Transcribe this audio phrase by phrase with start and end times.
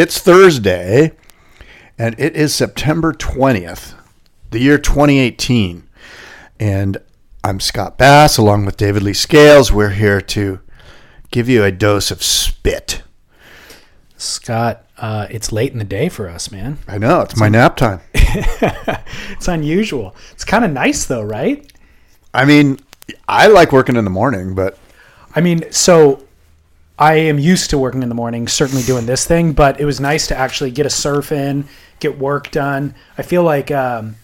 [0.00, 1.10] It's Thursday,
[1.98, 3.94] and it is September 20th,
[4.52, 5.88] the year 2018.
[6.60, 6.98] And
[7.42, 9.72] I'm Scott Bass, along with David Lee Scales.
[9.72, 10.60] We're here to
[11.32, 13.02] give you a dose of spit.
[14.16, 16.78] Scott, uh, it's late in the day for us, man.
[16.86, 18.00] I know, it's my nap time.
[18.14, 20.14] It's unusual.
[20.30, 21.72] It's kind of nice, though, right?
[22.32, 22.78] I mean,
[23.26, 24.78] I like working in the morning, but
[25.34, 26.22] I mean, so
[26.98, 30.00] I am used to working in the morning, certainly doing this thing, but it was
[30.00, 31.66] nice to actually get a surf in,
[32.00, 32.94] get work done.
[33.16, 34.16] I feel like um,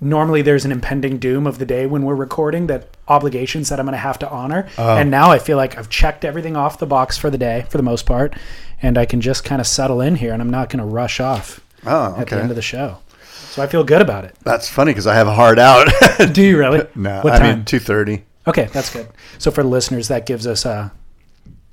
[0.00, 3.84] normally there's an impending doom of the day when we're recording that obligations that I'm
[3.86, 4.68] going to have to honor.
[4.78, 7.76] And now I feel like I've checked everything off the box for the day for
[7.76, 8.34] the most part,
[8.80, 11.20] and I can just kind of settle in here and I'm not going to rush
[11.20, 12.98] off Oh, at the end of the show.
[13.22, 14.34] So I feel good about it.
[14.44, 15.86] that's funny because I have a hard out.
[16.32, 16.86] Do you really?
[16.94, 17.56] no, What I time?
[17.58, 18.22] mean, 2.30.
[18.46, 19.08] Okay, that's good.
[19.38, 20.88] So for the listeners, that gives us uh,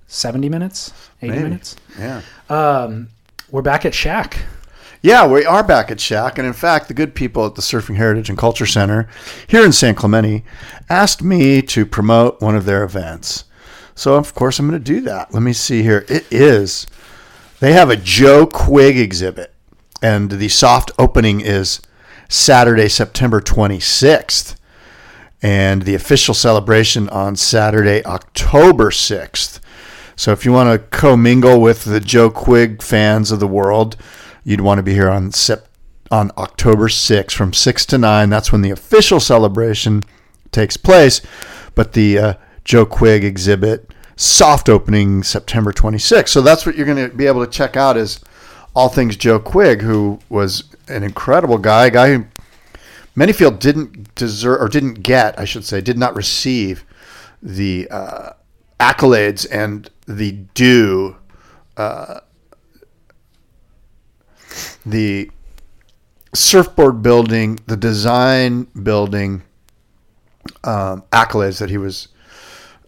[0.10, 1.44] 70 minutes, 80 Maybe.
[1.44, 1.76] minutes.
[1.98, 2.22] Yeah.
[2.50, 3.10] Um,
[3.52, 4.40] we're back at Shack.
[5.02, 7.96] Yeah, we are back at Shack, and in fact, the good people at the Surfing
[7.96, 9.08] Heritage and Culture Center
[9.48, 10.44] here in San Clemente
[10.90, 13.46] asked me to promote one of their events.
[13.96, 15.34] So, of course, I'm going to do that.
[15.34, 16.06] Let me see here.
[16.10, 16.88] It is,
[17.60, 19.54] they have a Joe Quigg exhibit,
[20.02, 21.82] and the soft opening is
[22.28, 24.56] Saturday, September 26th,
[25.42, 29.60] and the official celebration on Saturday, October 6th.
[30.20, 33.96] So if you want to commingle with the Joe Quigg fans of the world,
[34.44, 35.70] you'd want to be here on Sep-
[36.12, 38.30] on October 6th from 6 to 9.
[38.30, 40.04] That's when the official celebration
[40.52, 41.22] takes place.
[41.74, 42.34] But the uh,
[42.66, 46.28] Joe Quigg exhibit soft opening September 26th.
[46.28, 48.20] So that's what you're going to be able to check out is
[48.76, 52.26] all things Joe Quigg, who was an incredible guy, a guy who
[53.16, 56.84] many feel didn't deserve or didn't get, I should say, did not receive
[57.42, 58.32] the uh,
[58.82, 61.16] accolades and the due,
[61.78, 62.22] uh,
[64.86, 65.30] the
[66.34, 69.44] surfboard building, the design building
[70.64, 72.08] um, accolades that he was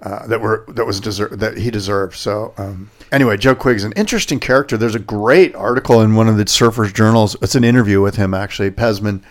[0.01, 2.15] uh, that were that was deserved that he deserved.
[2.15, 4.75] So um, anyway, Joe Quigg's an interesting character.
[4.75, 7.35] There's a great article in one of the surfers journals.
[7.41, 8.71] It's an interview with him actually.
[8.71, 9.21] Pezman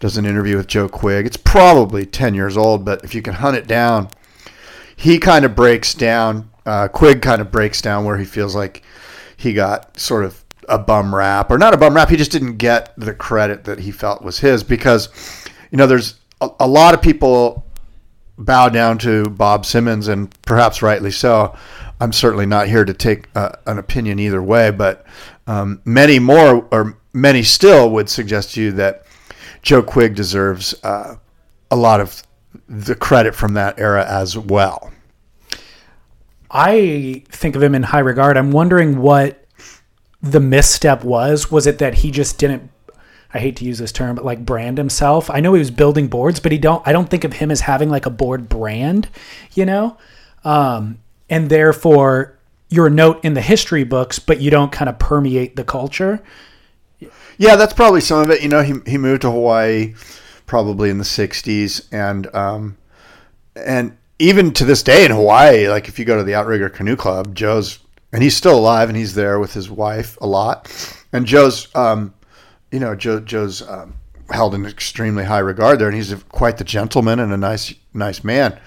[0.00, 1.24] does an interview with Joe Quigg.
[1.24, 4.10] It's probably ten years old, but if you can hunt it down,
[4.94, 6.50] he kind of breaks down.
[6.64, 8.82] Uh, Quigg kind of breaks down where he feels like
[9.36, 12.08] he got sort of a bum rap, or not a bum rap.
[12.08, 15.08] He just didn't get the credit that he felt was his because,
[15.70, 17.66] you know, there's a, a lot of people
[18.38, 21.56] bow down to Bob Simmons, and perhaps rightly so.
[22.00, 25.06] I'm certainly not here to take uh, an opinion either way, but
[25.46, 29.06] um, many more, or many still, would suggest to you that
[29.62, 31.16] Joe Quigg deserves uh,
[31.70, 32.22] a lot of
[32.68, 34.91] the credit from that era as well.
[36.52, 38.36] I think of him in high regard.
[38.36, 39.44] I'm wondering what
[40.22, 41.50] the misstep was.
[41.50, 42.70] Was it that he just didn't
[43.34, 45.30] I hate to use this term, but like brand himself?
[45.30, 47.62] I know he was building boards, but he don't I don't think of him as
[47.62, 49.08] having like a board brand,
[49.54, 49.96] you know?
[50.44, 50.98] Um
[51.30, 55.56] and therefore you're a note in the history books, but you don't kind of permeate
[55.56, 56.22] the culture.
[57.38, 58.42] Yeah, that's probably some of it.
[58.42, 59.94] You know, he he moved to Hawaii
[60.46, 62.76] probably in the '60s, and um,
[63.56, 66.94] and even to this day in Hawaii, like if you go to the Outrigger Canoe
[66.94, 67.80] Club, Joe's
[68.12, 70.70] and he's still alive, and he's there with his wife a lot,
[71.12, 72.14] and Joe's, um,
[72.70, 73.94] you know, Joe Joe's um,
[74.30, 78.22] held in extremely high regard there, and he's quite the gentleman and a nice nice
[78.22, 78.60] man.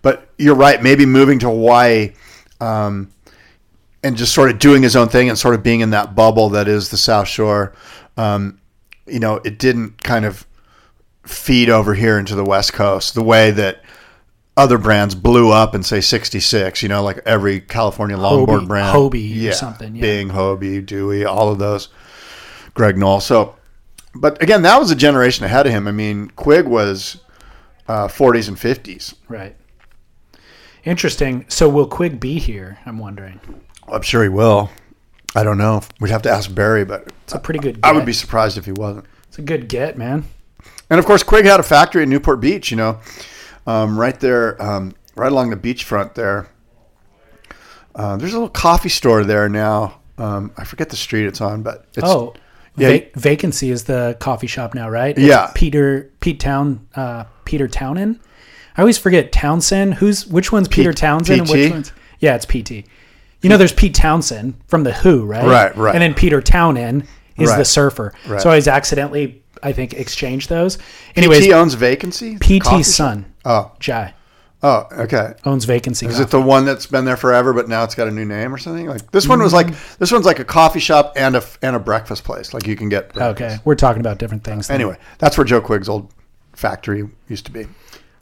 [0.00, 2.14] But you're right, maybe moving to Hawaii.
[2.60, 3.12] Um,
[4.04, 6.48] and just sort of doing his own thing and sort of being in that bubble
[6.48, 7.72] that is the South Shore,
[8.16, 8.60] um,
[9.06, 10.44] you know, it didn't kind of
[11.24, 13.80] feed over here into the West Coast the way that
[14.56, 18.96] other brands blew up and say 66 you know like every california longboard Hobie- brand
[18.96, 20.00] Hobie or something, yeah.
[20.02, 21.88] bing hobie dewey all of those
[22.74, 23.56] greg noll so
[24.14, 27.18] but again that was a generation ahead of him i mean quigg was
[27.88, 29.56] uh, 40s and 50s Right.
[30.84, 31.44] Interesting.
[31.48, 32.78] So will Quigg be here?
[32.86, 33.40] I'm wondering.
[33.88, 34.70] i'm sure he will
[35.34, 37.76] i don't know we'd have to ask barry but It's a pretty good.
[37.80, 37.84] Get.
[37.88, 40.24] i would be surprised if he wasn't It's a good get, man.
[40.90, 43.00] And of course, Quigg had a factory in Newport Beach, you know,
[43.66, 46.48] um, right there, um, right along the beachfront there.
[47.94, 50.00] Uh, there's a little coffee store there now.
[50.18, 52.34] Um, I forget the street it's on, but it's, oh,
[52.76, 52.88] yeah.
[52.88, 55.16] Va- vacancy is the coffee shop now, right?
[55.18, 55.50] Yeah.
[55.54, 58.20] Peter Pete Town uh, Peter Townend.
[58.76, 59.94] I always forget Townsend.
[59.94, 61.72] Who's which one's Peter Townsend and which PT?
[61.72, 62.86] one's yeah, it's PT.
[63.42, 65.44] You know, there's Pete Townsend from the Who, right?
[65.44, 65.94] Right, right.
[65.94, 68.14] And then Peter Townend is the surfer.
[68.26, 68.40] right.
[68.40, 70.78] So I was accidentally, I think, exchanged those.
[71.16, 72.38] Anyways, PT owns vacancy.
[72.38, 74.14] PT son, Oh, Jai,
[74.62, 75.34] oh, okay.
[75.44, 76.06] owns vacancy.
[76.06, 78.54] Is it the one that's been there forever, but now it's got a new name
[78.54, 78.86] or something?
[78.86, 79.68] Like this one was like
[79.98, 82.54] this one's like a coffee shop and a and a breakfast place.
[82.54, 83.42] Like you can get breakfast.
[83.42, 84.68] okay, we're talking about different things.
[84.68, 84.76] then.
[84.76, 86.12] Anyway, that's where Joe Quigg's old
[86.52, 87.62] factory used to be,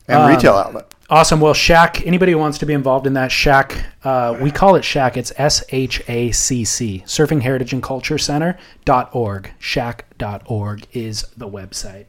[0.08, 0.94] and Um, retail outlet.
[1.11, 1.40] Awesome.
[1.40, 3.75] Well, Shack, anybody who wants to be involved in that, Shack,
[4.05, 5.17] uh, we call it Shack.
[5.17, 9.50] It's S H A C C, Surfing Heritage and Culture Center.org.
[9.58, 12.06] Shack.org is the website.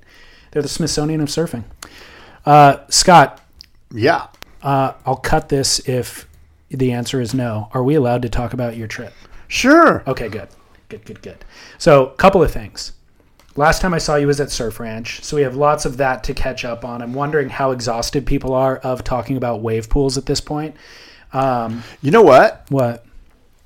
[0.51, 1.63] They're the Smithsonian of Surfing.
[2.45, 3.41] Uh, Scott,
[3.93, 4.27] Yeah,
[4.63, 6.27] uh, I'll cut this if
[6.69, 7.69] the answer is no.
[7.73, 9.13] Are we allowed to talk about your trip?
[9.47, 10.01] sure.
[10.07, 10.47] Okay, good.
[10.89, 11.45] Good, good, good.
[11.77, 12.93] So, a couple of things.
[13.57, 16.23] Last time I saw you was at Surf Ranch, so we have lots of that
[16.25, 17.01] to catch up on.
[17.01, 20.75] I'm wondering how exhausted people are of talking about wave pools at this point.
[21.33, 22.65] Um, You know what?
[22.69, 23.05] what?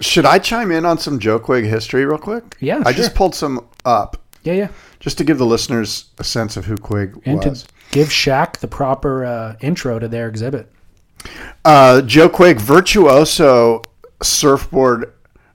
[0.02, 2.58] Should I chime in on some Joe Quigg history real quick?
[2.60, 3.04] Yeah, I sure.
[3.04, 4.68] just pulled some up Yeah, yeah.
[5.00, 7.64] just to give the listeners a sense of who Quigg And was.
[7.64, 10.70] to give Shack the proper uh, intro to their exhibit.
[11.64, 13.82] Uh, Joe Quigg, virtuoso
[14.22, 15.14] surfboard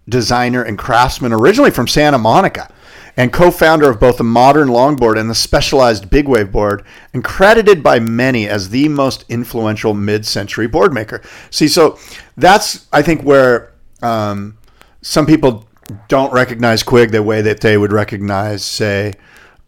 [0.09, 2.73] designer and craftsman, originally from Santa Monica,
[3.15, 6.83] and co-founder of both the modern longboard and the specialized big wave board,
[7.13, 11.21] and credited by many as the most influential mid-century board maker.
[11.51, 11.99] See, so
[12.39, 14.57] that's I think where um,
[15.03, 15.69] some people
[16.09, 19.13] don't recognize Quigg the way that they would recognize, say,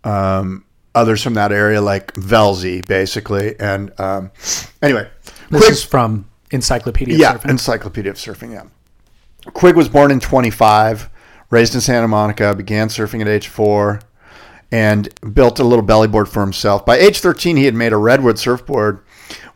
[0.05, 0.65] um,
[0.95, 3.59] others from that area, like Velzy, basically.
[3.59, 4.31] And um,
[4.83, 5.09] anyway,
[5.51, 7.51] This Quigg- is from Encyclopedia yeah, Surfing.
[7.51, 8.53] Encyclopedia of Surfing.
[8.53, 8.65] Yeah,
[9.53, 11.09] Quigg was born in 25,
[11.51, 14.01] raised in Santa Monica, began surfing at age four,
[14.71, 16.85] and built a little belly board for himself.
[16.87, 19.01] By age 13, he had made a redwood surfboard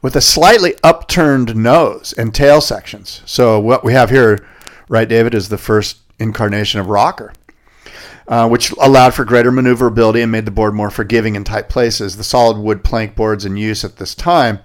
[0.03, 3.23] with a slightly upturned nose and tail sections.
[3.27, 4.47] So what we have here,
[4.88, 7.33] right, David, is the first incarnation of rocker.
[8.28, 12.17] Uh, which allowed for greater maneuverability and made the board more forgiving in tight places.
[12.17, 14.58] The solid wood plank boards in use at this time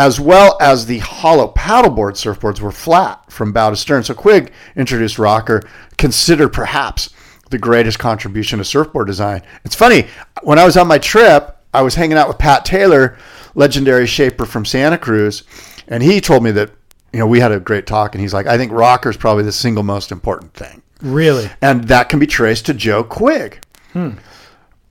[0.00, 4.02] as well as the hollow paddleboard surfboards were flat from bow to stern.
[4.02, 5.62] So Quigg introduced rocker,
[5.98, 7.10] considered perhaps
[7.50, 9.42] the greatest contribution to surfboard design.
[9.64, 10.06] It's funny,
[10.42, 13.18] when I was on my trip, I was hanging out with Pat Taylor,
[13.54, 15.42] legendary shaper from Santa Cruz,
[15.86, 16.70] and he told me that,
[17.12, 19.44] you know, we had a great talk, and he's like, I think rocker is probably
[19.44, 20.82] the single most important thing.
[21.02, 21.50] Really?
[21.62, 23.60] And that can be traced to Joe Quigg.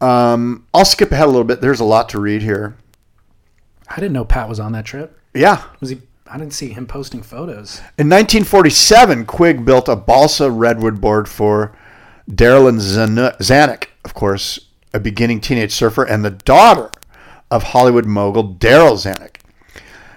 [0.01, 1.61] Um, I'll skip ahead a little bit.
[1.61, 2.75] There's a lot to read here.
[3.88, 5.19] I didn't know Pat was on that trip.
[5.33, 6.01] Yeah, Was he?
[6.31, 7.79] I didn't see him posting photos.
[7.97, 11.75] In 1947, Quigg built a balsa redwood board for
[12.29, 14.59] Darrylin Zan- Zanuck, of course,
[14.94, 16.91] a beginning teenage surfer and the daughter
[17.50, 19.38] of Hollywood mogul Darryl Zanuck.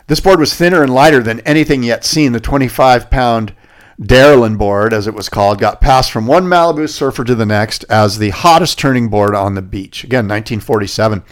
[0.07, 2.33] This board was thinner and lighter than anything yet seen.
[2.33, 3.55] The 25 pound
[4.01, 7.85] Darrylin board, as it was called, got passed from one Malibu surfer to the next
[7.85, 10.05] as the hottest turning board on the beach.
[10.05, 11.23] Again, 1947.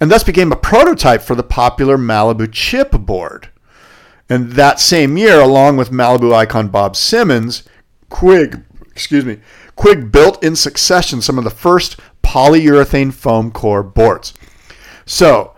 [0.00, 3.48] And thus became a prototype for the popular Malibu chip board.
[4.28, 7.64] And that same year, along with Malibu icon Bob Simmons,
[8.08, 9.38] Quigg, excuse me,
[9.76, 14.34] Quigg built in succession some of the first polyurethane foam core boards.
[15.04, 15.54] So,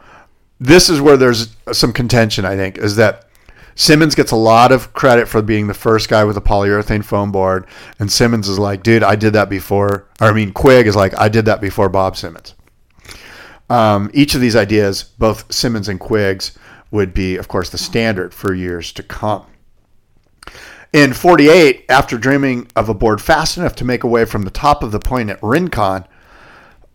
[0.58, 3.23] this is where there's some contention, I think, is that
[3.74, 7.32] Simmons gets a lot of credit for being the first guy with a polyurethane foam
[7.32, 7.66] board,
[7.98, 10.08] and Simmons is like, dude, I did that before.
[10.20, 12.54] Or I mean, Quigg is like, I did that before Bob Simmons.
[13.68, 16.56] Um, each of these ideas, both Simmons and Quigg's,
[16.90, 19.46] would be, of course, the standard for years to come.
[20.92, 24.84] In 48, after dreaming of a board fast enough to make away from the top
[24.84, 26.06] of the point at Rincon,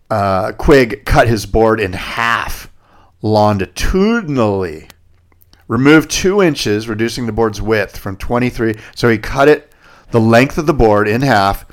[0.10, 2.72] uh, Quigg cut his board in half
[3.22, 4.88] longitudinally,
[5.70, 8.76] removed two inches, reducing the board's width from 23.
[8.96, 9.72] So he cut it
[10.12, 11.66] the length of the board in half,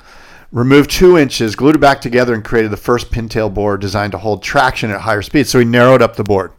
[0.51, 4.19] removed two inches, glued it back together, and created the first pintail board designed to
[4.19, 5.49] hold traction at higher speeds.
[5.49, 6.53] So he narrowed up the board.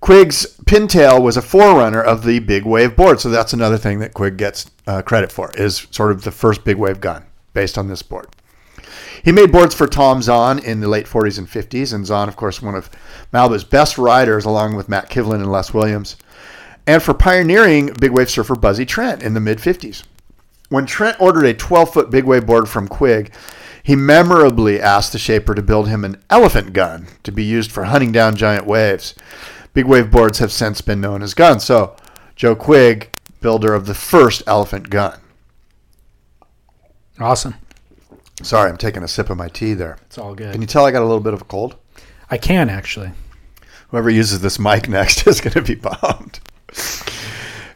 [0.00, 4.12] Quigg's pintail was a forerunner of the big wave board, so that's another thing that
[4.12, 7.88] Quigg gets uh, credit for is sort of the first big wave gun based on
[7.88, 8.28] this board.
[9.26, 12.36] He made boards for Tom Zahn in the late 40s and 50s, and Zahn, of
[12.36, 12.88] course, one of
[13.32, 16.16] Malibu's best riders, along with Matt Kivlin and Les Williams,
[16.86, 20.04] and for pioneering big wave surfer Buzzy Trent in the mid 50s.
[20.68, 23.34] When Trent ordered a 12 foot big wave board from Quigg,
[23.82, 27.82] he memorably asked the shaper to build him an elephant gun to be used for
[27.82, 29.12] hunting down giant waves.
[29.74, 31.64] Big wave boards have since been known as guns.
[31.64, 31.96] So,
[32.36, 35.18] Joe Quigg, builder of the first elephant gun.
[37.18, 37.56] Awesome.
[38.42, 39.98] Sorry, I'm taking a sip of my tea there.
[40.06, 40.52] It's all good.
[40.52, 41.76] Can you tell I got a little bit of a cold?
[42.30, 43.12] I can actually.
[43.88, 46.40] Whoever uses this mic next is going to be bummed.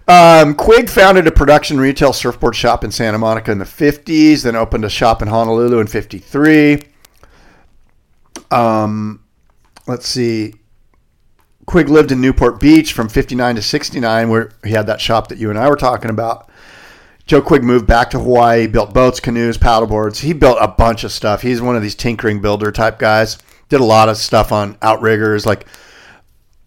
[0.08, 4.56] Um, Quigg founded a production retail surfboard shop in Santa Monica in the 50s, then
[4.56, 6.82] opened a shop in Honolulu in 53.
[8.50, 9.22] Um,
[9.86, 10.54] let's see.
[11.66, 15.38] Quigg lived in Newport Beach from 59 to 69, where he had that shop that
[15.38, 16.49] you and I were talking about.
[17.30, 20.18] Joe Quigg moved back to Hawaii, built boats, canoes, paddleboards.
[20.18, 21.42] He built a bunch of stuff.
[21.42, 23.38] He's one of these tinkering builder type guys.
[23.68, 25.64] Did a lot of stuff on outriggers, like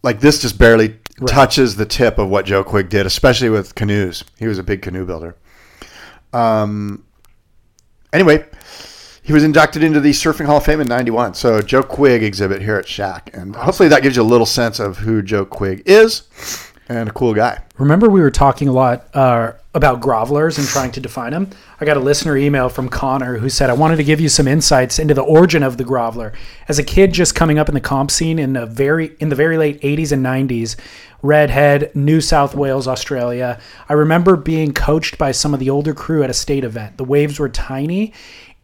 [0.03, 4.23] like this just barely touches the tip of what Joe Quigg did, especially with canoes.
[4.39, 5.35] He was a big canoe builder.
[6.31, 7.03] Um,
[8.13, 8.45] anyway,
[9.21, 11.33] he was inducted into the Surfing Hall of Fame in '91.
[11.33, 14.79] So Joe Quigg exhibit here at Shack, and hopefully that gives you a little sense
[14.79, 16.21] of who Joe Quigg is,
[16.89, 17.61] and a cool guy.
[17.77, 21.49] Remember, we were talking a lot uh, about grovelers and trying to define them.
[21.79, 24.47] I got a listener email from Connor who said, "I wanted to give you some
[24.47, 26.33] insights into the origin of the groveler.
[26.67, 29.35] As a kid, just coming up in the comp scene in the very in the
[29.35, 30.75] very late '80s and '90s,
[31.21, 33.59] Redhead, New South Wales, Australia.
[33.87, 36.97] I remember being coached by some of the older crew at a state event.
[36.97, 38.13] The waves were tiny,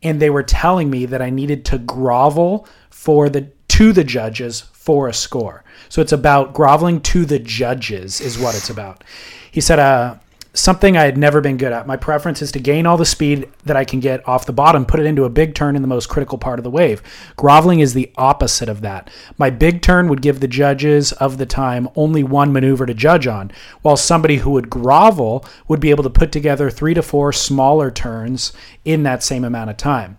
[0.04, 3.50] and they were telling me that I needed to grovel for the
[3.80, 5.64] to the judges for a score.
[5.88, 9.06] So it's about groveling to the judges is what it's about.
[9.52, 10.18] He said, uh,
[10.54, 11.88] something I had never been good at.
[11.88, 14.86] My preference is to gain all the speed that I can get off the bottom,
[14.86, 17.02] put it into a big turn in the most critical part of the wave.
[17.38, 19.10] Groveling is the opposite of that.
[19.38, 23.28] My big turn would give the judges of the time only one maneuver to judge
[23.28, 23.50] on,
[23.82, 27.92] while somebody who would grovel would be able to put together three to four smaller
[27.92, 28.52] turns
[28.84, 30.18] in that same amount of time.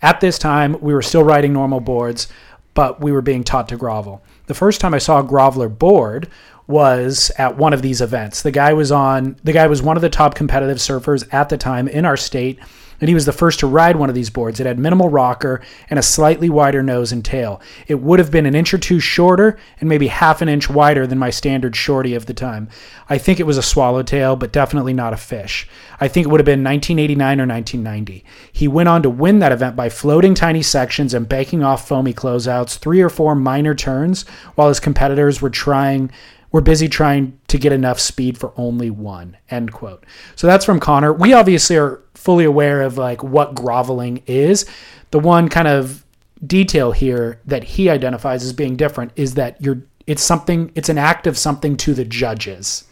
[0.00, 2.28] At this time, we were still riding normal boards,
[2.78, 4.22] but we were being taught to grovel.
[4.46, 6.28] The first time I saw a groveler board
[6.68, 8.42] was at one of these events.
[8.42, 11.56] The guy was on the guy was one of the top competitive surfers at the
[11.56, 12.60] time in our state
[13.00, 14.60] and he was the first to ride one of these boards.
[14.60, 17.60] It had minimal rocker and a slightly wider nose and tail.
[17.86, 21.06] It would have been an inch or two shorter and maybe half an inch wider
[21.06, 22.68] than my standard shorty of the time.
[23.08, 25.68] I think it was a swallowtail, but definitely not a fish.
[26.00, 28.24] I think it would have been 1989 or 1990.
[28.52, 32.12] He went on to win that event by floating tiny sections and banking off foamy
[32.12, 36.10] closeouts, three or four minor turns, while his competitors were trying
[36.50, 40.04] we're busy trying to get enough speed for only one end quote
[40.36, 44.66] so that's from connor we obviously are fully aware of like what groveling is
[45.10, 46.04] the one kind of
[46.46, 50.98] detail here that he identifies as being different is that you're it's something it's an
[50.98, 52.84] act of something to the judges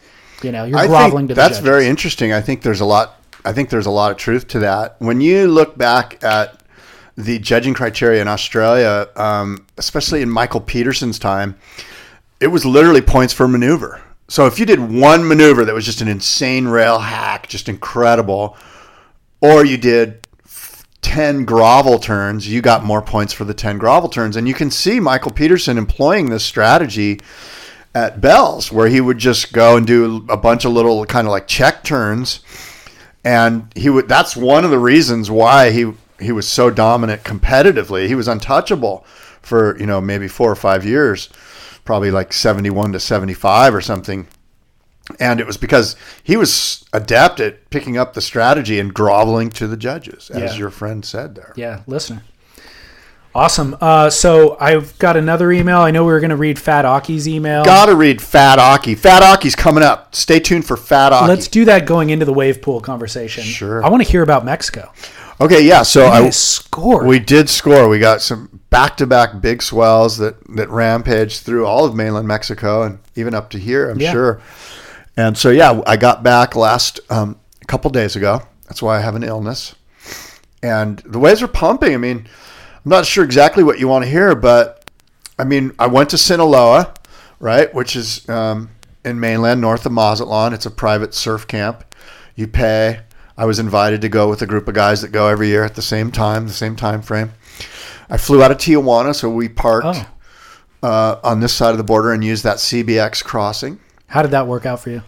[0.43, 1.57] you know you're I groveling to the judges.
[1.57, 2.33] that's judges very interesting.
[2.33, 3.19] I think there's a lot.
[3.45, 4.95] I think there's a lot of truth to that.
[4.99, 6.61] When you look back at
[7.15, 11.57] the judging criteria in Australia, um, especially in Michael Peterson's time,
[12.39, 14.01] it was literally points for maneuver.
[14.27, 18.57] So if you did one maneuver that was just an insane rail hack, just incredible,
[19.41, 20.27] or you did
[21.01, 24.35] 10 grovel turns, you got more points for the 10 grovel turns.
[24.35, 27.21] And you can see Michael Peterson employing this strategy
[27.95, 31.31] at Bell's, where he would just go and do a bunch of little kind of
[31.31, 32.41] like check turns.
[33.23, 38.07] And he would that's one of the reasons why he he was so dominant competitively.
[38.07, 39.05] He was untouchable
[39.41, 41.29] for, you know, maybe 4 or 5 years,
[41.87, 44.27] probably like 71 to 75 or something.
[45.19, 49.65] And it was because he was adept at picking up the strategy and groveling to
[49.65, 50.57] the judges, as Yeah.
[50.59, 51.53] your friend said there.
[51.55, 52.21] yeah listener
[53.35, 56.85] awesome uh, so i've got another email i know we were going to read fat
[56.85, 58.95] aki's email Gotta read Fat Aki.
[58.95, 60.15] Fat Aki's coming up.
[60.15, 61.27] Stay tuned for Fat Aki.
[61.27, 63.83] let's do that going into the wave pool conversation Sure.
[63.85, 64.91] i want to hear about mexico
[65.39, 65.83] okay, yeah.
[65.83, 67.07] So I scored.
[67.07, 67.87] we did score.
[67.89, 72.99] We got some back-to-back big swells that that rampaged through all of mainland Mexico and
[73.15, 73.89] even up to here.
[73.89, 74.11] I'm Yeah.
[74.11, 74.41] sure.
[75.15, 78.41] And so yeah, I got back last um, a couple days ago.
[78.67, 79.73] That's why I have an illness.
[80.61, 81.93] And the waves are pumping.
[81.93, 82.27] I mean,
[82.85, 84.83] I'm not sure exactly what you want to hear, but
[85.39, 86.93] I mean, I went to Sinaloa,
[87.39, 88.69] right, which is um,
[89.05, 90.53] in mainland north of Mazatlan.
[90.53, 91.83] It's a private surf camp.
[92.35, 93.01] You pay.
[93.37, 95.75] I was invited to go with a group of guys that go every year at
[95.75, 97.33] the same time, the same time frame.
[98.09, 100.87] I flew out of Tijuana, so we parked Oh.
[100.87, 103.79] uh, on this side of the border and used that CBX crossing.
[104.07, 105.01] how did that work out for you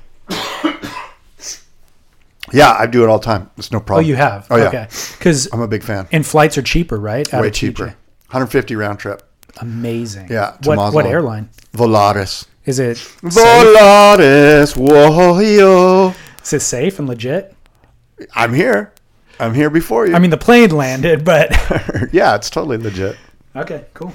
[2.51, 3.51] Yeah, I do it all the time.
[3.57, 4.05] It's no problem.
[4.05, 6.07] oh you have Oh yeah, okay because I'm a big fan.
[6.11, 7.85] and flights are cheaper right Out Way cheaper.
[8.31, 9.21] 150 round trip.
[9.61, 12.45] amazing Yeah, to what, what airline Volaris.
[12.65, 12.97] is it?
[13.21, 14.75] Volaris.
[14.75, 17.55] Whoa, is it safe and legit
[18.35, 18.93] I'm here.
[19.39, 20.15] I'm here before you.
[20.15, 21.51] i mean the plane landed but
[22.11, 23.15] yeah, it's totally legit.
[23.55, 24.13] okay cool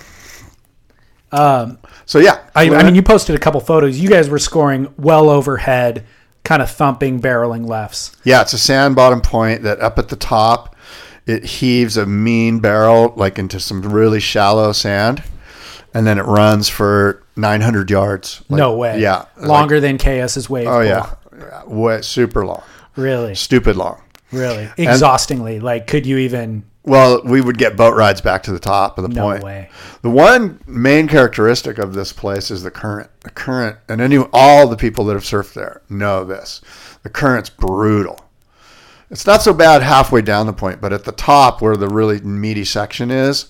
[1.33, 3.99] um So yeah, I, I mean, you posted a couple photos.
[3.99, 6.05] You guys were scoring well overhead,
[6.45, 8.15] kind of thumping, barreling lefts.
[8.25, 10.77] yeah, it's a sand bottom point that up at the top
[11.27, 15.23] it heaves a mean barrel like into some really shallow sand,
[15.95, 18.43] and then it runs for 900 yards.
[18.51, 19.01] Like- no way.
[19.01, 20.69] Yeah, Longer than KS's wave.
[20.69, 21.15] Oh yeah.
[21.67, 22.63] Way, super long,
[22.97, 23.35] Really.
[23.35, 24.01] stupid long.
[24.33, 24.69] Really.
[24.77, 25.61] Exhaustingly.
[25.61, 26.65] like, could you even?
[26.87, 29.43] Well, we would get boat rides back to the top of the No point.
[29.43, 29.71] way.
[30.03, 33.09] The one main characteristic of this place is the current.
[33.21, 36.61] The current, and any all the people that have surfed there know this.
[37.03, 38.21] The current's brutal.
[39.11, 42.21] It's not so bad halfway down the point, but at the top where the really
[42.21, 43.47] meaty section is,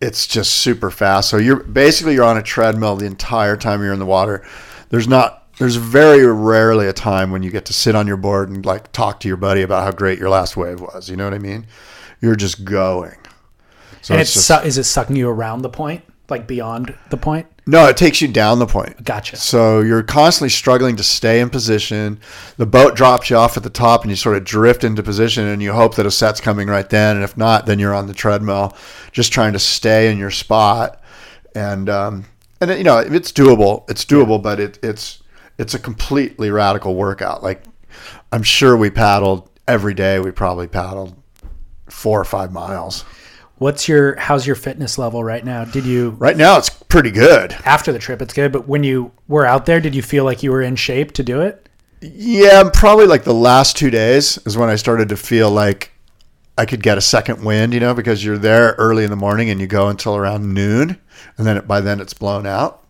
[0.00, 1.28] it's just super fast.
[1.30, 4.46] So you're basically you're on a treadmill the entire time you're in the water.
[4.90, 8.48] There's not there's very rarely a time when you get to sit on your board
[8.48, 11.08] and like talk to your buddy about how great your last wave was.
[11.08, 11.66] You know what I mean?
[12.20, 13.16] You're just going.
[14.02, 16.02] So and it's it's, just, su- is it sucking you around the point?
[16.28, 17.46] Like beyond the point?
[17.68, 19.04] no, it takes you down the point.
[19.04, 19.36] Gotcha.
[19.36, 22.18] So you're constantly struggling to stay in position.
[22.56, 25.46] The boat drops you off at the top, and you sort of drift into position,
[25.46, 27.16] and you hope that a set's coming right then.
[27.16, 28.74] And if not, then you're on the treadmill,
[29.12, 31.02] just trying to stay in your spot.
[31.54, 32.24] And um,
[32.62, 33.88] and you know it's doable.
[33.90, 35.22] It's doable, but it, it's
[35.58, 37.42] it's a completely radical workout.
[37.42, 37.64] Like
[38.32, 40.18] I'm sure we paddled every day.
[40.20, 41.14] We probably paddled
[41.88, 43.02] four or five miles.
[43.56, 45.64] What's your how's your fitness level right now?
[45.64, 47.52] Did you Right now, it's pretty good.
[47.64, 50.42] after the trip it's good, but when you were out there, did you feel like
[50.42, 51.68] you were in shape to do it?
[52.00, 55.90] Yeah, probably like the last two days is when I started to feel like
[56.56, 59.50] I could get a second wind, you know, because you're there early in the morning
[59.50, 60.96] and you go until around noon,
[61.36, 62.84] and then it, by then it's blown out.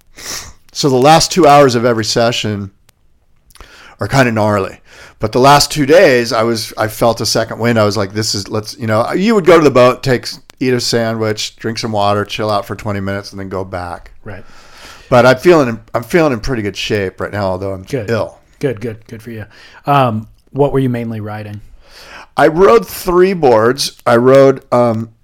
[0.73, 2.73] So the last two hours of every session
[4.01, 4.81] are kind of gnarly.
[5.19, 7.79] But the last two days, I was I felt a second wind.
[7.79, 10.27] I was like, this is let's you know, you would go to the boat, take
[10.61, 14.13] eat a sandwich, drink some water, chill out for 20 minutes, and then go back.
[14.25, 14.45] Right.
[15.11, 18.11] But I'm feeling I'm feeling in pretty good shape right now, although I'm Good.
[18.11, 18.39] ill.
[18.61, 19.47] Good, good, good for you.
[19.87, 21.61] Um, what were you mainly riding?
[22.37, 24.01] I rode three boards.
[24.07, 25.15] I rode um,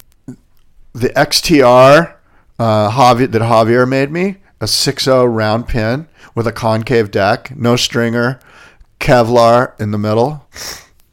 [0.93, 2.15] the XTR
[2.59, 7.77] uh, Javi, that Javier made me, a 6.0 round pin with a concave deck, no
[7.77, 8.41] stringer,
[8.99, 10.47] Kevlar in the middle.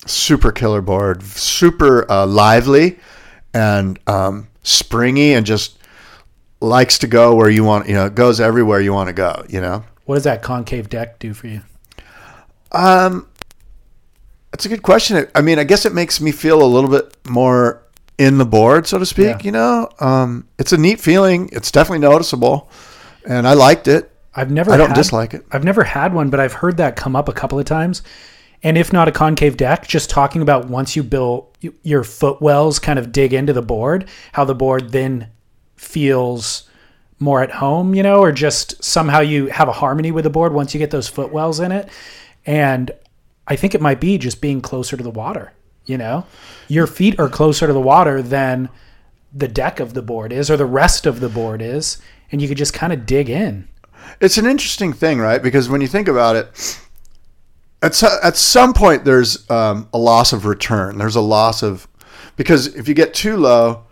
[0.07, 2.97] Super killer board, super uh, lively
[3.53, 5.77] and um, springy, and just
[6.59, 7.87] likes to go where you want.
[7.87, 9.45] You know, it goes everywhere you want to go.
[9.47, 9.83] You know.
[10.05, 11.61] What does that concave deck do for you?
[12.71, 13.27] Um,
[14.51, 15.27] that's a good question.
[15.35, 17.83] I mean, I guess it makes me feel a little bit more
[18.17, 19.25] in the board, so to speak.
[19.25, 19.41] Yeah.
[19.43, 21.49] You know, um, it's a neat feeling.
[21.51, 22.69] It's definitely noticeable,
[23.27, 24.11] and I liked it.
[24.33, 25.45] I've never I don't had- dislike it.
[25.51, 28.01] I've never had one, but I've heard that come up a couple of times.
[28.63, 31.47] And if not a concave deck, just talking about once you build
[31.81, 35.29] your footwells kind of dig into the board, how the board then
[35.75, 36.69] feels
[37.19, 40.53] more at home, you know, or just somehow you have a harmony with the board
[40.53, 41.89] once you get those footwells in it.
[42.45, 42.91] And
[43.47, 45.53] I think it might be just being closer to the water,
[45.85, 46.25] you know?
[46.67, 48.69] Your feet are closer to the water than
[49.33, 51.97] the deck of the board is or the rest of the board is,
[52.31, 53.67] and you could just kind of dig in.
[54.19, 55.41] It's an interesting thing, right?
[55.41, 56.79] Because when you think about it,
[57.81, 60.97] at so, at some point there's um, a loss of return.
[60.97, 61.87] There's a loss of
[62.35, 63.83] because if you get too low,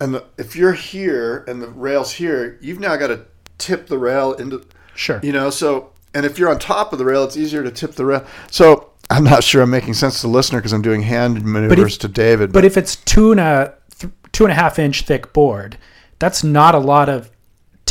[0.00, 3.26] and the, if you're here and the rail's here, you've now got to
[3.58, 4.64] tip the rail into
[4.94, 5.20] Sure.
[5.22, 7.92] you know so and if you're on top of the rail it's easier to tip
[7.92, 11.00] the rail so i'm not sure i'm making sense to the listener because i'm doing
[11.00, 14.78] hand maneuvers to david But if it's two and a th- two and a half
[14.78, 15.78] inch thick board,
[16.18, 17.30] that's not a lot of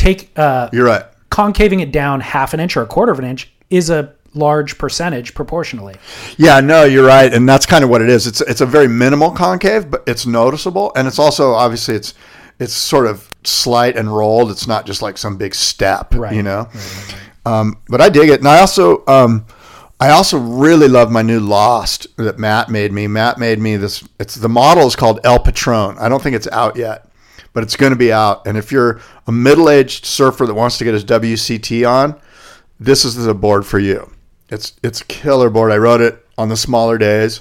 [0.02, 3.24] take uh, you're right concaving it down half an inch or a quarter of an
[3.24, 5.94] inch is a large percentage proportionally.
[6.38, 8.88] yeah no you're right and that's kind of what it is it's it's a very
[8.88, 12.14] minimal concave but it's noticeable and it's also obviously it's
[12.58, 16.34] it's sort of slight and rolled it's not just like some big step Right.
[16.34, 16.68] you know
[17.44, 19.44] Um, but i dig it and i also um,
[20.00, 23.06] I also really love my new Lost that Matt made me.
[23.06, 24.02] Matt made me this.
[24.18, 25.96] It's the model is called El Patron.
[25.96, 27.06] I don't think it's out yet,
[27.52, 28.46] but it's going to be out.
[28.46, 32.20] And if you're a middle-aged surfer that wants to get his WCT on,
[32.80, 34.10] this is the board for you.
[34.48, 35.72] It's it's a killer board.
[35.72, 37.40] I rode it on the smaller days,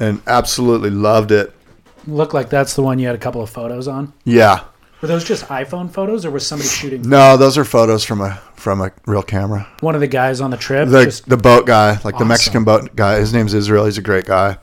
[0.00, 1.52] and absolutely loved it.
[2.06, 4.12] Look like that's the one you had a couple of photos on.
[4.24, 4.64] Yeah.
[5.02, 8.40] Were those just iPhone photos, or was somebody shooting No, those are photos from a
[8.56, 9.68] from a real camera.
[9.80, 10.88] one of the guys on the trip?
[10.88, 13.18] the just the boat guy, like the Mexican boat guy.
[13.18, 13.84] His name's Israel.
[13.84, 14.58] He's a great guy.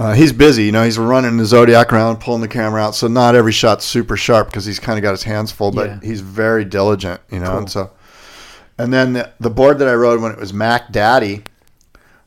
[0.00, 0.82] Uh, he's busy, you know.
[0.82, 2.94] He's running the Zodiac around, pulling the camera out.
[2.94, 5.70] So not every shot's super sharp because he's kind of got his hands full.
[5.72, 6.00] But Yeah.
[6.02, 7.48] he's very diligent, you know.
[7.50, 7.58] Cool.
[7.58, 7.90] And so,
[8.78, 11.42] and then the, the board that I rode when it was Mac Daddy,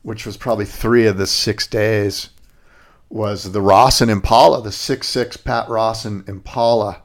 [0.04, 2.30] which was probably three of the six days,
[3.10, 7.02] was the Rawson Impala, the six six Pat Rawson Impala,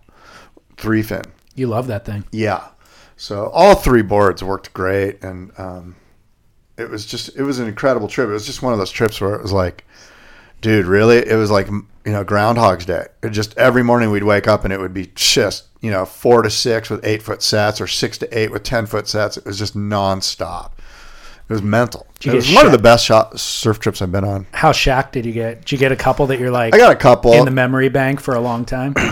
[0.76, 1.22] three fin.
[1.54, 2.24] you love that thing.
[2.30, 2.68] Yeah.
[3.16, 5.96] So all three boards worked great, and um,
[6.76, 8.28] it was just it was an incredible trip.
[8.28, 9.84] It was just one of those trips where it was like,
[10.60, 11.18] dude, really?
[11.18, 11.68] It was like
[12.08, 13.06] you know, Groundhog's Day.
[13.22, 16.40] It just every morning we'd wake up and it would be just, you know, four
[16.40, 19.36] to six with eight foot sets or six to eight with 10 foot sets.
[19.36, 20.70] It was just nonstop.
[21.48, 22.06] It was mental.
[22.24, 24.46] It was one of the best shot, surf trips I've been on.
[24.52, 25.60] How shack did you get?
[25.60, 27.34] Did you get a couple that you're like I got a couple.
[27.34, 28.94] in the memory bank for a long time?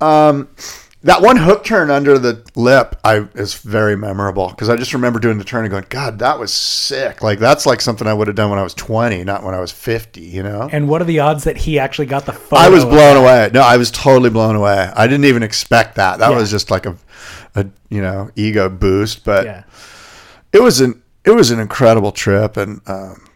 [0.00, 0.48] Um,
[1.04, 5.18] that one hook turn under the lip I is very memorable because I just remember
[5.18, 7.22] doing the turn and going, God, that was sick.
[7.22, 9.60] Like that's like something I would have done when I was 20, not when I
[9.60, 10.68] was 50, you know?
[10.72, 12.62] and what are the odds that he actually got the photo?
[12.62, 13.50] I was blown away.
[13.52, 14.90] No, I was totally blown away.
[14.94, 16.18] I didn't even expect that.
[16.20, 16.38] That Yeah.
[16.38, 16.96] was just like a,
[17.56, 19.64] a you know ego boost, but Yeah.
[20.52, 23.26] it was an it was an incredible trip and um,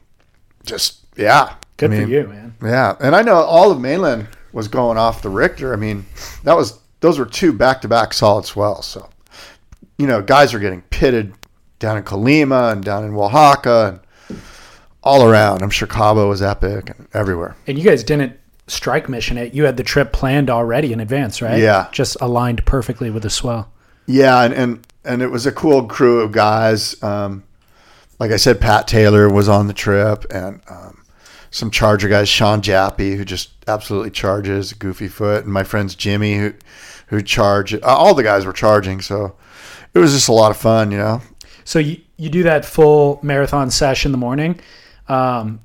[0.64, 1.54] just yeah.
[1.78, 2.54] Good I for you, man.
[2.62, 5.72] Yeah, and I know all of mainland was going off the Richter.
[5.74, 6.06] I mean,
[6.44, 8.86] that was those were two back to back solid swells.
[8.86, 9.08] So
[9.98, 11.34] you know, guys are getting pitted
[11.78, 14.38] down in Colima and down in Oaxaca and
[15.02, 15.62] all around.
[15.62, 17.56] I'm sure Cabo was epic and everywhere.
[17.66, 19.54] And you guys didn't strike mission it.
[19.54, 21.60] You had the trip planned already in advance, right?
[21.60, 21.88] Yeah.
[21.92, 23.70] Just aligned perfectly with the swell.
[24.06, 27.00] Yeah, and and, and it was a cool crew of guys.
[27.02, 27.44] Um,
[28.18, 31.02] like I said, Pat Taylor was on the trip, and um,
[31.56, 36.36] some Charger guys, Sean Jappy, who just absolutely charges, Goofy Foot, and my friends Jimmy,
[36.36, 36.52] who
[37.06, 37.72] who charge.
[37.72, 39.34] uh, All the guys were charging, so
[39.94, 41.22] it was just a lot of fun, you know.
[41.64, 44.60] So you, you do that full marathon sesh in the morning.
[45.08, 45.60] Um,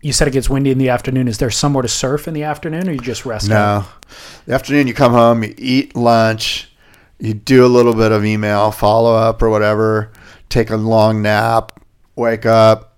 [0.00, 1.28] you said it gets windy in the afternoon.
[1.28, 3.48] Is there somewhere to surf in the afternoon, or you just rest?
[3.48, 3.84] No,
[4.46, 6.68] the afternoon you come home, you eat lunch,
[7.20, 10.10] you do a little bit of email follow up or whatever,
[10.48, 11.80] take a long nap,
[12.16, 12.91] wake up,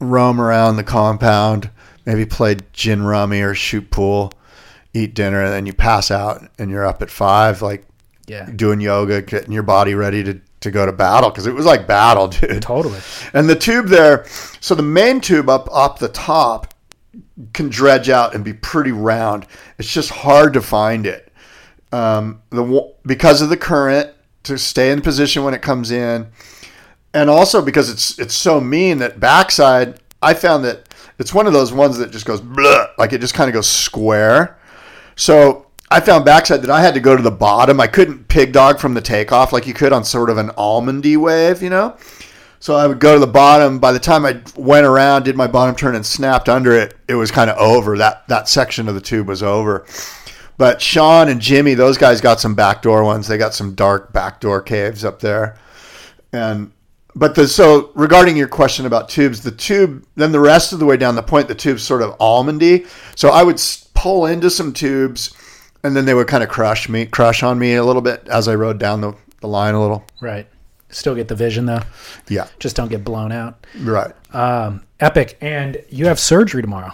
[0.00, 1.70] roam around the compound,
[2.06, 4.32] maybe play gin rummy or shoot pool,
[4.94, 7.86] eat dinner, and then you pass out and you're up at five, like
[8.26, 11.66] Yeah, doing yoga, getting your body ready to, to go to battle because it was
[11.66, 12.62] like battle, dude.
[12.62, 13.00] totally.
[13.32, 14.24] And the tube there,
[14.60, 16.74] so the main tube up up the top
[17.52, 19.46] can dredge out and be pretty round.
[19.78, 21.32] It's just hard to find it.
[21.92, 24.10] Um, the because of the current
[24.44, 26.28] to stay in position when it comes in,
[27.14, 30.00] and also because it's it's so mean that backside.
[30.20, 33.34] I found that it's one of those ones that just goes blah, like it just
[33.34, 34.58] kind of goes square.
[35.16, 37.80] So I found backside that I had to go to the bottom.
[37.80, 41.16] I couldn't pig dog from the takeoff like you could on sort of an almondy
[41.16, 41.96] wave, you know.
[42.60, 43.78] So I would go to the bottom.
[43.78, 47.14] By the time I went around, did my bottom turn and snapped under it, it
[47.14, 47.96] was kind of over.
[47.96, 49.86] That that section of the tube was over.
[50.56, 53.28] But Sean and Jimmy, those guys got some backdoor ones.
[53.28, 55.56] They got some dark backdoor caves up there.
[56.32, 56.72] And
[57.18, 60.84] but the so regarding your question about tubes, the tube then the rest of the
[60.86, 62.86] way down the point, the tube's sort of almondy.
[63.16, 63.60] So I would
[63.94, 65.34] pull into some tubes,
[65.82, 68.46] and then they would kind of crush me, crush on me a little bit as
[68.48, 70.04] I rode down the, the line a little.
[70.20, 70.46] Right.
[70.90, 71.82] Still get the vision though.
[72.28, 73.66] Yeah, Just don't get blown out.
[73.80, 74.12] right.
[74.34, 75.36] Um, epic.
[75.40, 76.92] And you have surgery tomorrow.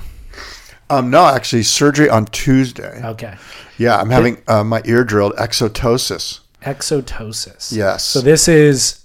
[0.91, 3.01] Um, no, actually, surgery on Tuesday.
[3.05, 3.37] Okay.
[3.79, 6.41] Yeah, I'm having uh, my ear drilled, exotosis.
[6.63, 7.73] Exotosis.
[7.73, 8.05] Yes.
[8.05, 9.01] So this is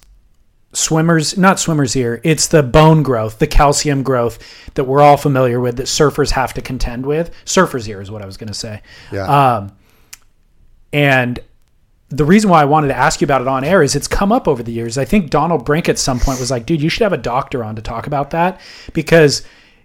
[0.74, 2.22] swimmers, not swimmers ear.
[2.24, 4.40] It's the bone growth, the calcium growth
[4.76, 7.34] that we're all familiar with that surfers have to contend with.
[7.46, 8.82] Surfers ear is what I was going to say.
[9.12, 9.56] Yeah.
[9.56, 9.76] Um,
[10.94, 11.40] and
[12.10, 14.32] the reason why I wanted to ask you about it on air is it's come
[14.32, 14.98] up over the years.
[14.98, 17.64] I think Donald Brink at some point was like, dude, you should have a doctor
[17.64, 18.60] on to talk about that
[18.94, 19.44] because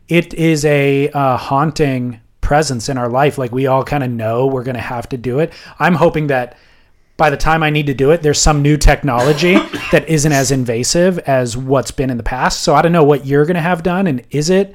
[0.09, 3.37] it is a uh, haunting presence in our life.
[3.37, 5.53] Like we all kind of know we're going to have to do it.
[5.79, 6.57] I'm hoping that
[7.17, 9.55] by the time I need to do it, there's some new technology
[9.93, 12.63] that isn't as invasive as what's been in the past.
[12.63, 14.07] So I don't know what you're going to have done.
[14.07, 14.75] And is it,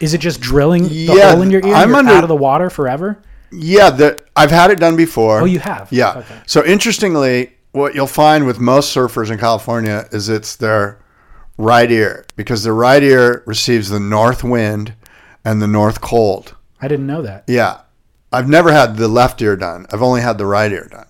[0.00, 1.74] is it just drilling the Yeah, hole in your ear?
[1.74, 3.22] I'm You're under- out of the water forever?
[3.52, 5.40] yeah, the, I've had it done before.
[5.40, 5.88] Oh, you have?
[5.92, 6.14] Yeah.
[6.18, 6.40] Okay.
[6.46, 10.98] So interestingly, what you'll find with most surfers in California is it's their
[11.56, 14.94] right ear because their right ear receives the north wind
[15.44, 16.56] and the north cold.
[16.80, 17.44] I didn't know that.
[17.46, 17.82] Yeah.
[18.32, 19.86] I've never had the left ear done.
[19.92, 21.06] I've only had the right ear done.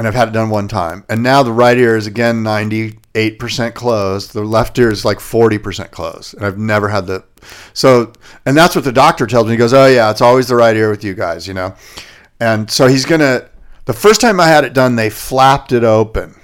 [0.00, 1.04] And I've had it done one time.
[1.10, 4.32] And now the right ear is again 98% closed.
[4.32, 6.32] The left ear is like 40% closed.
[6.32, 7.22] And I've never had the.
[7.74, 8.14] So,
[8.46, 9.50] and that's what the doctor tells me.
[9.50, 11.74] He goes, Oh, yeah, it's always the right ear with you guys, you know?
[12.40, 13.50] And so he's going to.
[13.84, 16.34] The first time I had it done, they flapped it open.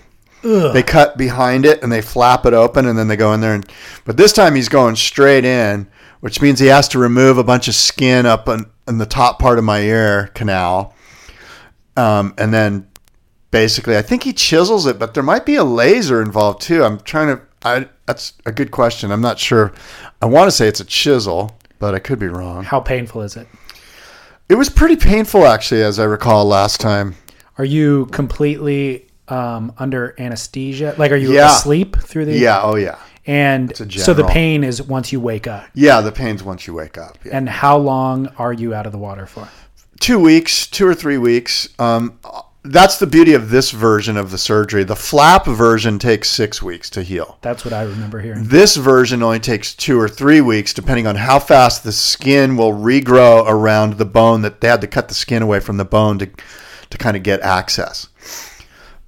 [0.74, 3.54] They cut behind it and they flap it open and then they go in there.
[3.54, 3.66] And,
[4.04, 5.88] but this time he's going straight in,
[6.20, 9.38] which means he has to remove a bunch of skin up in, in the top
[9.38, 10.94] part of my ear canal.
[11.96, 12.86] Um, and then
[13.56, 16.84] basically, I think he chisels it, but there might be a laser involved too.
[16.84, 17.42] I'm trying to.
[17.64, 19.10] I that's a good question.
[19.10, 19.72] I'm not sure.
[20.22, 22.64] I want to say it's a chisel, but I could be wrong.
[22.64, 23.48] How painful is it?
[24.48, 27.16] It was pretty painful, actually, as I recall last time.
[27.58, 30.94] Are you completely um, under anesthesia?
[30.98, 31.56] Like, are you Yeah.
[31.56, 32.38] asleep through the?
[32.38, 32.60] Yeah.
[32.62, 32.96] Oh, yeah.
[33.26, 35.64] And so the pain is once you wake up.
[35.74, 37.18] Yeah, the pain's once you wake up.
[37.24, 37.36] Yeah.
[37.36, 39.48] And how long are you out of the water for?
[39.98, 41.68] two weeks, two or three weeks.
[41.78, 42.18] Um,
[42.70, 44.84] that's the beauty of this version of the surgery.
[44.84, 47.38] The flap version takes six weeks to heal.
[47.42, 48.44] That's what I remember hearing.
[48.44, 52.72] This version only takes two or three weeks, depending on how fast the skin will
[52.72, 54.42] regrow around the bone.
[54.42, 56.30] That they had to cut the skin away from the bone to
[56.90, 58.08] to kind of get access.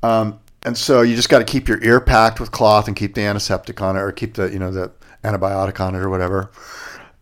[0.03, 3.15] Um, and so you just got to keep your ear packed with cloth and keep
[3.15, 4.91] the antiseptic on it, or keep the you know the
[5.25, 6.51] antibiotic on it, or whatever.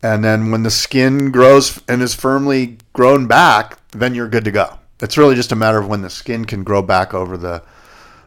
[0.02, 4.50] And then when the skin grows and is firmly grown back, then you're good to
[4.50, 4.78] go.
[5.00, 7.62] It's really just a matter of when the skin can grow back over the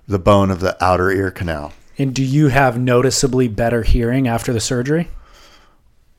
[0.08, 1.72] the bone of the outer ear canal.
[1.98, 5.08] And do you have noticeably better hearing after the surgery?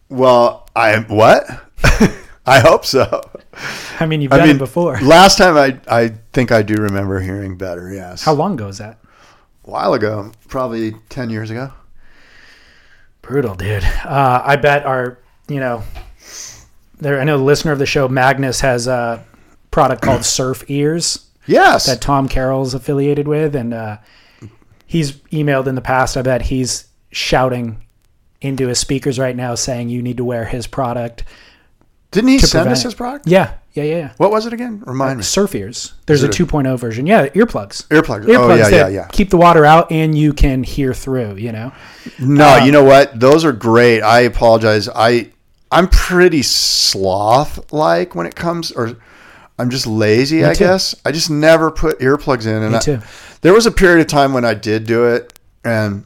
[0.08, 1.44] Well, I what?
[2.46, 3.20] I hope so.
[4.00, 5.00] I mean, you've I done mean, it before.
[5.00, 7.92] last time I I think I do remember hearing better.
[7.92, 8.98] Yes, How long ago is that?
[9.66, 11.72] a while ago, probably ten years ago.
[13.22, 13.84] Brutal, dude.
[13.84, 15.82] Uh, I bet our, you know,
[16.98, 17.20] there.
[17.20, 19.24] I know the listener of the show, Magnus, has a
[19.70, 23.98] product called Surf Ears Yes, that Tom Carroll's affiliated with, and uh,
[24.86, 26.16] he's emailed in the past.
[26.16, 27.84] I bet he's shouting
[28.40, 31.24] into his speakers right now, saying you need to wear his product.
[32.10, 32.84] didn't he send us it.
[32.84, 33.26] his product?
[33.26, 33.96] Yeah, yeah, yeah.
[33.96, 34.12] yeah.
[34.16, 34.82] What was it again?
[34.86, 35.24] Remind me.
[35.24, 35.94] Surf Ears.
[36.06, 37.06] There's a a- 2.0 version.
[37.06, 37.86] Yeah, earplugs.
[37.88, 38.26] Earplugs.
[38.26, 39.08] Earplugs Oh yeah, yeah, yeah.
[39.08, 41.36] keep the water out and you can hear through.
[41.36, 41.72] You know.
[42.20, 43.18] No, Um, you know what?
[43.18, 44.02] Those are great.
[44.02, 44.88] I apologize.
[44.88, 45.32] I
[45.72, 48.96] I'm pretty sloth like when it comes or
[49.60, 50.64] I'm just lazy, I too.
[50.64, 50.94] guess.
[51.04, 52.98] I just never put earplugs in and Me I- too.
[53.42, 55.32] there was a period of time when I did do it
[55.64, 56.04] and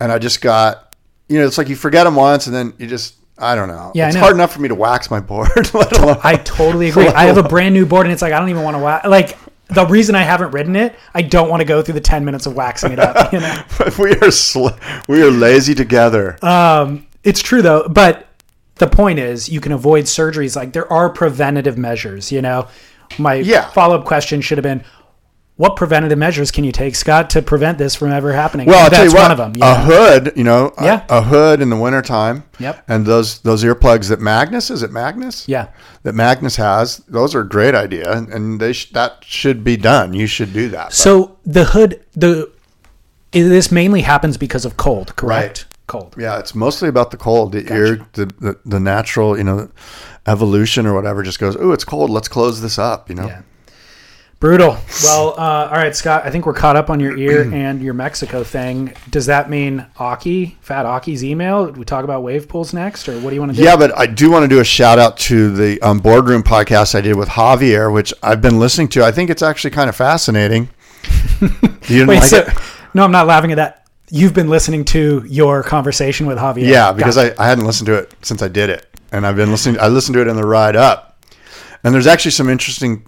[0.00, 0.94] and I just got
[1.28, 3.92] you know, it's like you forget them once and then you just I don't know.
[3.94, 4.22] Yeah, it's know.
[4.22, 7.06] hard enough for me to wax my board, let alone I totally agree.
[7.08, 9.06] I have a brand new board, and it's like I don't even want to wax.
[9.06, 12.24] Like the reason I haven't ridden it, I don't want to go through the ten
[12.24, 13.32] minutes of waxing it up.
[13.32, 13.62] You know,
[13.98, 14.68] we are sl-
[15.08, 16.36] we are lazy together.
[16.42, 17.86] Uh, it's true though.
[17.88, 18.26] But
[18.78, 20.56] the point is, you can avoid surgeries.
[20.56, 22.30] Like there are preventative measures.
[22.32, 22.68] You know,
[23.18, 23.68] my Yeah.
[23.70, 24.82] follow up question should have been,
[25.56, 28.68] what preventative measures can you take, Scott, to prevent this from ever happening?
[28.68, 29.22] Well, I'll And tell you that's what.
[29.22, 29.52] one of them.
[29.56, 29.74] a know?
[29.74, 31.00] hood, you know, a- Yeah.
[31.08, 32.44] a, hood in the wintertime.
[32.60, 32.84] Yep.
[32.86, 35.44] And those those earplugs that Magnus is it Magnus?
[35.48, 35.66] Yeah.
[36.04, 36.98] That Magnus has.
[37.08, 40.14] Those are a great idea, and, they sh- that should be done.
[40.14, 40.92] You should do that.
[40.92, 42.50] So the hood, the
[43.32, 45.66] this mainly happens because of cold, correct?
[45.66, 45.77] Right.
[45.88, 46.14] Cold.
[46.18, 47.52] yeah, it's mostly about the cold.
[47.52, 49.70] The ear, the, the the natural, you know,
[50.26, 51.56] evolution or whatever just goes.
[51.56, 52.10] Oh, it's cold.
[52.10, 53.08] Let's close this up.
[53.08, 53.26] You know.
[53.26, 53.42] Yeah.
[54.40, 54.76] Brutal.
[55.02, 56.24] Well, uh, all right, Scott.
[56.24, 58.94] I think we're caught up on your ear and your Mexico thing.
[59.10, 61.72] Does that mean Aki, Fat Aki's email?
[61.72, 63.64] We talk about wave pools next, or what do you want to do?
[63.64, 66.94] Yeah, but I do want to do a shout out to the um, boardroom podcast
[66.94, 69.04] I did with Javier, which I've been listening to.
[69.04, 70.68] I think it's actually kind of fascinating.
[71.40, 71.48] you
[71.88, 72.48] didn't Wait, like so, it?
[72.94, 73.77] no, I'm not laughing at that.
[74.10, 76.68] You've been listening to your conversation with Javier.
[76.68, 77.40] Yeah, because Gotcha.
[77.40, 79.80] I, I hadn't listened to it since I did it, and I've been listening.
[79.80, 81.24] I listened to it in the ride up,
[81.84, 83.04] and there's actually some interesting.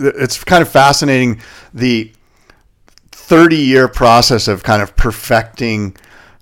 [0.00, 1.40] It's kind of fascinating
[1.72, 2.12] the
[3.12, 5.96] 30 year process of kind of perfecting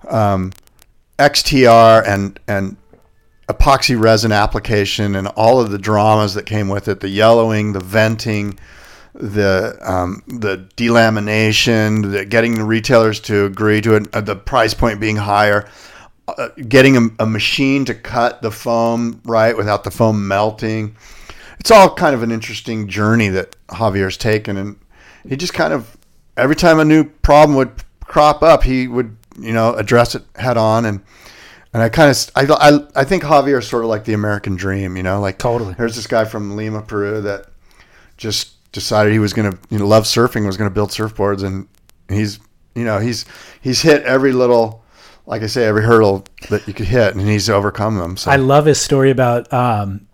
[0.07, 0.53] um,
[1.19, 2.77] XTR and and
[3.49, 7.79] epoxy resin application and all of the dramas that came with it, the yellowing, the
[7.79, 8.59] venting,
[9.19, 14.73] the um, the delamination, the getting the retailers to agree to it, uh, the price
[14.73, 15.67] point being higher,
[16.27, 20.95] uh, getting a, a machine to cut the foam right without the foam melting.
[21.59, 24.79] It's all kind of an interesting journey that Javier's taken, and
[25.27, 25.97] he just kind of
[26.35, 30.57] every time a new problem would crop up, he would you know address it head
[30.57, 31.01] on and.
[31.73, 34.55] And I kind of, I, I, I think Javier is sort of like the American
[34.55, 35.75] dream, you know, like Totally.
[35.77, 37.47] There's this guy from Lima, Peru, that
[38.15, 41.43] just decided he was going to, you know, love surfing, was going to build surfboards,
[41.43, 41.67] and
[42.09, 42.39] he's,
[42.75, 43.25] you know, he's
[43.61, 44.83] he's hit every little,
[45.25, 48.17] like I say, every hurdle that you could hit, and he's overcome them.
[48.17, 50.07] So I love his story about um,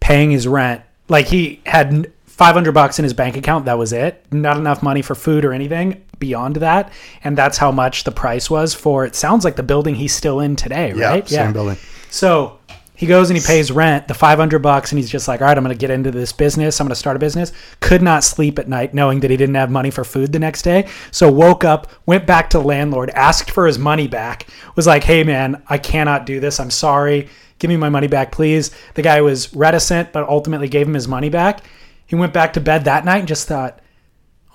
[0.00, 0.82] paying his rent.
[1.08, 3.64] Like he had 500 bucks in his bank account.
[3.64, 4.24] That was it.
[4.32, 6.92] Not enough money for food or anything beyond that.
[7.24, 10.40] And that's how much the price was for, it sounds like the building he's still
[10.40, 11.30] in today, right?
[11.30, 11.76] yeah, same building.
[12.10, 12.57] So
[12.98, 15.56] he goes and he pays rent, the 500 bucks, and he's just like, all right,
[15.56, 16.80] I'm going to get into this business.
[16.80, 17.52] I'm going to start a business.
[17.78, 20.62] Could not sleep at night knowing that he didn't have money for food the next
[20.62, 20.88] day.
[21.12, 25.22] So woke up, went back to landlord, asked for his money back, was like, hey,
[25.22, 26.58] man, I cannot do this.
[26.58, 27.28] I'm sorry.
[27.60, 28.72] Give me my money back, please.
[28.94, 31.62] The guy was reticent, but ultimately gave him his money back.
[32.04, 33.78] He went back to bed that night and just thought,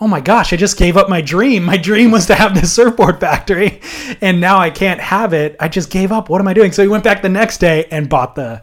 [0.04, 1.64] oh my gosh, I just gave up my dream.
[1.64, 3.80] My dream was to have this surfboard factory,
[4.20, 5.56] and now I can't have it.
[5.62, 6.28] I just gave up.
[6.30, 6.74] What am I doing?
[6.74, 8.62] So he went back the next day and bought the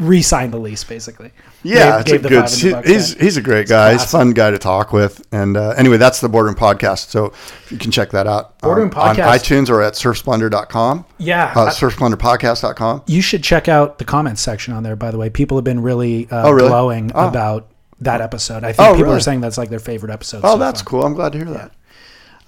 [0.00, 1.30] re-signed the lease basically.
[1.62, 2.84] Yeah, Gave- it's gave a good.
[2.86, 3.92] He, he's he's a great guy.
[3.92, 5.24] He's a fun guy to talk with.
[5.32, 7.08] And uh, anyway, that's the Boardroom Podcast.
[7.10, 7.32] So
[7.70, 9.28] you can check that out Boardroom on, on Podcast.
[9.38, 11.04] iTunes or at surfsplendor.com.
[11.18, 13.02] Yeah, Uh, I- surfsplendorpodcast.com.
[13.06, 14.96] you should check out the comments section on there.
[14.96, 16.68] By the way, people have been really, uh, Oh, really?
[16.68, 17.28] glowing Oh.
[17.28, 17.68] about
[18.00, 18.24] that oh.
[18.24, 18.64] episode.
[18.64, 19.16] I oh, think Oh, people really?
[19.16, 20.40] are saying that's like their favorite episode.
[20.44, 20.88] Oh, so that's far.
[20.88, 21.04] cool.
[21.04, 21.72] I'm glad to hear that.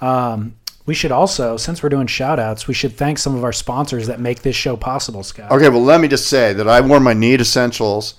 [0.01, 3.53] Um, we should also, since we're doing shout outs, we should thank some of our
[3.53, 5.53] sponsors that make this show possible, Scott.
[5.53, 8.15] Okay, well, let me just say that I wore my Need Essentials,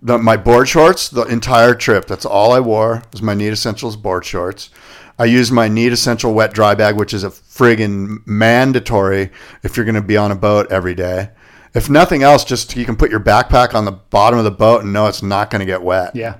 [0.00, 2.06] the, my board shorts, the entire trip.
[2.06, 4.70] That's all I wore was my Need Essentials board shorts.
[5.18, 9.30] I used my Need Essential wet dry bag, which is a friggin' mandatory
[9.64, 11.30] if you're going to be on a boat every day.
[11.76, 14.82] If nothing else, just you can put your backpack on the bottom of the boat
[14.82, 16.16] and know it's not going to get wet.
[16.16, 16.36] Yeah.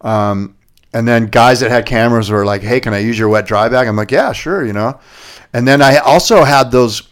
[0.00, 0.56] Um,
[0.92, 3.68] and then guys that had cameras were like, "Hey, can I use your wet dry
[3.68, 4.98] bag?" I'm like, "Yeah, sure," you know.
[5.52, 7.02] And then I also had those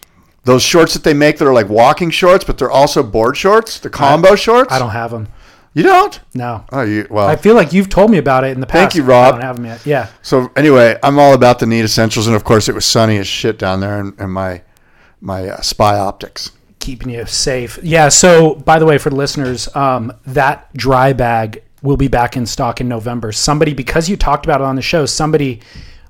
[0.44, 3.78] those shorts that they make that are like walking shorts, but they're also board shorts,
[3.78, 4.72] the combo shorts.
[4.72, 5.28] I don't have them.
[5.74, 6.20] You don't?
[6.34, 6.64] No.
[6.70, 7.26] Oh, you well.
[7.26, 8.92] I feel like you've told me about it in the past.
[8.92, 9.34] Thank you, I Rob.
[9.34, 9.84] don't have them yet.
[9.84, 10.08] Yeah.
[10.22, 13.26] so anyway, I'm all about the need essentials, and of course, it was sunny as
[13.26, 14.62] shit down there, and, and my
[15.20, 16.52] my uh, spy optics.
[16.84, 17.78] Keeping you safe.
[17.82, 18.10] Yeah.
[18.10, 22.44] So, by the way, for the listeners, um, that dry bag will be back in
[22.46, 23.32] stock in November.
[23.32, 25.60] Somebody, because you talked about it on the show, somebody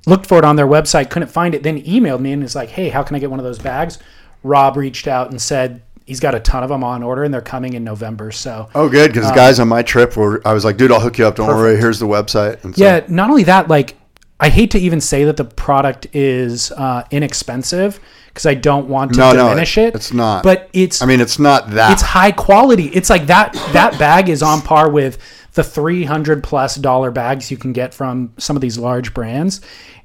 [0.06, 2.70] looked for it on their website, couldn't find it, then emailed me and was like,
[2.70, 3.98] "Hey, how can I get one of those bags?"
[4.42, 7.40] Rob reached out and said he's got a ton of them on order and they're
[7.40, 8.30] coming in November.
[8.30, 10.42] So, Oh, good, because guys on my trip were.
[10.44, 11.36] I was like, "Dude, I'll hook you up.
[11.36, 11.76] Don't worry.
[11.76, 13.04] Here's the website." So, yeah.
[13.08, 13.94] Not only that, like
[14.40, 19.12] I hate to even say that the product is uh, inexpensive because I don't want
[19.14, 19.94] to No, no, diminish it- it.
[19.94, 20.42] it's not.
[20.42, 21.92] But it's I mean, it's not that.
[21.92, 22.86] it's high quality.
[22.88, 25.18] It's like that that bag is on par with
[25.52, 29.60] the 300 plus dollar bags you can get from some of these large brands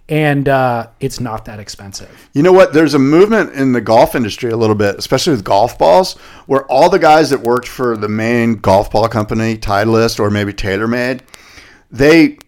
[0.08, 2.10] and uh, it's not that expensive.
[2.34, 2.74] You know what?
[2.74, 6.14] There's a movement in the golf industry a little bit, especially with golf balls,
[6.48, 10.52] where all the guys that worked for the main golf ball company, Titleist or maybe
[10.52, 11.22] TaylorMade,
[11.92, 12.40] they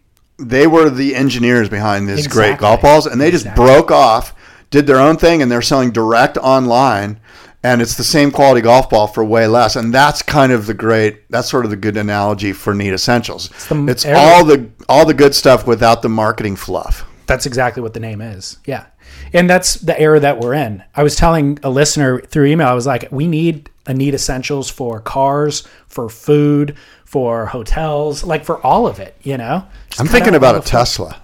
[0.41, 4.33] they were the engineers behind these great golf balls, and they just broke off,
[4.69, 7.19] did their own thing, and they're selling direct online.
[7.63, 10.73] And it's the same quality golf ball for way less, and that's kind of the
[10.73, 11.29] great.
[11.29, 13.51] That's sort of the good analogy for Need Essentials.
[13.69, 17.05] It's, the- all the all the good stuff without the marketing fluff.
[17.27, 18.57] That's exactly what the name is.
[18.65, 18.87] Yeah.
[19.33, 20.83] And that's the era that we're in.
[20.95, 24.69] I was telling a listener through email, I was like, we need a need essentials
[24.69, 26.75] for cars, for food,
[27.05, 29.65] for hotels, like for all of it, you know?
[29.99, 30.61] I'm thinking about a.
[30.61, 31.21] Tesla.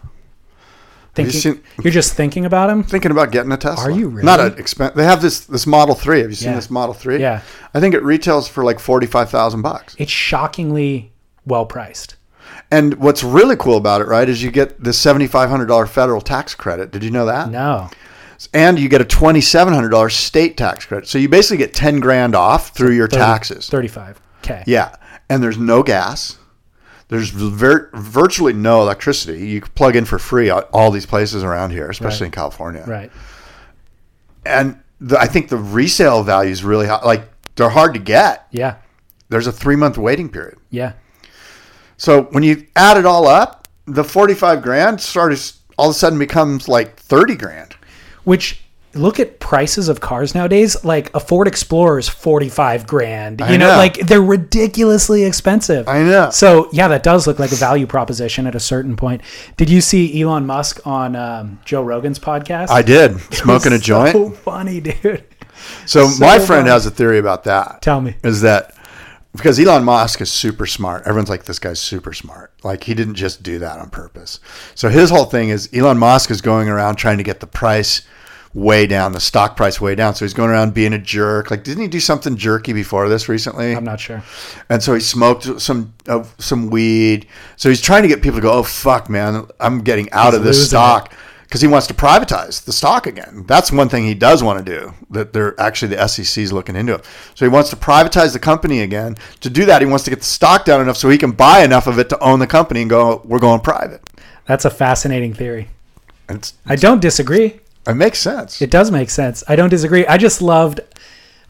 [1.15, 2.83] Thinking, you seen- you're just thinking about them?
[2.83, 3.85] thinking about getting a Tesla.
[3.85, 4.23] Are you really?
[4.25, 4.93] Not an expense.
[4.95, 6.19] They have this this Model Three.
[6.19, 6.55] Have you seen Yeah.
[6.55, 7.19] this Model Three?
[7.19, 7.41] Yeah.
[7.73, 9.95] I think it retails for like forty five thousand bucks.
[9.97, 11.11] It's shockingly
[11.45, 12.15] well priced.
[12.69, 15.87] And what's really cool about it, right, is you get the seventy five hundred dollar
[15.87, 16.91] federal tax credit.
[16.91, 17.49] Did you know that?
[17.49, 17.89] No.
[18.53, 21.07] And you get a twenty seven hundred dollar state tax credit.
[21.09, 23.69] So you basically get ten grand off through your 30 taxes.
[23.69, 24.21] 35.
[24.43, 24.63] Okay.
[24.67, 24.95] Yeah,
[25.29, 26.37] and there's no gas.
[27.09, 29.47] There's vir- virtually no electricity.
[29.47, 32.27] You can plug in for free at all these places around here, especially Right.
[32.27, 32.83] in California.
[32.85, 33.11] Right.
[34.45, 37.03] And the, I think the resale value is really high.
[37.05, 38.47] Like they're hard to get.
[38.51, 38.75] Yeah.
[39.29, 40.57] There's a three month waiting period.
[40.69, 40.93] Yeah.
[41.97, 45.39] So when you add it all up, the 45 grand started
[45.77, 47.75] all of a sudden becomes like 30 grand.
[48.23, 48.61] Which
[48.97, 50.83] look at prices of cars nowadays.
[50.83, 53.41] Like a Ford Explorer is 45 grand.
[53.41, 53.77] You know, know.
[53.77, 55.87] like they're ridiculously expensive.
[55.87, 56.29] I know.
[56.31, 59.21] So yeah, that does look like a value proposition at a certain point.
[59.55, 62.69] Did you see Elon Musk on um, Joe Rogan's podcast?
[62.69, 63.19] I did.
[63.33, 64.13] Smoking a joint.
[64.13, 65.23] So funny, dude.
[65.85, 66.69] So, so my friend funny.
[66.69, 67.81] has a theory about that.
[67.81, 68.15] Tell me.
[68.23, 68.73] Is that
[69.37, 71.03] because Elon Musk is super smart.
[71.05, 72.51] Everyone's like, this guy's super smart.
[72.63, 74.39] Like he didn't just do that on purpose.
[74.75, 78.01] So his whole thing is Elon Musk is going around trying to get the price
[78.57, 80.15] way down, the stock price way down.
[80.15, 81.51] So he's going around being a jerk.
[81.51, 83.75] Like, didn't he do something jerky before this recently?
[83.75, 84.23] I'm not sure.
[84.69, 87.27] and so he smoked some uh, some weed.
[87.55, 90.39] So he's trying to get people to go, "Oh fuck, man, I'm getting out He's
[90.39, 93.45] of this stock." Because he wants to privatize the stock again.
[93.47, 94.93] That's one thing he does want to do.
[95.11, 97.05] That they're actually the SEC is looking into it.
[97.35, 99.15] So he wants to privatize the company again.
[99.39, 101.63] To do that, he wants to get the stock down enough so he can buy
[101.63, 104.01] enough of it to own the company and go, "We're going private."
[104.45, 105.69] That's a fascinating theory.
[106.27, 107.61] And it's, I don't disagree.
[107.87, 108.61] It makes sense.
[108.61, 109.43] It does make sense.
[109.47, 110.05] I don't disagree.
[110.07, 110.79] I just loved.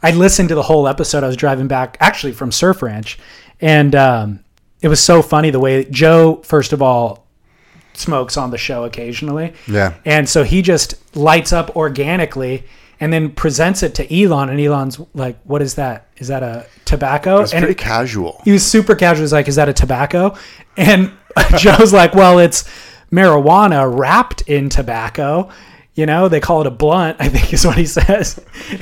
[0.03, 1.23] I listened to the whole episode.
[1.23, 3.17] I was driving back, actually from Surf Ranch,
[3.59, 4.39] and um,
[4.81, 7.25] it was so funny the way Joe, first of all,
[7.93, 9.53] smokes on the show occasionally.
[9.67, 9.95] Yeah.
[10.05, 12.63] and so he just lights up organically,
[12.99, 16.07] and then presents it to Elon, and Elon's like, "What is that?
[16.17, 18.41] Is that a tobacco?" it's pretty casual.
[18.45, 19.23] he was super casual.
[19.23, 20.35] He's like, "Is that a tobacco?"
[20.75, 21.11] And
[21.57, 22.65] Joe's like, "Well, it's
[23.11, 25.49] marijuana wrapped in tobacco."
[25.97, 27.17] You know, they call it a blunt.
[27.19, 28.39] I think is what he says.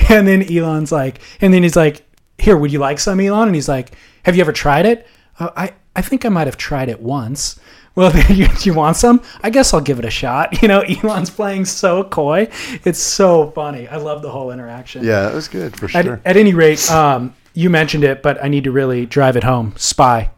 [0.10, 2.04] And then Elon's like, and then he's like,
[2.38, 3.48] here, would you like some, Elon?
[3.48, 5.08] And he's like, have you ever tried it?
[5.40, 7.58] Uh, I, I think I might have tried it once.
[7.96, 9.22] Well, you, you want some?
[9.42, 10.62] I guess I'll give it a shot.
[10.62, 12.50] You know, Elon's playing so coy.
[12.84, 13.88] It's so funny.
[13.88, 15.04] I love the whole interaction.
[15.06, 16.22] Yeah, it was good for At, sure.
[16.26, 19.74] at any rate, um, you mentioned it, but I need to really drive it home.
[19.78, 20.30] Spy.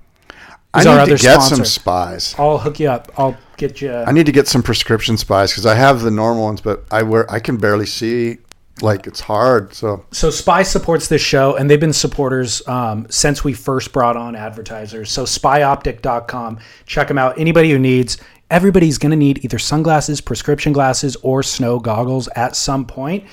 [0.73, 1.55] I need our to other get sponsor.
[1.55, 2.35] some spies.
[2.37, 3.11] I'll hook you up.
[3.17, 3.91] I'll get you.
[3.93, 7.03] I need to get some prescription spies because I have the normal ones, but I
[7.03, 8.37] wear I can barely see.
[8.79, 9.73] Like it's hard.
[9.73, 14.15] So So Spy supports this show, and they've been supporters um, since we first brought
[14.15, 15.11] on advertisers.
[15.11, 17.39] So spyoptic.com, check them out.
[17.39, 18.19] Anybody who needs,
[18.51, 23.25] everybody's going to need either sunglasses, prescription glasses, or snow goggles at some point.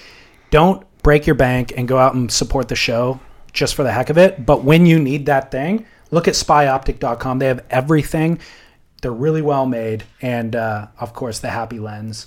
[0.51, 3.21] Don't break your bank and go out and support the show
[3.53, 4.47] just for the heck of it.
[4.47, 5.85] But when you need that thing,
[6.15, 7.39] look at spyoptic.com.
[7.39, 8.39] They have everything.
[9.03, 12.27] They're really well made, and uh, of course the happy lens.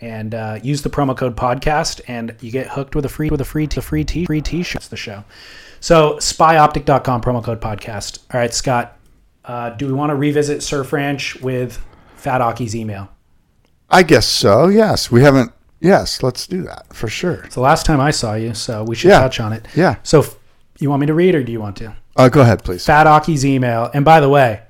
[0.00, 3.40] And uh, use the promo code podcast, and you get hooked with a free with
[3.40, 4.86] a free t- free t free t-shirts.
[4.88, 5.24] The show.
[5.80, 8.18] So spyoptic.com promo code podcast.
[8.32, 8.96] All right, Scott.
[9.44, 11.82] Uh, do we want to revisit Surf Ranch with
[12.16, 13.08] Fat Aki's email?
[13.90, 14.68] I guess so.
[14.68, 15.50] Yes, we haven't.
[15.80, 17.42] Yes, let's do that for sure.
[17.44, 19.20] It's the last time I saw you, so we should Yeah.
[19.20, 19.66] touch on it.
[19.74, 19.96] Yeah.
[20.02, 20.24] So
[20.78, 21.96] you want me to read, or do you want to?
[22.18, 22.84] Uh, go ahead, please.
[22.84, 23.90] Fat Aki's email.
[23.94, 24.62] And by the way,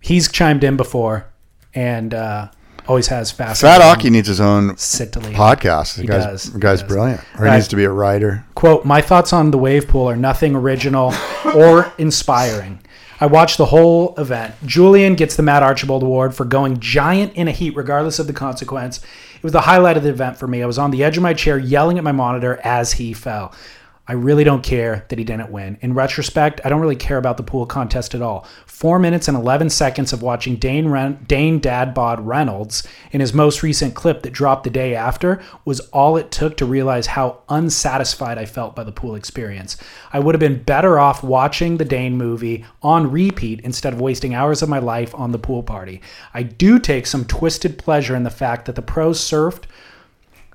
[0.00, 1.26] he's chimed in before,
[1.74, 2.50] and uh,
[2.86, 3.60] always has fast.
[3.62, 4.76] Fat Aki needs his own leave.
[4.76, 5.96] podcast.
[5.96, 6.52] The He guy's, does.
[6.52, 6.92] the guy's He does.
[6.94, 7.20] brilliant.
[7.38, 8.44] Or he needs to be a writer.
[8.54, 11.14] quote my thoughts on the wave pool are nothing original
[11.54, 12.78] or inspiring
[13.20, 17.48] i watched the whole event julian gets the matt archbold award for going giant in
[17.48, 18.98] a heat regardless of the consequence
[19.36, 21.22] it was the highlight of the event for me i was on the edge of
[21.22, 23.54] my chair yelling at my monitor as he fell
[24.10, 25.78] I really don't care that he didn't win.
[25.82, 28.44] In retrospect, I don't really care about the pool contest at all.
[28.66, 32.82] Four minutes and 11 seconds of watching Dane, Ren- Dane Reynolds
[33.12, 36.66] in his most recent clip that dropped the day after was all it took to
[36.66, 39.76] realize how unsatisfied I felt by the pool experience.
[40.12, 44.34] I would have been better off watching the Dane movie on repeat instead of wasting
[44.34, 46.02] hours of my life on the pool party.
[46.34, 49.66] I do take some twisted pleasure in the fact that the pros surfed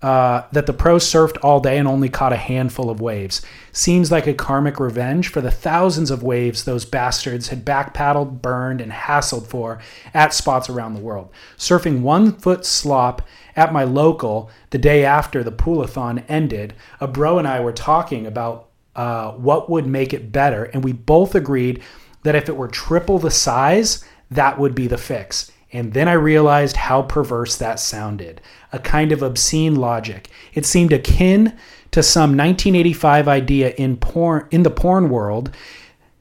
[0.01, 3.41] uh, that the pros surfed all day and only caught a handful of waves.
[3.71, 8.81] Seems like a karmic revenge for the thousands of waves those bastards had backpaddled, burned,
[8.81, 9.79] and hassled for
[10.13, 11.29] at spots around the world.
[11.57, 13.21] Surfing one foot slop
[13.55, 18.27] at my local the day after the poolathon ended, a bro and I were talking
[18.27, 21.81] about uh, what would make it better, and we both agreed
[22.23, 25.51] that if it were triple the size, that would be the fix.
[25.75, 28.39] And then I realized how perverse that sounded
[28.71, 30.29] a kind of obscene logic.
[30.53, 31.47] It seemed akin
[31.91, 35.51] to some 1985 idea in porn in the porn world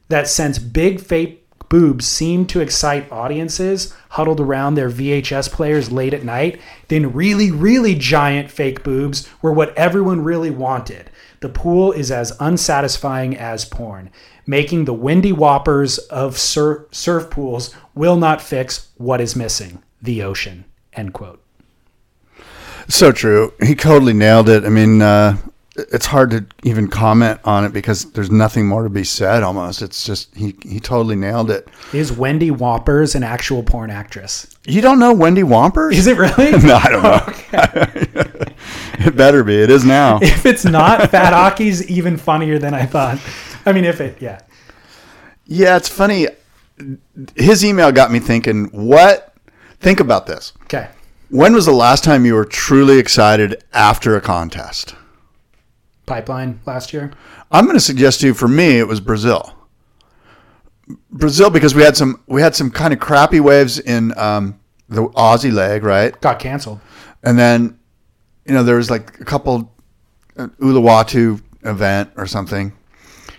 [0.08, 6.14] that since big fake boobs seemed to excite audiences huddled around their VHS players late
[6.14, 11.10] at night, then really, really giant fake boobs were what everyone really wanted.
[11.44, 14.08] The pool is as unsatisfying as porn.
[14.46, 20.22] Making the Wendy Whoppers of sur- surf pools will not fix what is missing the
[20.22, 20.64] ocean.
[20.94, 21.42] End quote.
[22.88, 23.52] So true.
[23.62, 24.64] He totally nailed it.
[24.64, 25.36] I mean, uh,
[25.76, 29.42] it's hard to even comment on it because there's nothing more to be said.
[29.42, 31.68] Almost, it's just he he totally nailed it.
[31.92, 34.56] Is Wendy Whoppers an actual porn actress?
[34.66, 35.96] You don't know Wendy Wampers?
[35.96, 36.52] Is it really?
[36.64, 38.46] no, I don't know.
[39.06, 39.60] it better be.
[39.60, 40.18] It is now.
[40.22, 43.18] if it's not, Fat Aki's even funnier than I thought.
[43.66, 44.40] I mean, if it, yeah.
[45.46, 46.28] Yeah, it's funny.
[47.36, 48.66] His email got me thinking.
[48.66, 49.34] What?
[49.80, 50.52] Think about this.
[50.64, 50.88] Okay.
[51.30, 54.94] When was the last time you were truly excited after a contest?
[56.06, 57.12] Pipeline last year.
[57.50, 58.34] I'm going to suggest to you.
[58.34, 59.54] For me, it was Brazil.
[61.10, 65.08] Brazil because we had some we had some kind of crappy waves in um, the
[65.08, 66.18] Aussie leg, right?
[66.20, 66.80] Got canceled.
[67.22, 67.78] And then,
[68.44, 69.72] you know, there was like a couple
[70.36, 72.72] uh, Uluwatu event or something.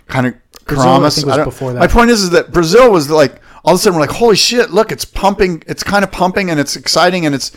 [0.08, 1.14] Kind of Brazil, I Keramas.
[1.14, 1.78] think, was I before that.
[1.78, 4.36] My point is, is that Brazil was like all of a sudden we're like, holy
[4.36, 4.70] shit!
[4.70, 5.62] Look, it's pumping.
[5.66, 7.52] It's kind of pumping and it's exciting and it's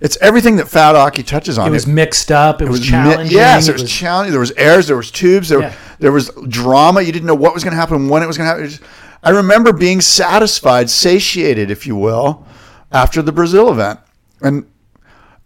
[0.00, 1.68] it's everything that Fat Aki touches on.
[1.68, 2.60] It was mixed up.
[2.62, 3.36] It, was, mi- challenging.
[3.36, 4.32] yes, it it was, challenging.
[4.32, 4.86] There was airs.
[4.86, 5.48] There was tubes.
[5.48, 5.72] There, Yeah.
[5.98, 7.02] there was drama.
[7.02, 8.64] You didn't know what was going to happen, when it was going to happen.
[8.64, 8.80] It was-
[9.22, 12.44] I remember being satisfied, satiated, if you will,
[12.92, 13.98] after the Brazil event,
[14.42, 14.66] and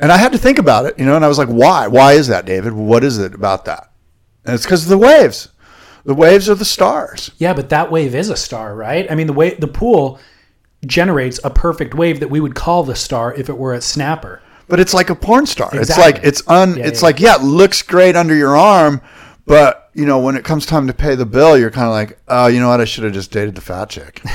[0.01, 1.15] and I had to think about it, you know.
[1.17, 1.87] And I was like, why?
[1.87, 2.73] Why is that, David?
[2.73, 3.91] What is it about that?
[4.45, 5.49] And it's because of the waves.
[6.05, 7.31] The waves are the stars.
[7.39, 9.09] Yeah, but that wave is a star, right?
[9.11, 10.19] I mean, the way the pool
[10.87, 14.41] generates a perfect wave that we would call the star if it were a snapper.
[14.69, 15.71] But it's like a porn star.
[15.73, 16.77] It's like it's un.
[16.77, 17.07] Yeah, it's yeah.
[17.07, 19.01] like yeah, it looks great under your arm,
[19.47, 22.19] but you know when it comes time to pay the bill, you're kind of like,
[22.29, 22.81] oh, you know what?
[22.81, 24.23] I should have just dated the fat chick.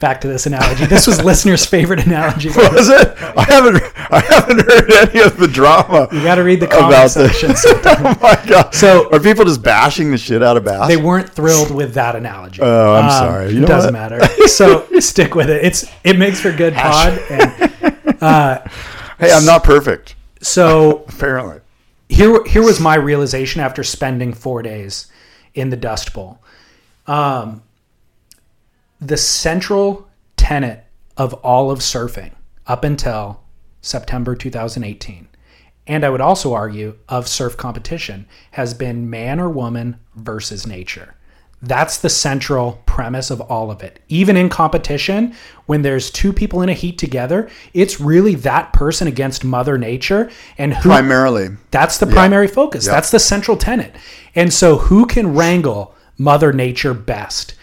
[0.00, 0.86] back to this analogy.
[0.86, 2.48] This was listeners' favorite analogy.
[2.56, 3.14] Was it?
[3.20, 3.82] I haven't.
[4.12, 6.08] I haven't heard any of the drama.
[6.12, 7.52] You got to read the comment section.
[7.66, 8.74] oh my god!
[8.74, 10.88] So- are people just bashing the shit out of bass?
[10.88, 12.60] They weren't thrilled with that analogy.
[12.62, 13.52] Oh, I'm sorry.
[13.52, 14.10] You know doesn't what?
[14.10, 14.46] matter.
[14.48, 15.64] So stick with it.
[15.64, 17.18] It's it makes for good pod.
[17.30, 17.52] And
[18.20, 20.16] hey, I'm not perfect.
[20.42, 21.60] so Apparently.
[22.08, 25.06] here here was my realization after spending four days
[25.54, 26.38] in the Dust Bowl.
[27.06, 27.62] Um,
[29.00, 30.84] the central tenet
[31.16, 32.32] of all of surfing
[32.66, 33.42] up until
[33.80, 35.28] September 2018,
[35.86, 41.14] and I would also argue of surf competition, has been man or woman versus nature.
[41.62, 44.00] That's the central premise of all of it.
[44.08, 45.34] Even in competition,
[45.66, 50.30] when there's two people in a heat together, it's really that person against Mother Nature
[50.56, 51.50] and who Primarily.
[51.70, 52.86] that's the primary focus.
[52.86, 53.94] That's the central tenet.
[54.34, 57.54] And so, who can wrangle Mother Nature best?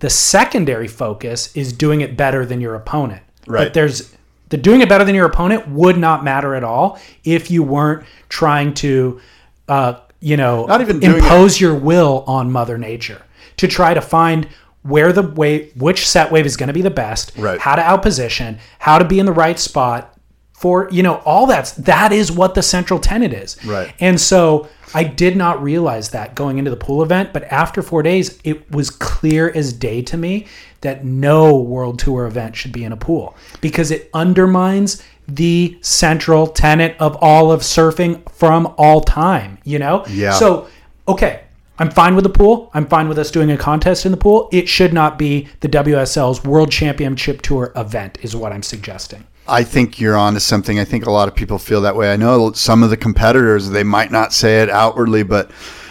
[0.00, 3.22] The secondary focus is doing it better than your opponent.
[3.46, 3.64] Right.
[3.64, 4.14] But there's
[4.48, 8.06] the doing it better than your opponent would not matter at all if you weren't
[8.28, 9.20] trying to,
[9.68, 13.22] uh, you know, Not even impose your will on Mother Nature
[13.58, 14.48] to try to find
[14.82, 17.60] where the wave, which set wave is going to be the best, Right.
[17.60, 20.17] how to outposition, how to be in the right spot
[20.58, 23.92] for you know all that's that is what the central tenet is Right.
[24.00, 28.02] and so i did not realize that going into the pool event but after four
[28.02, 30.46] days it was clear as day to me
[30.80, 36.46] that no world tour event should be in a pool because it undermines the central
[36.46, 40.32] tenet of all of surfing from all time you know Yeah.
[40.32, 40.66] so
[41.06, 41.42] okay
[41.80, 42.72] I'm fine with the pool.
[42.74, 44.48] I'm fine with us doing a contest in the pool.
[44.50, 49.22] It should not be the WSL's World Championship Tour event, is what I'm suggesting.
[49.48, 50.78] I think you're on to something.
[50.78, 52.12] I think a lot of people feel that way.
[52.12, 55.50] I know some of the competitors, they might not say it outwardly, but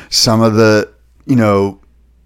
[0.10, 0.94] some of the,
[1.26, 1.82] you know,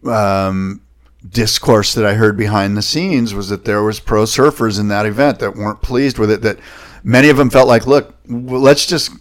[0.05, 0.81] um,
[1.27, 5.05] discourse that I heard behind the scenes was that there was pro surfers in that
[5.05, 6.41] event that weren't pleased with it.
[6.41, 6.59] That
[7.03, 9.11] many of them felt like, look, let's just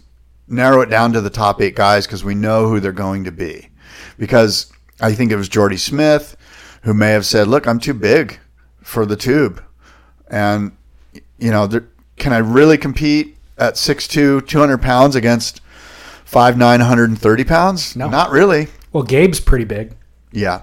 [0.47, 3.31] narrow it down to the top eight guys because we know who they're going to
[3.31, 3.69] be.
[4.17, 6.35] Because I think it was Jordy Smith
[6.83, 8.39] who may have said, look, I'm too big
[8.81, 9.63] for the tube.
[10.27, 10.71] And
[11.41, 11.87] you know, there,
[12.21, 15.59] can I really compete at 6'2", 200 pounds against
[16.25, 17.95] 5'9", 130 pounds?
[17.95, 18.09] No.
[18.09, 18.67] Not really.
[18.93, 19.93] Well, Gabe's pretty big.
[20.31, 20.61] Yeah.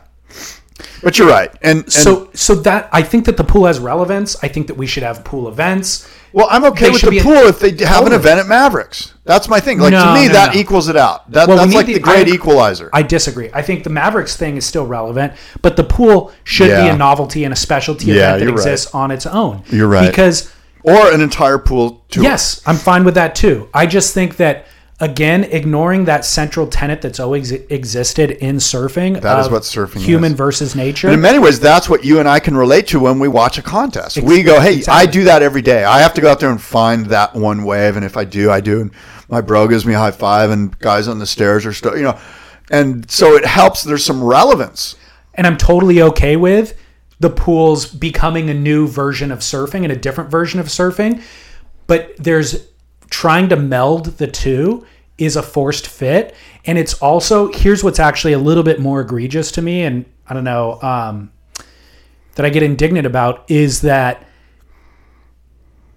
[1.02, 1.50] But you're right.
[1.62, 4.36] And, and so so that I think that the pool has relevance.
[4.42, 6.08] I think that we should have pool events.
[6.32, 9.14] well, I'm okay they with the pool if they have an event at Mavericks.
[9.24, 9.78] That's my thing.
[9.80, 10.60] Like No, to me, no, that no.
[10.60, 11.28] equals it out.
[11.32, 12.90] That, Well, that's like the- the great I- equalizer.
[12.92, 13.50] I disagree.
[13.52, 15.32] I think the Mavericks thing is still relevant,
[15.62, 18.66] but the pool should be a novelty and a specialty Yeah, event that you're right.
[18.68, 19.62] exists on its own.
[19.70, 20.08] You're right.
[20.08, 20.52] Because
[20.88, 22.22] or an entire pool tour.
[22.22, 23.68] Yes, I'm fine with that too.
[23.74, 24.66] I just think that
[25.00, 29.20] again, ignoring that central tenet that's always existed in surfing.
[29.20, 30.38] That is what surfing human is.
[30.38, 31.06] versus nature.
[31.06, 33.58] And in many ways, that's what you and I can relate to when we watch
[33.58, 34.18] a contest.
[34.18, 35.84] we go, "Hey, I do that every day.
[35.84, 38.50] I have to go out there and find that one wave, and if I do,
[38.50, 38.90] I do." And
[39.28, 42.02] my bro gives me a high five, and guys on the stairs are still, you
[42.02, 42.18] know,
[42.70, 43.82] and so it helps.
[43.82, 44.96] There's some relevance.
[45.34, 46.74] and I'm totally okay with
[47.20, 51.22] the pools becoming a new version of surfing and a different version of surfing.
[51.86, 52.68] But there's
[53.10, 56.34] trying to meld the two is a forced fit.
[56.64, 59.82] And it's also, here's what's actually a little bit more egregious to me.
[59.82, 61.32] And I don't know, um,
[62.36, 64.24] that I get indignant about is that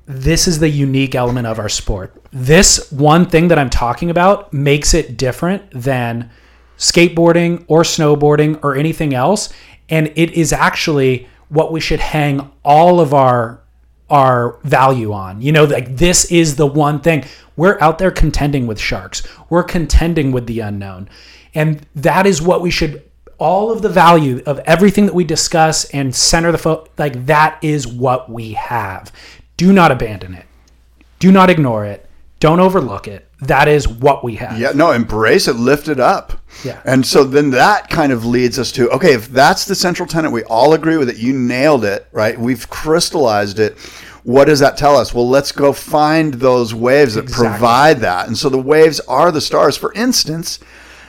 [0.07, 2.19] this is the unique element of our sport.
[2.31, 6.31] This one thing that I'm talking about makes it different than
[6.77, 9.53] skateboarding or snowboarding or anything else
[9.91, 13.61] and it is actually what we should hang all of our
[14.09, 15.41] our value on.
[15.41, 17.23] You know, like this is the one thing.
[17.55, 19.23] We're out there contending with sharks.
[19.49, 21.09] We're contending with the unknown.
[21.53, 23.03] And that is what we should
[23.37, 27.57] all of the value of everything that we discuss and center the fo- like that
[27.63, 29.11] is what we have.
[29.57, 30.45] Do not abandon it.
[31.19, 32.07] Do not ignore it.
[32.39, 33.27] Don't overlook it.
[33.41, 34.59] That is what we have.
[34.59, 36.33] Yeah, no, embrace it, lift it up.
[36.63, 36.79] Yeah.
[36.85, 40.31] And so then that kind of leads us to okay, if that's the central tenet,
[40.31, 41.17] we all agree with it.
[41.17, 42.39] You nailed it, right?
[42.39, 43.77] We've crystallized it.
[44.23, 45.13] What does that tell us?
[45.15, 47.47] Well, let's go find those waves that Exactly.
[47.49, 48.27] provide that.
[48.27, 49.75] And so the waves are the stars.
[49.75, 50.59] For instance,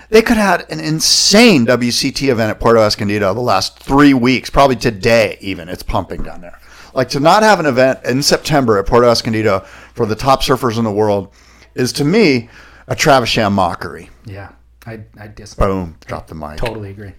[0.09, 4.49] they could have had an insane WCT event at Puerto Escondido the last three weeks,
[4.49, 5.69] probably today even.
[5.69, 6.59] It's pumping down there.
[6.95, 9.61] Like to not have an event in September at Puerto Escondido
[9.95, 11.31] for the top surfers in the world
[11.75, 12.49] is to me
[12.87, 14.11] a Travisham mockery.
[14.25, 14.53] Yeah.
[14.87, 16.57] I I dis- Boom, drop the mic.
[16.57, 17.13] totally agree.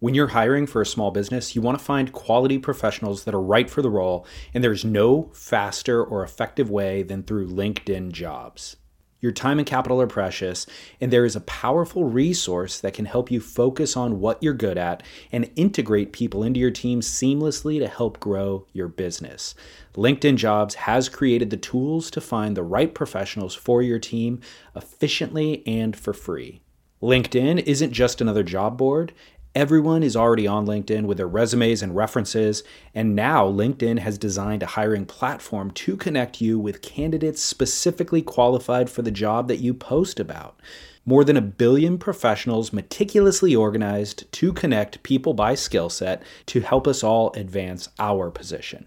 [0.00, 3.40] When you're hiring for a small business, you want to find quality professionals that are
[3.40, 8.76] right for the role, and there's no faster or effective way than through LinkedIn jobs.
[9.20, 10.66] Your time and capital are precious,
[11.00, 14.76] and there is a powerful resource that can help you focus on what you're good
[14.76, 19.54] at and integrate people into your team seamlessly to help grow your business.
[19.96, 24.40] LinkedIn Jobs has created the tools to find the right professionals for your team
[24.74, 26.60] efficiently and for free.
[27.00, 29.12] LinkedIn isn't just another job board.
[29.54, 34.64] Everyone is already on LinkedIn with their resumes and references, and now LinkedIn has designed
[34.64, 39.72] a hiring platform to connect you with candidates specifically qualified for the job that you
[39.72, 40.58] post about.
[41.06, 46.88] More than a billion professionals meticulously organized to connect people by skill set to help
[46.88, 48.86] us all advance our position.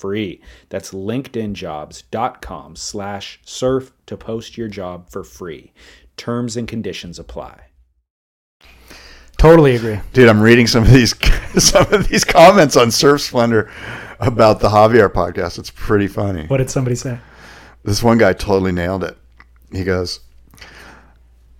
[0.00, 0.40] free.
[0.70, 5.72] That's linkedinjobs.com slash surf to post your job for free.
[6.16, 7.66] Terms and conditions apply.
[9.36, 9.98] Totally agree.
[10.12, 11.14] Dude, I'm reading some of these
[11.64, 13.70] some of these comments on Surf Splendor
[14.18, 15.58] about the Javier podcast.
[15.58, 16.46] It's pretty funny.
[16.46, 17.18] What did somebody say?
[17.82, 19.16] This one guy totally nailed it.
[19.72, 20.20] He goes,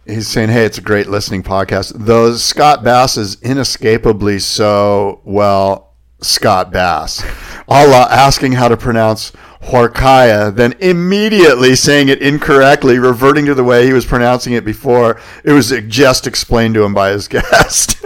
[0.07, 5.90] he's saying, "Hey, it's a great listening podcast." Though Scott Bass is inescapably so well,
[6.23, 7.25] Scott Bass,
[7.69, 13.87] Allah asking how to pronounce Huarcaya, then immediately saying it incorrectly, reverting to the way
[13.87, 15.21] he was pronouncing it before.
[15.45, 18.03] It was just explained to him by his guest.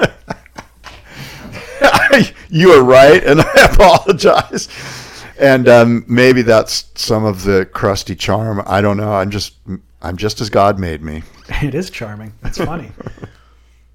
[2.49, 4.69] you are right, and I apologize.
[5.39, 8.63] And um, maybe that's some of the crusty charm.
[8.67, 9.13] I don't know.
[9.13, 9.55] I'm just,
[10.03, 11.23] I'm just as God made me.
[11.63, 12.33] It is charming.
[12.45, 12.91] It's funny.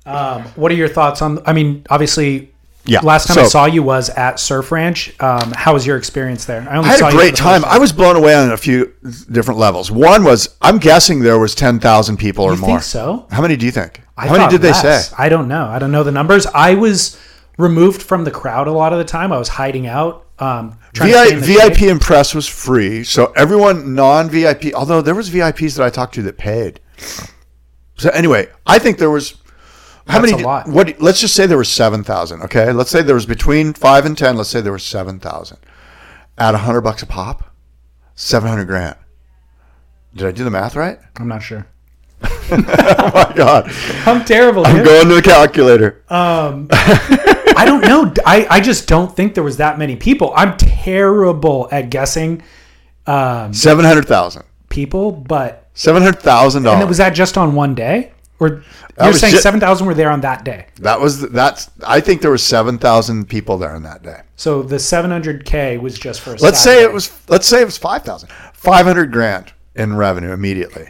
[0.06, 1.40] um, what are your thoughts on?
[1.46, 2.52] I mean, obviously,
[2.86, 3.02] Yeah.
[3.02, 5.14] Last time I saw you was at Surf Ranch.
[5.22, 6.68] Um, how was your experience there?
[6.68, 7.64] I, only I had a great time.
[7.66, 8.94] I was blown away on a few
[9.32, 9.92] different levels.
[9.92, 12.70] One was, I'm guessing there was 10,000 people or You more.
[12.70, 13.28] think so?
[13.32, 14.02] How many do you think?
[14.18, 15.04] I How many did they say?
[15.18, 15.66] I don't know.
[15.68, 16.46] I don't know the numbers.
[16.48, 17.20] I was
[17.58, 19.32] removed from the crowd a lot of the time.
[19.32, 20.26] I was hiding out.
[20.40, 24.74] Um, trying to stay VI, VIP and press was free, so everyone non-VIP.
[24.74, 26.80] Although there was VIPs that I talked to that paid.
[27.98, 29.36] So anyway, I think there was.
[30.10, 30.44] How That's many?
[30.44, 30.74] did-.
[30.74, 31.00] What?
[31.02, 32.42] Let's just say there was seven thousand.
[32.44, 34.36] Okay, let's say there was between five and ten.
[34.36, 35.60] Let's say there was seven thousand.
[36.38, 37.54] At a hundred bucks a pop,
[38.16, 38.96] seven hundred grand.
[40.16, 41.00] Did I do the math right?
[41.18, 41.68] I'm not sure.
[42.52, 43.72] Oh my god,
[44.08, 44.66] I'm terrible.
[44.66, 44.86] I'm dude.
[44.86, 46.04] going to the calculator.
[46.10, 48.12] Um, I don't know.
[48.26, 50.34] I, I just don't think there was that many people.
[50.36, 52.42] I'm terrible at guessing
[53.06, 54.46] Seven hundred thousand.
[54.70, 56.80] people, but Seven hundred thousand and dollars.
[56.80, 58.12] And was that just on one day?
[58.40, 58.64] Or
[59.02, 60.68] you're saying ju- seven thousand were there on that day?
[60.78, 61.70] That was that's.
[61.86, 64.22] I think there was seven thousand people there on that day.
[64.38, 66.34] So the 700k was just for.
[66.34, 67.12] A Let's say it was.
[67.28, 68.30] Let's say it was five thousand.
[68.54, 70.90] Five hundred grand in revenue immediately.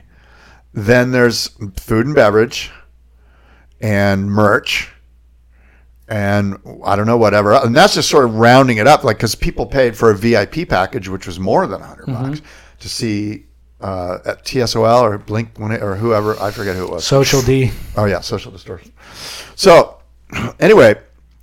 [0.74, 2.72] Then there's food and beverage,
[3.82, 4.92] and merch,
[6.08, 7.54] and I don't know whatever.
[7.54, 10.70] And that's just sort of rounding it up, like because people paid for a VIP
[10.70, 12.30] package, which was more than 100 mm-hmm.
[12.30, 12.42] bucks
[12.80, 13.46] to see
[13.82, 16.40] uh, at TSOL or Blink or whoever.
[16.40, 17.06] I forget who it was.
[17.06, 17.72] social D.
[17.96, 18.92] Oh yeah, social distortion.
[19.56, 20.00] So
[20.60, 20.96] anyway,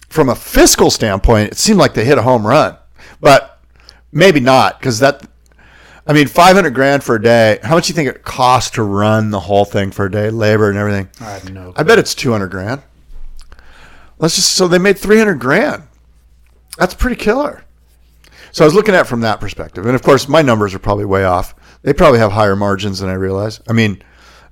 [0.09, 2.77] from a fiscal standpoint, it seemed like they hit a home run,
[3.21, 3.61] but
[4.13, 5.27] maybe not because that.
[6.09, 7.59] I mean, five hundred grand for a day.
[7.65, 10.31] How much do you think it costs to run the whole thing for a day,
[10.31, 11.09] labor and everything?
[11.21, 11.73] I have no.
[11.75, 12.83] I bet it's two hundred grand.
[14.19, 15.83] Let's just so they made three hundred grand.
[16.79, 17.65] That's pretty killer.
[18.53, 20.79] So I was looking at it from that perspective, and of course, my numbers are
[20.79, 21.55] probably way off.
[21.87, 23.61] They probably have higher margins than I realize.
[23.69, 24.03] I mean,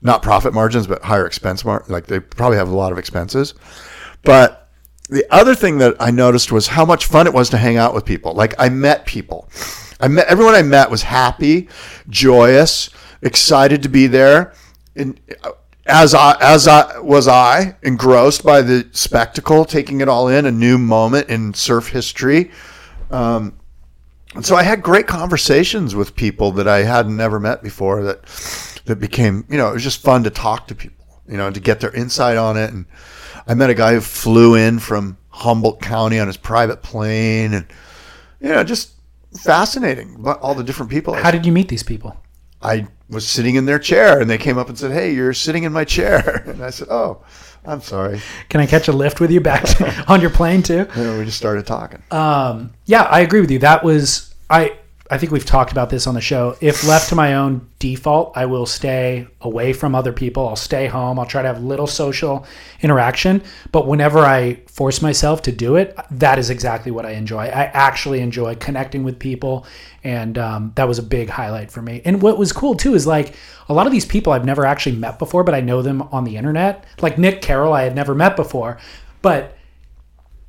[0.01, 3.55] not profit margins, but higher expense mar- Like they probably have a lot of expenses.
[4.23, 4.71] But
[5.09, 7.93] the other thing that I noticed was how much fun it was to hang out
[7.93, 8.35] with people.
[8.35, 9.49] Like I met people.
[10.01, 11.69] I met everyone I met was happy,
[12.09, 14.55] joyous, excited to be there.
[14.95, 15.19] And
[15.87, 20.53] as I as I was I engrossed by the spectacle, taking it all in, a
[20.53, 22.53] new moment in surf history.
[23.11, 23.59] Um,
[24.35, 28.03] and so I had great conversations with people that I had never met before.
[28.03, 28.25] That
[28.87, 31.61] that became, you know, it was just fun to talk to people, you know, to
[31.61, 32.73] get their insight on it.
[32.73, 32.87] And
[33.47, 37.67] I met a guy who flew in from Humboldt County on his private plane, and
[38.41, 38.93] you know, just
[39.41, 40.17] fascinating.
[40.19, 41.15] But all the different people.
[41.15, 42.17] How did you meet these people?
[42.63, 45.65] I was sitting in their chair and they came up and said, Hey, you're sitting
[45.65, 46.43] in my chair.
[46.47, 47.23] And I said, Oh,
[47.65, 48.21] I'm sorry.
[48.49, 50.87] Can I catch a lift with you back to, on your plane too?
[50.95, 52.03] And we just started talking.
[52.11, 53.59] Um, yeah, I agree with you.
[53.61, 54.79] That was I.
[55.15, 56.57] I think we've talked about this on the show.
[56.61, 60.49] If left to my own default, I will stay away from other people.
[60.49, 61.21] I'll stay home.
[61.21, 62.45] I'll try to have little social
[62.83, 63.41] interaction.
[63.71, 67.45] But whenever I force myself to do it, that is exactly what I enjoy.
[67.45, 69.67] I actually enjoy connecting with people.
[70.03, 72.03] And um, that was a big highlight for me.
[72.05, 73.37] And what was cool too is like
[73.69, 76.25] a lot of these people I've never actually met before, but I know them on
[76.25, 76.87] the internet.
[77.01, 78.79] Like Nick Carroll, I had never met before.
[79.23, 79.57] But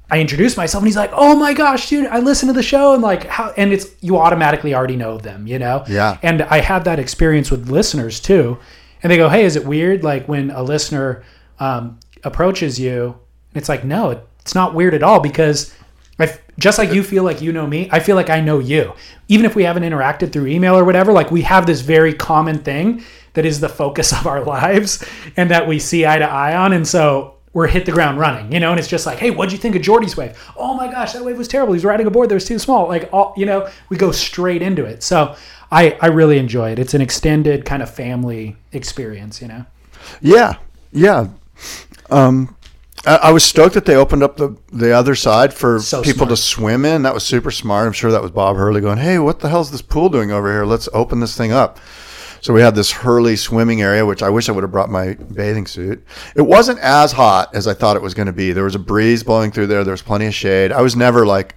[0.09, 2.93] I introduced myself and he's like, "Oh my gosh, dude, I listen to the show
[2.93, 6.17] and like how and it's you automatically already know them, you know?" Yeah.
[6.21, 8.57] And I had that experience with listeners too.
[9.01, 11.23] And they go, "Hey, is it weird like when a listener
[11.59, 13.15] um, approaches you?"
[13.53, 15.73] And it's like, "No, it's not weird at all because
[16.19, 18.93] I just like you feel like you know me, I feel like I know you.
[19.27, 22.59] Even if we haven't interacted through email or whatever, like we have this very common
[22.59, 23.03] thing
[23.33, 25.03] that is the focus of our lives
[25.35, 28.51] and that we see eye to eye on and so we're hit the ground running,
[28.51, 30.37] you know, and it's just like, hey, what'd you think of Jordy's wave?
[30.57, 31.71] Oh my gosh, that wave was terrible.
[31.71, 32.89] He's riding a board that was too small.
[32.89, 35.03] Like, all, you know, we go straight into it.
[35.03, 35.37] So
[35.71, 36.79] I, I really enjoy it.
[36.79, 39.65] It's an extended kind of family experience, you know.
[40.19, 40.57] Yeah,
[40.91, 41.29] yeah.
[42.09, 42.57] Um,
[43.05, 46.27] I, I was stoked that they opened up the the other side for So people
[46.27, 47.03] to swim in.
[47.03, 47.87] That was super smart.
[47.87, 50.51] I'm sure that was Bob Hurley going, "Hey, what the hell's this pool doing over
[50.51, 50.65] here?
[50.65, 51.79] Let's open this thing up."
[52.45, 55.15] So we had this Hurley swimming area, which I wish I would have brought my
[55.15, 56.05] bathing suit.
[56.35, 58.51] It wasn't as hot as I thought it was going to be.
[58.51, 59.83] There was a breeze blowing through there.
[59.83, 60.71] There was plenty of shade.
[60.71, 61.55] I was never like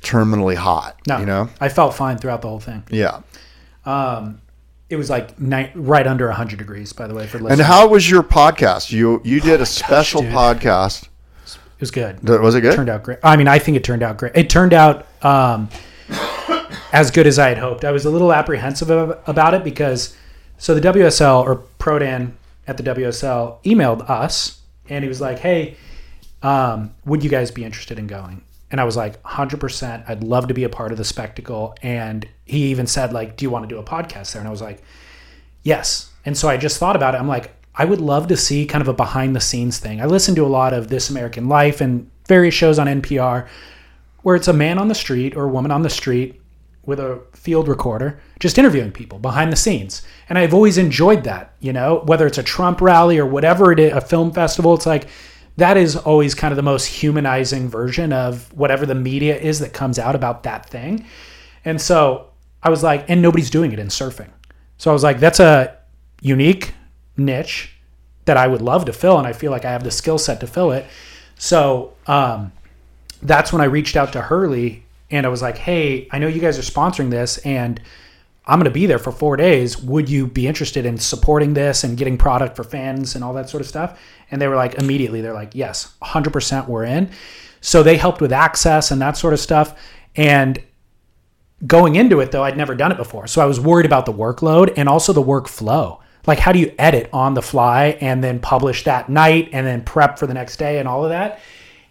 [0.00, 0.96] terminally hot.
[1.08, 1.48] No, you know?
[1.60, 2.84] I felt fine throughout the whole thing.
[2.88, 3.22] Yeah.
[4.88, 7.58] It was like ni- right under 100 degrees, by the way, for listeners.
[7.58, 8.92] And how was your podcast?
[8.92, 10.32] You you did a special dude.
[10.32, 11.08] podcast.
[11.46, 12.28] it was good.
[12.28, 12.76] Was it good?
[12.76, 13.18] turned out great.
[13.24, 14.36] I mean, I think it turned out great.
[14.36, 15.68] It turned out um,
[16.92, 17.84] as good as I had hoped.
[17.84, 20.16] I was a little apprehensive ab- about it because
[20.58, 22.32] so the WSL or Prodan
[22.66, 25.76] at the WSL emailed us and he was like, "Hey,
[26.42, 30.08] um, would you guys be interested in going?" And I was like, "100%.
[30.08, 33.44] I'd love to be a part of the spectacle." And he even said like, "Do
[33.44, 34.82] you want to do a podcast there?" And I was like,
[35.62, 36.10] Yes.
[36.24, 37.18] And so I just thought about it.
[37.18, 40.00] I'm like, I would love to see kind of a behind the scenes thing.
[40.00, 43.48] I listen to a lot of This American Life and various shows on NPR
[44.22, 46.40] where it's a man on the street or a woman on the street
[46.84, 50.02] with a field recorder just interviewing people behind the scenes.
[50.28, 53.78] And I've always enjoyed that, you know, whether it's a Trump rally or whatever it
[53.78, 55.08] is, a film festival, it's like
[55.56, 59.72] that is always kind of the most humanizing version of whatever the media is that
[59.72, 61.06] comes out about that thing.
[61.64, 62.30] And so
[62.62, 64.30] I was like, and nobody's doing it in surfing.
[64.78, 65.76] So I was like, that's a
[66.20, 66.74] unique
[67.16, 67.76] niche
[68.24, 70.40] that I would love to fill, and I feel like I have the skill set
[70.40, 70.86] to fill it.
[71.36, 72.52] So um,
[73.20, 74.81] that's when I reached out to Hurley
[75.12, 77.80] and I was like, hey, I know you guys are sponsoring this, and
[78.46, 79.78] I'm going to be there for four days.
[79.78, 83.48] Would you be interested in supporting this and getting product for fans and all that
[83.48, 84.00] sort of stuff?
[84.30, 87.10] And they were like, immediately, they're like, yes, 100% we're in.
[87.60, 89.78] So they helped with access and that sort of stuff.
[90.16, 90.60] And
[91.66, 94.12] going into it though i'd never done it before so i was worried about the
[94.12, 98.40] workload and also the workflow like how do you edit on the fly and then
[98.40, 101.40] publish that night and then prep for the next day and all of that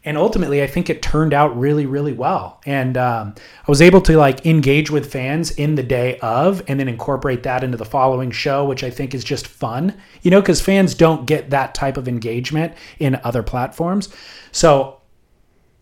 [0.04, 4.02] and ultimately i think it turned out really really well and um, i was able
[4.02, 7.86] to like engage with fans in the day of and then incorporate that into the
[7.86, 11.74] following show which i think is just fun you know because fans don't get that
[11.74, 14.10] type of engagement in other platforms
[14.52, 14.98] so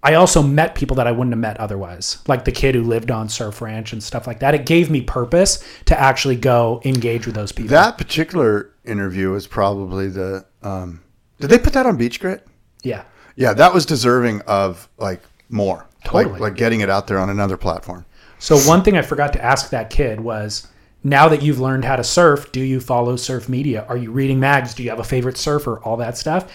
[0.01, 3.11] I also met people that I wouldn't have met otherwise, like the kid who lived
[3.11, 4.55] on Surf Ranch and stuff like that.
[4.55, 7.71] It gave me purpose to actually go engage with those people.
[7.71, 10.45] That particular interview was probably the.
[10.63, 11.01] Um,
[11.39, 12.47] did they put that on Beach Grit?
[12.83, 13.03] yeah.
[13.39, 16.33] Yeah, that was deserving of like more, Totally.
[16.33, 18.05] like like getting it out there on another platform.
[18.37, 20.67] So one thing I forgot to ask that kid was,
[21.05, 23.85] now that you've learned how to surf, do you follow surf media?
[23.87, 24.73] Are you reading mags?
[24.73, 25.79] Do you have a favorite surfer?
[25.79, 26.51] All that stuff.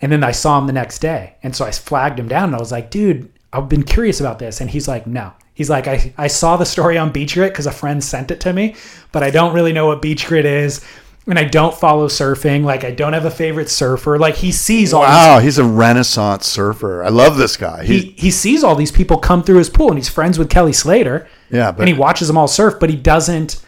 [0.00, 2.56] And then I saw him the next day, and so I flagged him down, and
[2.56, 5.32] I was like, dude, I've been curious about this, and he's like, no.
[5.54, 8.40] He's like, I, I saw the story on Beach Grit because a friend sent it
[8.40, 8.74] to me,
[9.12, 10.84] but I don't really know what Beach Grit is.
[11.26, 12.64] And I don't follow surfing.
[12.64, 14.18] Like I don't have a favorite surfer.
[14.18, 17.02] Like he sees all these Wow, he's a renaissance surfer.
[17.04, 17.84] I love this guy.
[17.84, 20.50] He, he, he sees all these people come through his pool and he's friends with
[20.50, 21.28] Kelly Slater.
[21.50, 23.64] Yeah, but- and he watches them all surf, but he doesn't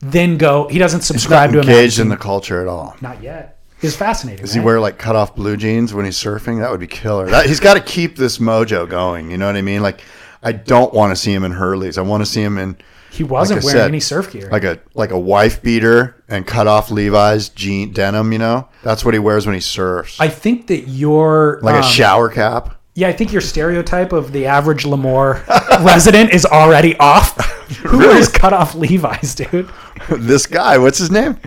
[0.00, 0.68] then go.
[0.68, 2.96] He doesn't he's subscribe not to engaged in the culture at all.
[3.00, 3.58] Not yet.
[3.80, 4.40] It's fascinating.
[4.42, 4.66] Does he right?
[4.66, 6.60] wear like cut off blue jeans when he's surfing?
[6.60, 7.26] That would be killer.
[7.28, 9.30] That, he's got to keep this mojo going.
[9.30, 9.82] You know what I mean?
[9.82, 10.00] Like,
[10.42, 11.98] I don't want to see him in Hurleys.
[11.98, 12.76] I want to see him in.
[13.14, 14.48] He wasn't like wearing said, any surf gear.
[14.50, 18.32] Like a like a wife beater and cut off Levi's jean denim.
[18.32, 20.20] You know, that's what he wears when he surfs.
[20.20, 22.80] I think that your like a um, shower cap.
[22.96, 25.44] Yeah, I think your stereotype of the average Lemoore
[25.84, 27.36] resident is already off.
[27.86, 29.70] Who wears cut off Levi's, dude?
[30.10, 31.38] this guy, what's his name?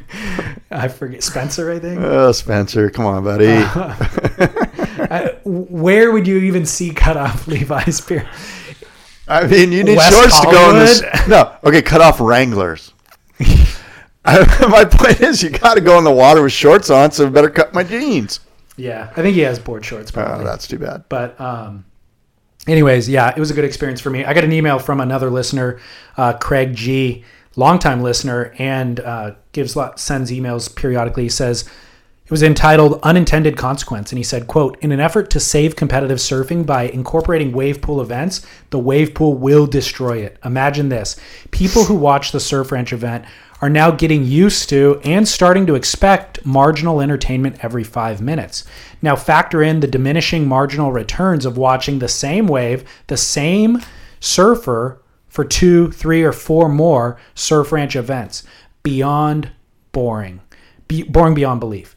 [0.72, 1.72] I forget Spencer.
[1.72, 2.02] I think.
[2.02, 3.48] Oh, Spencer, come on, buddy.
[3.48, 8.02] Uh, Where would you even see cut off Levi's?
[8.02, 8.28] Beer?
[9.28, 11.04] I mean, you need West shorts to go in this.
[11.28, 12.94] No, okay, cut off Wranglers.
[13.40, 17.28] I, my point is, you got to go in the water with shorts on, so
[17.28, 18.40] I better cut my jeans.
[18.78, 20.12] Yeah, I think he has board shorts.
[20.16, 21.06] Oh, that's too bad.
[21.10, 21.86] But um,
[22.68, 24.24] anyways, yeah, it was a good experience for me.
[24.24, 25.80] I got an email from another listener,
[26.16, 27.26] uh, Craig G,
[27.56, 31.24] longtime listener, and uh, gives lot, sends emails periodically.
[31.24, 31.68] He says
[32.28, 36.18] it was entitled "Unintended Consequence," and he said, "quote In an effort to save competitive
[36.18, 40.38] surfing by incorporating wave pool events, the wave pool will destroy it.
[40.44, 41.16] Imagine this:
[41.52, 43.24] people who watch the Surf Ranch event."
[43.60, 48.66] Are now getting used to and starting to expect marginal entertainment every five minutes.
[49.02, 53.82] Now, factor in the diminishing marginal returns of watching the same wave, the same
[54.20, 58.44] surfer for two, three, or four more surf ranch events.
[58.84, 59.50] Beyond
[59.92, 60.42] boring.
[60.88, 61.96] Be- boring beyond belief.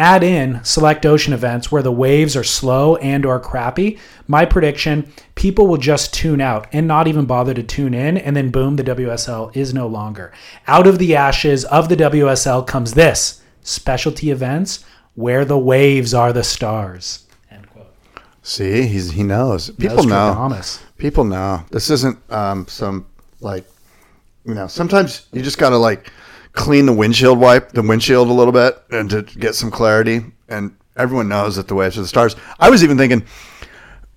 [0.00, 3.98] Add in select ocean events where the waves are slow and or crappy.
[4.26, 8.34] My prediction, people will just tune out and not even bother to tune in and
[8.34, 10.32] then boom, the WSL is no longer.
[10.66, 14.86] Out of the ashes of the WSL comes this, specialty events
[15.16, 17.26] where the waves are the stars.
[17.50, 17.92] End quote.
[18.42, 19.68] See, he's he knows.
[19.72, 20.62] People know.
[20.96, 21.62] People know.
[21.70, 23.04] This isn't um, some
[23.40, 23.66] like
[24.46, 24.66] you know.
[24.66, 26.10] Sometimes you just got to like
[26.60, 30.22] clean the windshield wipe, the windshield a little bit, and to get some clarity.
[30.48, 32.36] And everyone knows that the waves are the stars.
[32.58, 33.24] I was even thinking,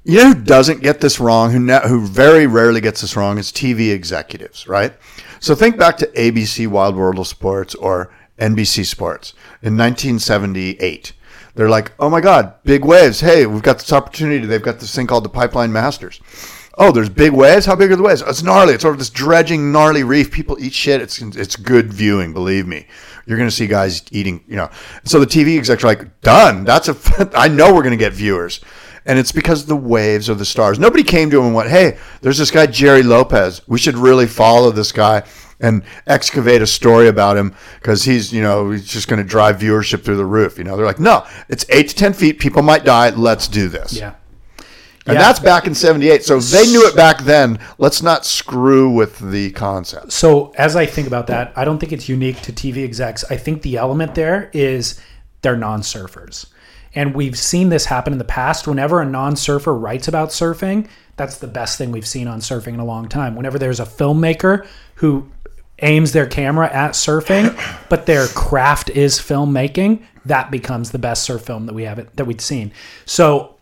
[0.04, 1.52] you know, who doesn't get this wrong?
[1.52, 4.94] Who ne- who very rarely gets this wrong is TV executives, right?
[5.40, 11.14] So think back to ABC Wide World of Sports or NBC Sports in 1978.
[11.56, 13.22] They're like, oh my God, big waves.
[13.22, 14.46] Hey, we've got this opportunity.
[14.46, 16.20] They've got this thing called the Pipeline Masters.
[16.76, 17.66] Oh, there's big waves.
[17.66, 18.24] How big are the waves?
[18.26, 18.74] It's gnarly.
[18.74, 20.32] It's sort of this dredging, gnarly reef.
[20.32, 21.02] People eat shit.
[21.02, 22.34] It's it's good viewing.
[22.34, 22.88] Believe me,
[23.28, 24.44] you're to see guys eating.
[24.48, 24.70] You know,
[25.04, 26.64] so the TV execs are like, done.
[26.64, 27.30] That's a.
[27.36, 28.60] I know we're to get viewers,
[29.06, 30.80] and it's because the waves are the stars.
[30.80, 33.62] Nobody came to him and went, "Hey, there's this guy Gerry Lopez.
[33.68, 35.24] We should really follow this guy."
[35.60, 39.60] And excavate a story about him because he's, you know, he's just going to drive
[39.60, 40.58] viewership through the roof.
[40.58, 42.38] You know, they're like, no, it's eight to ten feet.
[42.38, 43.12] People might die.
[43.12, 43.94] Let's do this.
[43.94, 44.16] Yeah.
[45.06, 45.22] And Yeah.
[45.22, 46.24] that's back in 78.
[46.24, 47.60] So they knew it back then.
[47.78, 50.14] Let's not screw with the concept.
[50.14, 53.26] So as I think about that, I don't think it's unique to TV execs.
[53.30, 55.00] I think the element there is
[55.42, 56.46] they're non-surfers.
[56.96, 58.68] And we've seen this happen in the past.
[58.68, 60.88] Whenever a non-surfer writes about surfing,
[61.18, 63.36] that's the best thing we've seen on surfing in a long time.
[63.36, 65.28] Whenever there's a filmmaker who
[65.80, 67.54] aims their camera at surfing,
[67.90, 72.26] but their craft is filmmaking, that becomes the best surf film that we haven't that
[72.26, 72.72] we've seen.
[73.06, 73.53] So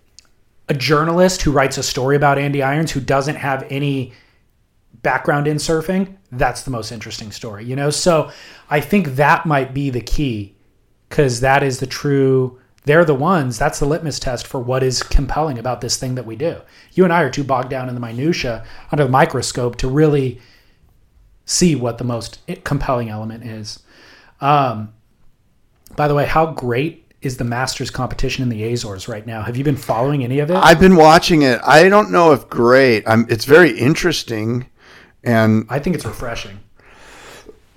[0.71, 4.13] a journalist who writes a story about Andy Irons who doesn't have any
[5.01, 7.89] background in surfing, that's the most interesting story, you know?
[7.89, 8.31] So
[8.69, 10.55] I think that might be the key
[11.09, 15.03] because that is the true, they're the ones, that's the litmus test for what is
[15.03, 16.61] compelling about this thing that we do.
[16.93, 18.63] You and I are too bogged down in the minutia
[18.93, 20.39] under the microscope to really
[21.43, 23.83] see what the most compelling element is.
[24.39, 24.93] Um,
[25.97, 29.41] by the way, how great is the Masters competition in the Azores right now?
[29.43, 30.55] Have you been following any of it?
[30.55, 31.59] I've been watching it.
[31.63, 33.03] I don't know if great.
[33.07, 34.67] I'm, it's very interesting.
[35.23, 36.59] And I think it's refreshing.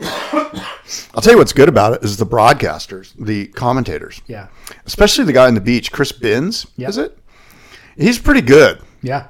[0.01, 4.49] I'll tell you what's good about it is the broadcasters, the commentators, Yeah.
[4.86, 6.88] especially the guy on the beach, Chris Binns, Yeah.
[6.88, 7.16] is it?
[7.97, 8.80] He's pretty good.
[9.03, 9.28] Yeah.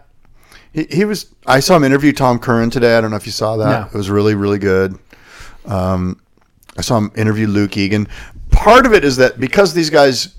[0.73, 1.27] He, he was.
[1.47, 2.97] I saw him interview Tom Curren today.
[2.97, 3.81] I don't know if you saw that.
[3.81, 3.87] No.
[3.87, 4.99] It was really, really good.
[5.67, 6.21] Um,
[6.77, 8.09] I saw him interview Luke Egan.
[8.65, 10.35] Part of it is that because these guys,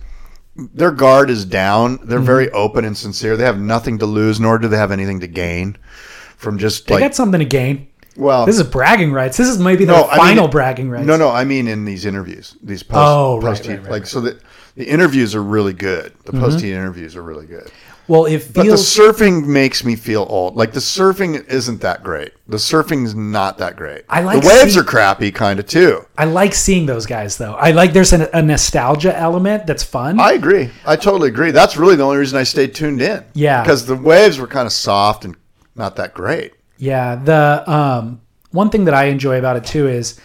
[0.55, 2.25] their guard is down, they're Mm-hmm.
[2.25, 3.37] very open and sincere.
[3.37, 5.77] They have nothing to lose, nor do they have anything to gain
[6.37, 7.03] from just They like.
[7.03, 7.87] got something to gain.
[8.17, 9.37] well, This is bragging rights.
[9.37, 11.05] This is maybe the No, I mean- final bragging rights.
[11.05, 13.91] No, no, I mean in these interviews, these post, Oh, right, post right, right, like
[14.03, 14.07] right.
[14.07, 14.41] so that
[14.75, 16.13] the interviews are really good.
[16.25, 17.69] The post heat interviews are really good.
[18.07, 20.55] Well, it But the surfing makes me feel old.
[20.55, 22.33] Like the surfing isn't that great.
[22.47, 24.03] The surfing's not that great.
[24.09, 26.05] I like the waves see- are crappy, kind of too.
[26.17, 27.53] I like seeing those guys though.
[27.55, 30.19] I like there's a, a nostalgia element that's fun.
[30.19, 30.69] I agree.
[30.85, 31.51] I totally agree.
[31.51, 33.23] That's really the only reason I stayed tuned in.
[33.33, 33.61] Yeah.
[33.63, 35.35] because the waves were kind of soft and
[35.75, 36.53] not that great.
[36.77, 37.15] yeah.
[37.15, 40.19] The um, one thing that I enjoy about it too is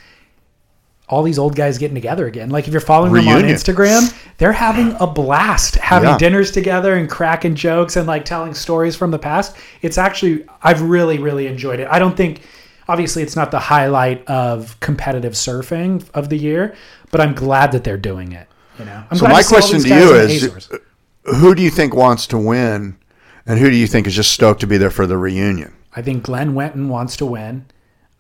[1.10, 2.48] all these old guys getting together again.
[2.50, 6.18] Like if you're following them on Instagram, they're having a blast having Yeah.
[6.18, 9.56] dinners together and cracking jokes and like telling stories from the past.
[9.82, 11.88] It's actually I've really really enjoyed it.
[11.90, 12.42] I don't think
[12.88, 16.74] obviously it's not the highlight of competitive surfing of the year,
[17.10, 18.46] but I'm glad that they're doing it.
[18.78, 19.02] You know.
[19.10, 20.70] I'm So my all question to you is,
[21.24, 22.96] who do you think wants to win,
[23.46, 25.72] and who do you think is just stoked to be there for the reunion?
[25.94, 27.66] I think Glen Winton wants to win.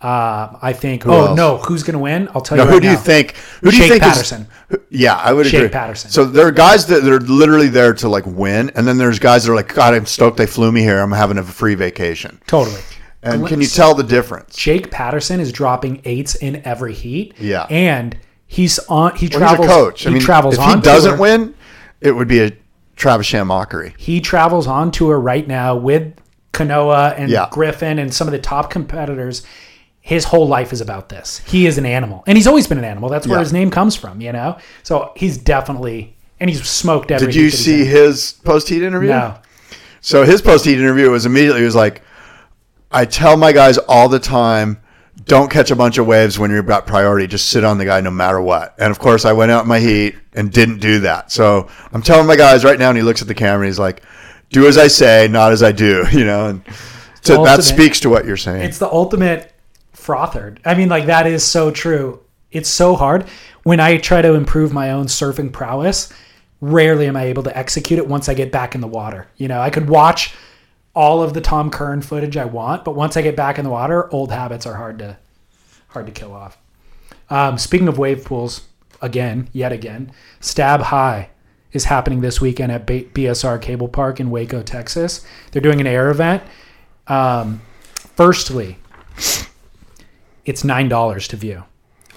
[0.00, 1.02] Uh, I think.
[1.02, 1.36] Who oh else?
[1.36, 2.28] no, who's going to win?
[2.34, 2.68] I'll tell Now, you.
[2.70, 3.34] who right do you think?
[3.62, 4.46] Who do you Shake think is- Paterson.
[4.68, 5.68] who- yeah, I would Shake agree.
[5.68, 6.10] Paterson.
[6.10, 9.44] So there are guys that are literally there to like win, and then there's guys
[9.44, 11.00] that are like, God, I'm stoked they flew me here.
[11.00, 12.40] I'm having a free vacation.
[12.46, 12.80] Totally.
[13.22, 14.56] And can you tell the difference?
[14.56, 17.34] Jake Paterson is dropping eights in every heat.
[17.38, 17.66] Yeah.
[17.68, 19.14] and he's on.
[19.16, 19.58] He Well, travels.
[19.58, 20.00] he's a coach.
[20.02, 21.20] He I mean, travels if he doesn't tour.
[21.20, 21.54] win,
[22.00, 22.52] it would be a
[22.96, 23.94] Travis Sham mockery.
[23.98, 26.14] he travels on tour right now with
[26.54, 27.48] Kanoa and Yeah.
[27.50, 29.42] Griffin and some of the top competitors.
[30.00, 31.40] His whole life is about this.
[31.46, 33.08] He is an animal, and he's always been an animal.
[33.10, 33.42] That's where Yeah.
[33.44, 34.56] his name comes from, you know.
[34.82, 37.26] So he's definitely, and he's smoked every.
[37.26, 39.10] Did you heat that he's see his post heat interview?
[39.10, 39.34] No.
[40.00, 42.02] So his post heat interview was immediately he was like,
[42.90, 44.78] I tell my guys all the time,
[45.26, 47.26] don't catch a bunch of waves when you've got priority.
[47.26, 48.74] Just sit on the guy no matter what.
[48.78, 51.30] And of course, I went out in my heat and didn't do that.
[51.30, 53.78] So I'm telling my guys right now, and he looks at the camera and he's
[53.78, 54.02] like,
[54.48, 56.04] do as I say, not as I do.
[56.12, 56.62] You know, and
[57.20, 58.62] so that speaks to what you're saying.
[58.62, 59.52] It's the ultimate
[60.00, 60.58] frothered.
[60.64, 62.20] I mean, like that is so true.
[62.50, 63.26] It's so hard
[63.62, 66.12] when I try to improve my own surfing prowess.
[66.60, 69.28] Rarely am I able to execute it once I get back in the water.
[69.36, 70.34] You know, I could watch
[70.94, 73.70] all of the Tom Curren footage I want, but once I get back in the
[73.70, 75.16] water, old habits are hard to
[75.88, 76.58] hard to kill off.
[77.28, 78.66] Um, speaking of wave pools,
[79.00, 81.30] again, yet again, Stab High
[81.72, 85.24] is happening this weekend at B- BSR Cable Park in Waco, Texas.
[85.52, 86.42] They're doing an air event.
[87.06, 87.62] Um,
[87.94, 88.78] firstly,
[90.50, 91.62] it's nine dollars to view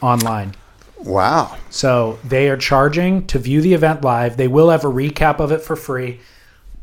[0.01, 0.53] online.
[0.97, 1.55] wow.
[1.69, 4.35] So they are charging to view the event live.
[4.35, 6.19] They will have a recap of it for free,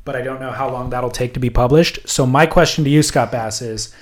[0.05, 2.09] but I don't know how long that'll take to be published.
[2.09, 3.93] So my question to you, Scott Bass, is: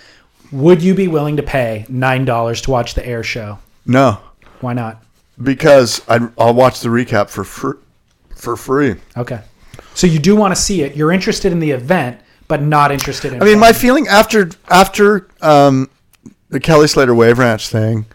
[0.53, 3.59] Would you be willing to pay nine dollars to watch the air show?
[3.87, 4.19] No,
[4.61, 5.03] Why not?
[5.43, 7.79] because i I'll watch the recap for fr-
[8.35, 8.97] for free.
[9.17, 9.41] Okay.
[9.95, 10.95] So you do want to see it.
[10.97, 13.41] You're interested in the event, but not interested in.
[13.43, 15.89] I mean, my feeling after after um,
[16.51, 18.07] the Kelly Slater Wave Ranch thing,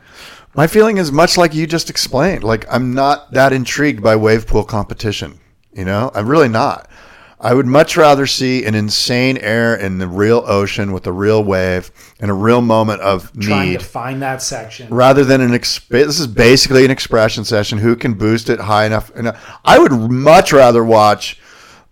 [0.55, 2.43] my feeling is much like you just explained.
[2.43, 5.39] Like I'm not that intrigued by wave pool competition.
[5.71, 6.89] You know, I'm really not.
[7.39, 11.43] I would much rather see an insane air in the real ocean with a real
[11.43, 13.45] wave and a real moment of need.
[13.45, 14.87] trying to find that section.
[14.93, 18.85] rather than an exp- this is basically an expression session who can boost it high
[18.85, 19.33] enough and uh,
[19.65, 21.37] i would much rather watch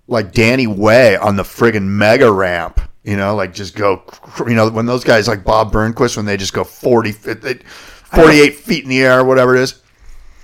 [0.08, 4.04] like danny way on the friggin mega ramp you know like just go
[4.48, 8.56] you know when those guys like bob burnquist when they just go 40 feet- 48
[8.56, 9.82] feet in the air whatever it is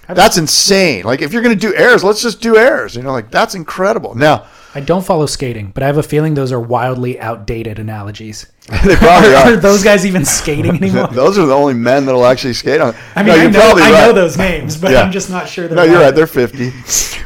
[0.07, 3.11] that's insane like if you're going to do airs let's just do airs you know
[3.11, 4.45] like that's incredible now
[4.75, 8.45] I don't follow skating, but I have a feeling those are wildly outdated analogies.
[8.85, 11.07] they probably Are are those guys even skating anymore?
[11.07, 13.91] those are the only men that'll actually skate on I mean, No, I, know, I
[13.91, 13.91] right.
[14.07, 15.01] know those names, but Yeah.
[15.01, 15.67] I'm just not sure.
[15.69, 16.13] No, you're right.
[16.13, 16.71] They're 50.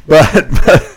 [0.07, 0.90] But, but,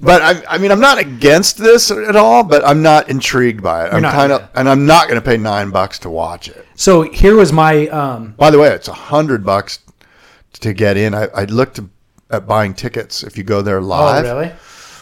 [0.00, 3.86] but I, I mean, I'm not against this at all, but I'm not intrigued by
[3.86, 3.92] it.
[3.92, 6.66] I'm not, kind of, and I'm not going to pay nine bucks to watch it.
[6.74, 7.88] So here was my.
[7.88, 9.78] Um, By the way, it's a hundred bucks
[10.60, 11.14] to get in.
[11.14, 11.80] I, I looked
[12.30, 14.24] at buying tickets if you go there oh, live.
[14.24, 14.52] really?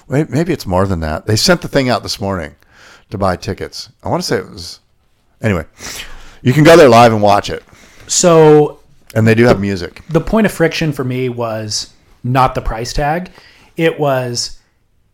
[0.07, 1.27] Wait, maybe it's more than that.
[1.27, 2.55] They sent the thing out this morning
[3.11, 3.89] to buy tickets.
[4.03, 4.81] I want to say it was.
[5.41, 5.65] Anyway,
[6.43, 7.63] you can go there live and watch it,
[8.07, 8.81] So
[9.15, 10.03] and they do have music.
[10.09, 11.93] the point of friction for me was
[12.23, 13.31] not the price tag.
[13.77, 14.59] It was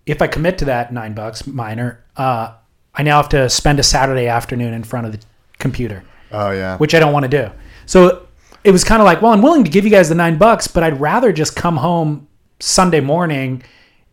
[0.07, 2.55] if I commit to that nine bucks minor, uh,
[2.95, 5.21] I now have to spend a Saturday afternoon in front of the
[5.59, 6.05] computer.
[6.33, 7.51] Oh yeah, which I don't want to do.
[7.87, 8.27] So
[8.65, 10.69] it was kind of like, well, I'm willing to give you guys the nine bucks,
[10.69, 12.29] but I'd rather just come home
[12.61, 13.63] Sunday morning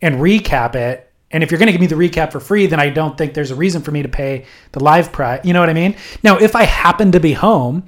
[0.02, 1.12] and recap it.
[1.32, 3.34] And if you're going to give me the recap for free, then I don't think
[3.34, 5.42] there's a reason for me to pay the live price.
[5.44, 5.96] You know what I mean?
[6.24, 7.84] Now, if I happen to be home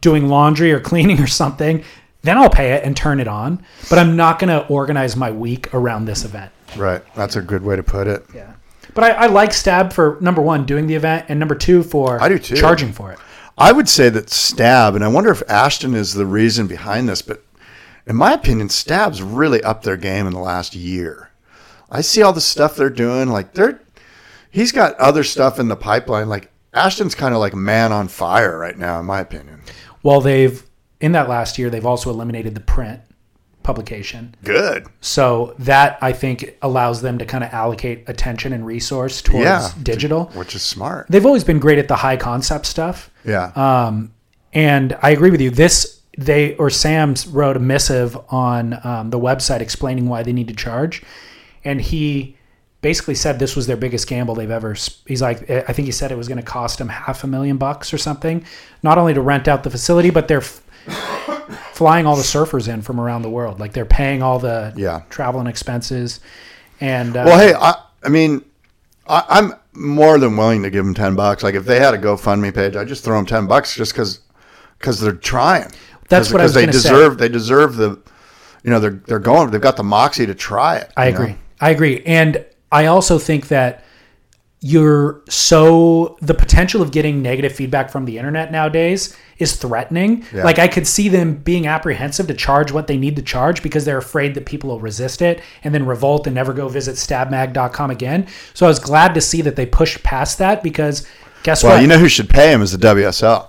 [0.00, 1.84] doing laundry or cleaning or something,
[2.22, 3.64] then I'll pay it and turn it on.
[3.88, 6.50] But I'm not going to organize my week around this event.
[6.76, 7.02] Right.
[7.14, 8.24] That's a good way to put it.
[8.34, 8.54] Yeah.
[8.94, 12.22] But I, I like Stab for number one, doing the event, and number two, for
[12.22, 12.56] I do too.
[12.56, 13.18] charging for it.
[13.58, 17.22] I would say that Stab, and I wonder if Ashton is the reason behind this,
[17.22, 17.42] but
[18.06, 21.30] in my opinion, Stab's really upped their game in the last year.
[21.90, 23.28] I see all the stuff they're doing.
[23.28, 23.80] Like they're,
[24.50, 26.28] he's got other stuff in the pipeline.
[26.28, 29.60] Like Ashton's kind of like man on fire right now, in my opinion.
[30.02, 30.64] Well, they've
[31.00, 33.00] in that last year they've also eliminated the print
[33.66, 34.34] publication.
[34.44, 34.86] Good.
[35.00, 39.68] So that I think allows them to kind of allocate attention and resource towards Yeah.
[39.82, 40.26] digital.
[40.34, 41.06] Which is smart.
[41.10, 43.10] They've always been great at the high concept stuff.
[43.24, 43.50] Yeah.
[43.56, 44.12] Um,
[44.52, 45.50] and I agree with you.
[45.50, 50.48] This they or Sam's wrote a missive on um, the website explaining why they need
[50.48, 51.02] to charge,
[51.64, 52.36] and he
[52.80, 54.74] basically said this was their biggest gamble they've ever.
[55.06, 57.56] He's like, I think he said it was going to cost them half a million
[57.56, 58.44] bucks or something,
[58.82, 60.60] not only to rent out the facility, but they're f-
[61.76, 63.60] flying all the surfers in from around the world.
[63.60, 65.02] Like they're paying all the Yeah.
[65.10, 66.20] travel and expenses.
[66.80, 68.42] And uh, Well, hey, I, I mean,
[69.06, 71.42] I, I'm more than willing to give them ten bucks.
[71.42, 74.20] Like if they had a GoFundMe page, I just throw them ten bucks just because
[74.78, 75.70] because they're trying.
[76.08, 76.88] That's what I was they gonna say.
[76.90, 77.18] deserve.
[77.18, 78.00] They deserve the.
[78.64, 79.50] You know, they're they're going.
[79.50, 80.90] They've got the moxie to try it.
[80.96, 81.20] I you know?
[81.20, 81.36] agree.
[81.60, 82.02] I agree.
[82.06, 83.84] And I also think that
[84.60, 90.24] you're so the potential of getting negative feedback from the internet nowadays is threatening.
[90.32, 93.84] Like I could see them being apprehensive to charge what they need to charge because
[93.84, 97.90] they're afraid that people will resist it and then revolt and never go visit stabmag.com
[97.90, 98.26] again.
[98.54, 101.06] So I was glad to see that they pushed past that because
[101.42, 101.82] guess Well, what?
[101.82, 103.48] you know who should pay him is the WSL.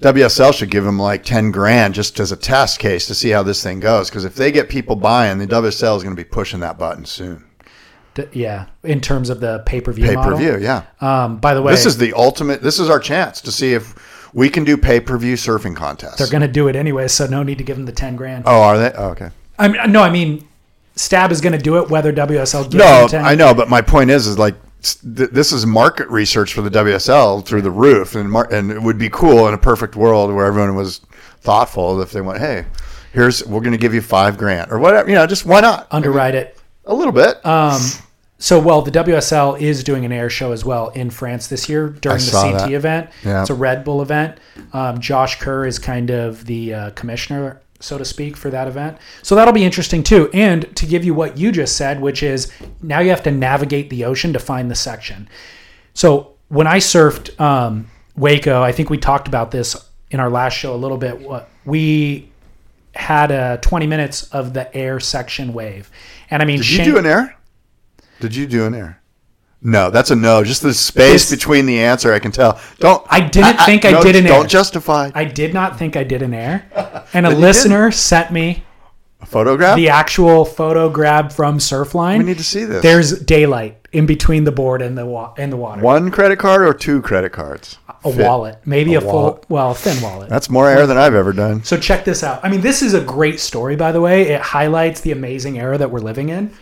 [0.00, 3.42] WSL should give him like ten grand just as a test case to see how
[3.42, 4.08] this thing goes.
[4.08, 7.04] Because if they get people buying, the WSL is going to be pushing that button
[7.04, 7.44] soon.
[8.14, 10.84] D- yeah, in terms of the pay-per-view Pay per view, yeah.
[11.00, 12.62] Um, by the way, This is the ultimate.
[12.62, 13.94] This is our chance to see if
[14.32, 16.18] we can do pay per view surfing contests.
[16.18, 18.44] they're going to do it anyway, so no need to give them the 10 grand.
[18.46, 18.92] oh, are they?
[18.96, 19.30] Oh, okay.
[19.58, 20.46] I mean, no, I mean,
[20.96, 23.24] Stab is going to do it whether WSL gives No, them 10.
[23.24, 26.70] I know, but my point is, is like th- this is market research for the
[26.70, 30.32] WSL through the roof, and mar- and it would be cool in a perfect world
[30.32, 31.00] where everyone was
[31.40, 32.64] thoughtful if they went, hey,
[33.12, 35.86] here's we're going to give you five grand or whatever, you know, just why not
[35.90, 36.58] Underwrite it.
[36.86, 37.44] A little bit.
[37.44, 37.80] Um,
[38.38, 41.88] so, well, the WSL is doing an air show as well in France this year
[41.88, 42.72] during I the CT that.
[42.72, 43.10] event.
[43.24, 43.40] Yeah.
[43.40, 44.38] It's a Red Bull event.
[44.72, 48.98] Um, Josh Kerr is kind of the uh, commissioner, so to speak, for that event.
[49.22, 50.28] So that'll be interesting too.
[50.34, 53.88] And to give you what you just said, which is now you have to navigate
[53.88, 55.28] the ocean to find the section.
[55.94, 59.76] So when I surfed um, Waco, I think we talked about this
[60.10, 61.20] in our last show a little bit.
[61.20, 62.30] What we
[62.94, 65.90] had uh, 20 minutes of the air section wave,
[66.30, 67.36] and I mean, Did Shane- you do an air?
[68.20, 69.00] Did you do an air?
[69.66, 70.44] No, that's a no.
[70.44, 72.60] Just the space This- between the answer, I can tell.
[72.80, 73.04] Don't.
[73.10, 74.32] I didn't think I did an air.
[74.32, 76.66] Don't justify I did not think I did an air,
[77.14, 78.62] and a listener sent me
[79.20, 79.76] a photograph.
[79.76, 82.18] the actual photo grab from Surfline.
[82.18, 82.82] we need to see this.
[82.82, 85.80] There's daylight in between the board and the wa- and the water.
[85.80, 87.78] one credit card or two credit cards.
[88.04, 88.26] A Fit.
[88.26, 89.44] wallet, maybe a, full, wallet.
[89.48, 90.28] well, a thin wallet.
[90.28, 91.64] That's more air than I've ever done.
[91.64, 92.44] So check this out.
[92.44, 94.28] I mean, this is a great story, by the way.
[94.28, 96.52] It highlights the amazing era that we're living in.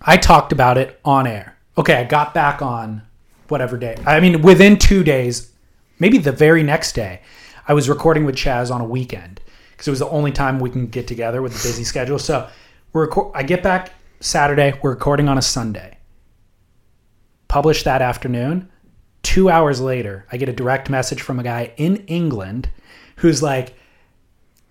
[0.00, 1.56] I talked about it on air.
[1.78, 3.02] Okay, I got back on
[3.48, 3.96] whatever day.
[4.06, 5.52] I mean, within two days,
[5.98, 7.20] maybe the very next day,
[7.68, 10.70] I was recording with Chaz on a weekend because it was the only time we
[10.70, 12.18] can get together with the busy schedule.
[12.18, 12.48] So
[12.92, 14.78] we're reco- I get back Saturday.
[14.82, 15.98] We're recording on a Sunday.
[17.48, 18.70] Published that afternoon.
[19.26, 22.68] Two hours later, I get a direct message from a guy in England
[23.16, 23.74] who's like,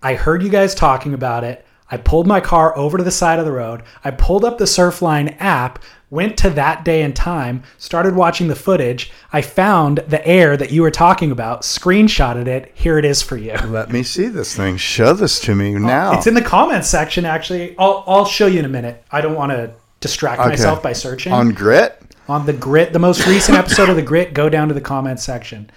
[0.02, 1.66] I heard you guys talking about it.
[1.90, 3.82] I pulled my car over to the side of the road.
[4.02, 8.56] I pulled up the Surfline app, went to that day and time, started watching the
[8.56, 9.12] footage.
[9.30, 12.72] I found the air that you were talking about, screenshotted it.
[12.74, 13.52] Here it is for you.
[13.66, 14.78] Let me see this thing.
[14.78, 16.16] Show this to me oh, now.
[16.16, 17.76] It's in the comments section, actually.
[17.78, 19.04] I'll, I'll show you in a minute.
[19.10, 20.48] I don't want to distract Okay.
[20.48, 21.34] myself by searching.
[21.34, 22.00] on grit.
[22.28, 25.22] On the grit the most recent episode of the grit go down to the comments
[25.24, 25.70] section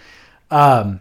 [0.52, 1.00] um,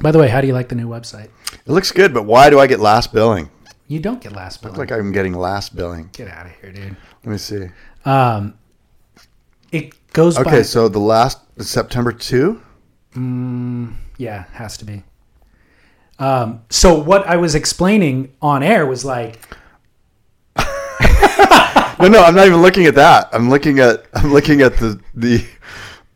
[0.00, 2.48] by the way how do you like the new website It looks good, but why
[2.50, 3.50] do I get last billing?
[3.88, 6.10] you don't get last bill Like I'm getting last billing.
[6.12, 7.66] get out of here dude Let me see.
[8.04, 8.54] um,
[9.72, 12.60] it goes by Okay, so the last September two.
[13.14, 15.02] yeah has to be
[16.20, 19.40] um, so what i was explaining on air was like
[22.00, 23.28] No, no, I'm not even looking at that.
[23.32, 25.44] I'm looking at I'm looking at the the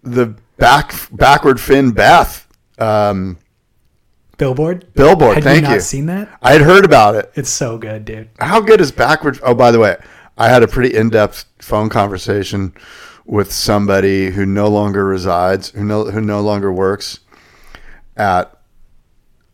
[0.02, 2.46] the back backward fin Beth
[2.78, 3.38] um,
[4.38, 5.34] billboard billboard.
[5.36, 5.74] had Thank you you.
[5.76, 7.32] not seen that I had heard about it.
[7.34, 9.38] it's so good dude How good is backward?
[9.42, 9.96] Oh, by the way,
[10.38, 12.74] I had a pretty in-depth phone conversation
[13.24, 17.20] with somebody who no longer resides, who no who no longer works
[18.16, 18.56] at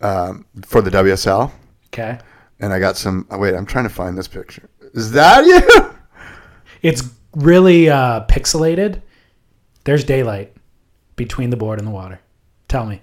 [0.01, 1.53] um, for the WSL,
[1.89, 2.18] okay
[2.61, 3.26] and I got some.
[3.31, 4.68] Oh, wait, I'm trying to find this picture.
[4.95, 5.95] Is that you?
[6.83, 7.03] it's
[7.35, 9.03] really uh, pixelated
[9.85, 10.53] there's daylight
[11.16, 12.20] between the board and the water
[12.68, 13.01] tell me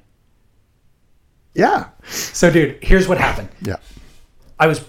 [1.53, 3.77] yeah, so dude here's what happened yeah.
[4.59, 4.83] I was,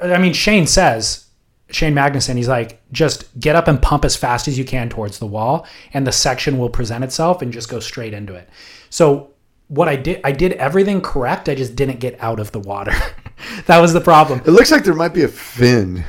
[0.00, 1.26] I mean, Shane says,
[1.70, 5.18] Shane Magnuson, he's like, just get up and pump as fast as you can towards
[5.18, 8.48] the wall, and the section will present itself and just go straight into it.
[8.90, 9.30] So,
[9.68, 11.48] what I did, I did everything correct.
[11.48, 12.92] I just didn't get out of the water.
[13.66, 14.40] that was the problem.
[14.46, 16.04] It looks like there might be a fin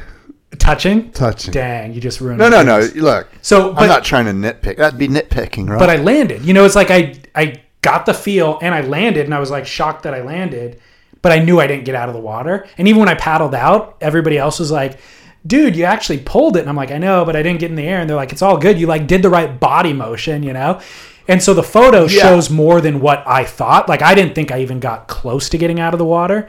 [0.60, 1.12] Touching?
[1.12, 1.52] touching.
[1.52, 2.50] Dang, you just ruined No, it.
[2.52, 2.80] no, no.
[2.96, 4.78] Look, So, but, I'm not trying to nitpick.
[4.78, 5.78] That'd be nitpicking, right?
[5.80, 6.44] but I landed.
[6.46, 9.52] You know, it's like I, I got the feel and I landed, and I was
[9.52, 10.80] like shocked that I landed,
[11.22, 12.66] but I knew I didn't get out of the water.
[12.78, 15.00] And even when I paddled out, everybody else was like,
[15.46, 16.62] dude, you actually pulled it.
[16.62, 18.00] And I'm like, I know, but I didn't get in the air.
[18.00, 18.80] And they're like, it's all good.
[18.80, 20.80] You like did the right body motion, you know?
[21.28, 22.22] And so the photo Yeah.
[22.22, 23.90] shows more than what I thought.
[23.90, 26.48] Like I didn't think I even got close to getting out of the water.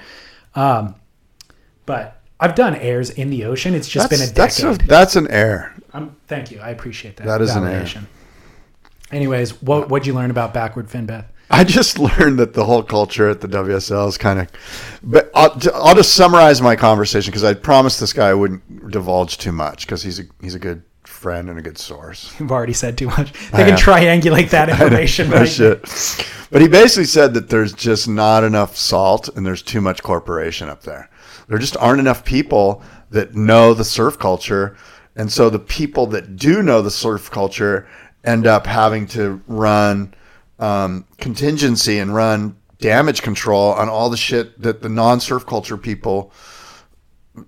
[0.55, 0.95] Um,
[1.87, 3.75] but I've done airs in the ocean.
[3.75, 4.83] It's just that's, been a that's, decade.
[4.83, 5.75] a- that's an air.
[5.93, 6.61] I'm, thank you.
[6.61, 7.27] I appreciate that.
[7.27, 7.87] That is an air.
[9.11, 11.27] Anyways, what what'd you learn about backward fin Beth?
[11.51, 14.49] I just learned that the whole culture at the WSL is kind of.
[15.03, 19.39] But I'll, I'll just summarize my conversation because I promised this guy I wouldn't divulge
[19.39, 22.39] too much because he's a he's a good friend and a good source.
[22.39, 23.33] You've already said too much.
[23.51, 25.31] They can triangulate that information.
[25.31, 25.49] No Right?
[25.49, 25.81] shit.
[26.51, 30.69] But he basically said that there's just not enough salt and there's too much corporation
[30.69, 31.11] up there.
[31.49, 34.77] There just aren't enough people that know the surf culture.
[35.17, 37.89] And so the people that do know the surf culture
[38.25, 40.15] end up having to run
[40.59, 45.77] um, contingency and run damage control on all the shit that the non surf culture
[45.77, 46.33] people,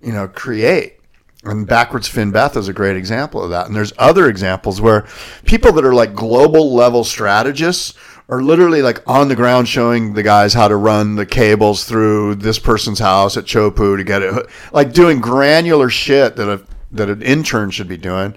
[0.03, 0.97] you know, create.
[1.43, 3.67] And backwards Finn Beth is a great example of that.
[3.67, 5.07] And there's other examples where
[5.45, 7.95] people that are like global level strategists
[8.31, 12.37] are literally like on the ground showing the guys how to run the cables through
[12.37, 17.11] this person's house at Chopu to get it, like doing granular shit that a that
[17.11, 18.35] an intern should be doing.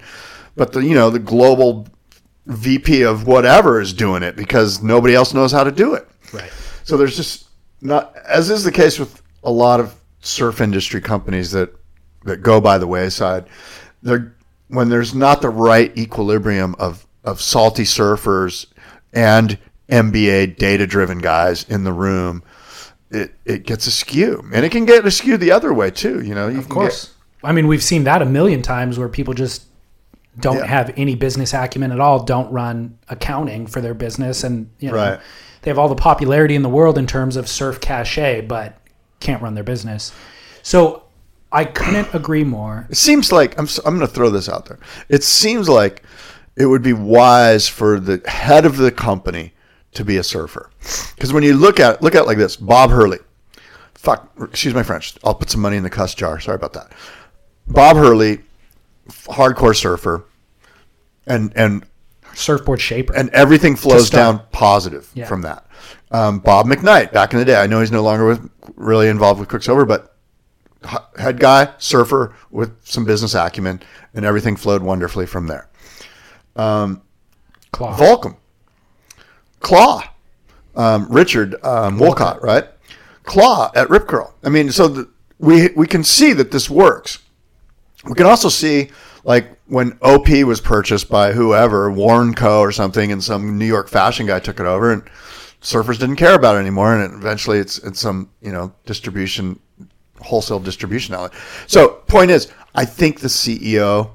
[0.56, 1.86] But the you know the global
[2.46, 6.06] VP of whatever is doing it because nobody else knows how to do it.
[6.32, 6.50] Right.
[6.82, 7.46] So there's just
[7.80, 11.72] not, as is the case with a lot of surf industry companies that
[12.24, 13.46] that go by the wayside.
[14.02, 14.34] They're
[14.68, 18.66] when there's not the right equilibrium of of salty surfers
[19.12, 19.56] and
[19.88, 22.42] MBA data driven guys in the room,
[23.10, 26.20] it it gets askew, and it can get askew the other way too.
[26.22, 27.10] You know, you Of course.
[27.42, 29.64] I mean, we've seen that a million times where people just
[30.40, 30.66] don't Yeah.
[30.66, 34.96] have any business acumen at all, don't run accounting for their business, and you know,
[34.96, 35.20] Right.
[35.62, 38.78] they have all the popularity in the world in terms of surf cachet, but
[39.20, 40.12] can't run their business.
[40.62, 41.02] So
[41.52, 42.86] I couldn't agree more.
[42.90, 43.68] It seems like I'm.
[43.84, 44.78] I'm going to throw this out there.
[45.10, 46.02] It seems like
[46.56, 49.52] it would be wise for the head of the company
[49.94, 50.70] to be a surfer,
[51.14, 53.18] because when you look at look at it like this, Bob Hurley.
[53.94, 55.14] Fuck, excuse my French.
[55.24, 56.38] I'll put some money in the cuss jar.
[56.38, 56.92] Sorry about that.
[57.66, 58.40] Bob Hurley,
[59.08, 60.24] hardcore surfer,
[61.26, 61.86] and and
[62.34, 63.14] Surfboard shaper.
[63.14, 65.24] and everything flows down positive Yeah.
[65.26, 65.66] from that.
[66.10, 69.40] Um, Bob McKnight, back in the day, I know he's no longer with, really involved
[69.40, 70.14] with Quiksilver, but
[71.18, 73.80] head guy, surfer with some business acumen,
[74.12, 75.68] and everything flowed wonderfully from there.
[76.56, 76.98] Claw.
[77.96, 78.36] Volcom,
[79.64, 80.04] Claw,
[80.76, 82.66] um, Richard um, Woolcott, right?
[83.24, 84.34] Claw at Rip Curl.
[84.44, 87.18] I mean, so the, we we can see that this works.
[88.04, 88.90] We can also see
[89.24, 94.26] like when OP was purchased by whoever, Warnaco or something, and some New York fashion
[94.26, 95.02] guy took it over, and
[95.62, 99.58] surfers didn't care about it anymore, and eventually it's it's some you know distribution,
[100.20, 101.32] wholesale distribution outlet.
[101.66, 104.10] So point is, I think the CEO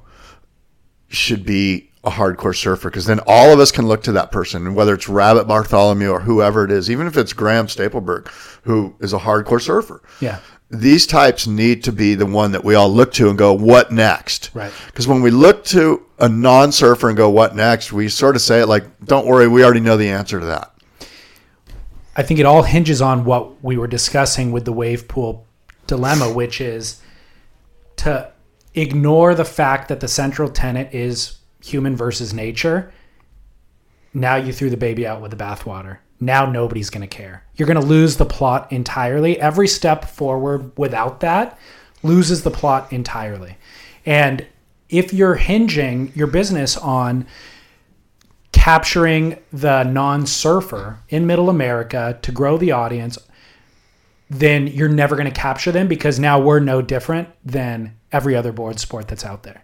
[1.08, 4.66] should be a hardcore surfer because then all of us can look to that person,
[4.66, 8.28] and whether it's Rabbit Bartholomew or whoever it is, even if it's Graham Stapelberg,
[8.64, 10.02] who is a hardcore surfer.
[10.22, 10.40] Yeah.
[10.72, 13.92] These types need to be the one that we all look to and go, what
[13.92, 14.52] next?
[14.54, 14.72] Right.
[14.86, 17.92] Because when we look to a non surfer and go, what next?
[17.92, 20.74] We sort of say it like, don't worry, we already know the answer to that.
[22.16, 25.48] I think it all hinges on what we were discussing with the wave pool
[25.88, 27.02] dilemma, which is
[27.98, 28.32] to
[28.76, 32.92] ignore the fact that the central tenet is human versus nature.
[34.14, 36.00] Now you threw the baby out with the bathwater.
[36.20, 37.46] Now nobody's going to care.
[37.56, 39.40] You're going to lose the plot entirely.
[39.40, 41.58] Every step forward without that
[42.04, 43.58] loses the plot entirely.
[44.06, 44.46] And
[44.90, 47.28] if you're hinging your business on
[48.52, 53.18] capturing the non-surfer in middle america to grow the audience
[54.30, 58.52] then you're never going to capture them because now we're no different than every other
[58.52, 59.64] board sport that's out there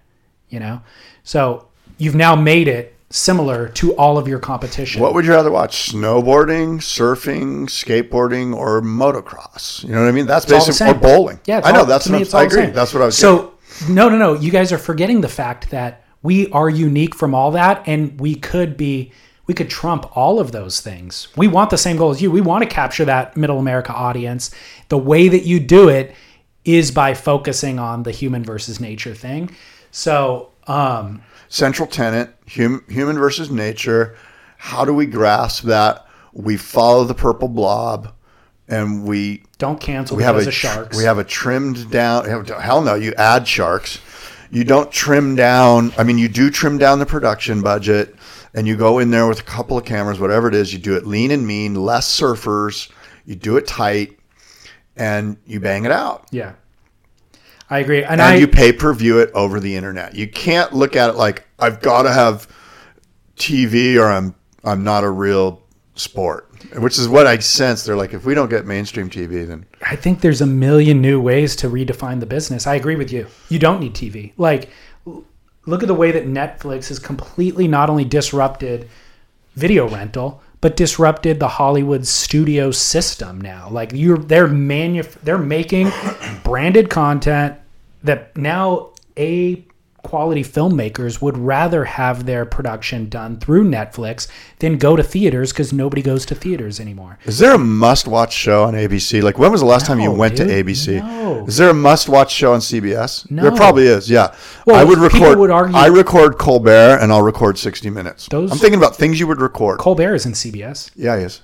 [0.49, 0.81] you know
[1.23, 1.67] so
[1.97, 5.91] you've now made it similar to all of your competition What would you rather watch?
[5.91, 9.84] Snowboarding, surfing, skateboarding, or motocross?
[9.84, 10.26] You know what I mean?
[10.26, 11.39] That's It's all the basically or bowling.
[11.45, 11.80] Yeah, I know.
[11.81, 12.65] all- that's what me, I'm- it's all I agree.
[12.67, 13.17] That's what I was.
[13.17, 13.38] Saying.
[13.38, 14.34] So no, no, no.
[14.34, 18.35] You guys are forgetting the fact that we are unique from all that, and we
[18.35, 19.11] could be,
[19.47, 21.27] we could trump all of those things.
[21.38, 22.31] We want the same goal as you.
[22.31, 24.49] We want to capture that middle America audience.
[24.89, 26.15] The way that you do it
[26.63, 29.51] is by focusing on the human versus nature thing.
[29.91, 34.15] So, um, central tenet hum, human versus nature.
[34.57, 36.05] How do we grasp that?
[36.34, 38.13] We follow the purple blob
[38.67, 40.97] and we don't cancel we have a sharks.
[40.97, 43.99] we have a trimmed down hell no you add sharks.
[44.49, 48.15] You don't trim down i mean you do trim down the production budget
[48.55, 50.95] and you go in there with a couple of cameras whatever it is you do
[50.95, 52.89] it lean and mean less surfers
[53.26, 54.17] you do it tight
[54.97, 56.26] and you bang it out.
[56.31, 56.53] Yeah,
[57.70, 58.04] I agree.
[58.04, 60.16] And, and I, you pay per view it over the internet.
[60.16, 62.48] You can't look at it like I've got to have
[63.38, 65.62] TV or I'm I'm not a real
[65.96, 67.84] sport, which is what I sense.
[67.84, 71.20] They're like, if we don't get mainstream TV, then I think there's a million new
[71.20, 72.68] ways to redefine the business.
[72.68, 73.28] I agree with you.
[73.50, 74.34] You don't need TV.
[74.38, 74.70] Like,
[75.66, 78.90] look at the way that Netflix has completely not only disrupted
[79.56, 83.70] video rental, but disrupted the Hollywood studio system now.
[83.70, 85.92] Like, you're they're manu- they're making
[86.44, 87.60] branded content
[88.02, 89.64] that now a
[90.06, 94.27] quality filmmakers would rather have their production done through Netflix
[94.60, 97.19] than go to theaters because nobody goes to theaters anymore.
[97.26, 99.22] Is there a must-watch show on ABC?
[99.22, 101.02] Like, when was the last time you went dude, to ABC?
[101.03, 101.45] no.
[101.48, 103.27] Is there a must-watch show on CBS?
[103.30, 104.10] There probably is.
[104.10, 104.34] Yeah,
[104.65, 105.38] Well, I would record.
[105.40, 108.27] would argue- I record Colbert, and I'll record sixty minutes.
[108.30, 109.80] Those- I'm thinking about things you would record.
[109.80, 110.91] Colbert is in CBS.
[110.95, 111.41] yeah, he is.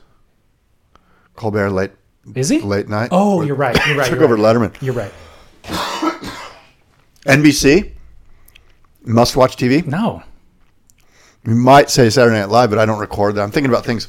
[1.36, 1.92] Colbert late
[2.36, 2.60] Is he?
[2.62, 3.10] late night.
[3.12, 3.76] Oh, you're right.
[3.88, 4.06] You're right.
[4.10, 4.56] Took you're over right.
[4.56, 4.76] Letterman.
[4.82, 5.12] You're right.
[7.26, 7.92] NBC
[9.04, 9.86] must-watch TV.
[9.86, 10.24] No.
[11.46, 13.42] You might say Saturday Night Live, but I don't record that.
[13.42, 14.08] I'm thinking about things.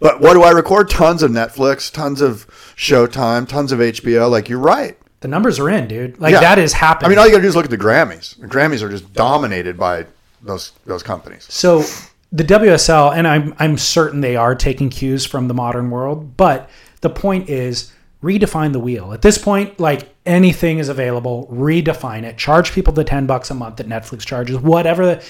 [0.00, 0.90] But what do I record?
[0.90, 2.46] Tons of Netflix, tons of
[2.76, 4.30] Showtime, tons of HBO.
[4.30, 4.98] Like you're right.
[5.20, 6.20] The numbers are in, dude.
[6.20, 6.40] Like Yeah.
[6.40, 7.06] that is happening.
[7.06, 8.38] I mean, all you got to do is look at the Grammys.
[8.38, 10.06] The Grammys are just dominated by
[10.42, 11.46] those those companies.
[11.48, 11.84] So
[12.32, 16.68] the WSL, and I'm I'm certain they are taking cues from the modern world, but
[17.00, 17.92] the point is
[18.26, 19.12] redefine the wheel.
[19.12, 22.36] At this point, like anything is available, redefine it.
[22.36, 25.20] Charge people the ten bucks a month that Netflix charges, whatever.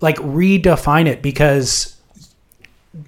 [0.00, 1.96] Like redefine it because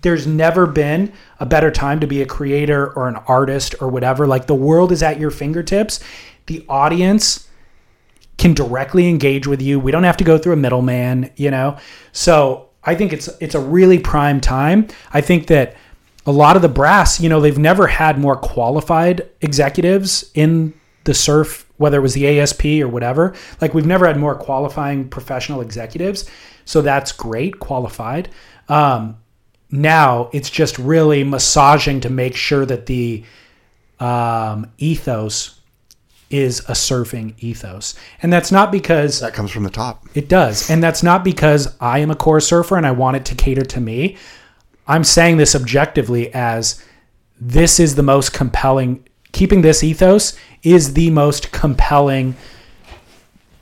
[0.03, 4.27] there's never been a better time to be a creator or an artist or whatever.
[4.27, 6.01] Like the world is at your fingertips.
[6.47, 7.49] The audience
[8.39, 9.81] can directly engage with you.
[9.81, 11.77] We don't have to go through a middleman, you know.
[12.13, 14.89] So I think it's it's a really prime time.
[15.13, 15.77] I think that
[16.29, 20.75] a lot of the brass, you know, they've never had more qualified executives in
[21.05, 23.35] the surf, whether it was the ASP or whatever.
[23.63, 26.29] Like we've never had more qualifying professional executives.
[26.67, 28.29] So that's great, qualified.
[28.69, 29.17] Um,
[29.71, 33.25] now it's just really massaging to make sure that the
[33.99, 35.61] um, ethos
[36.29, 37.95] is a surfing ethos.
[38.23, 40.05] And that's not because That comes from the top.
[40.15, 40.69] it does.
[40.69, 43.65] And that's not because I am a core surfer and I want it to cater
[43.65, 44.19] to me.
[44.89, 46.83] I'm saying this objectively as
[47.41, 52.35] this is the most compelling, keeping this ethos is the most compelling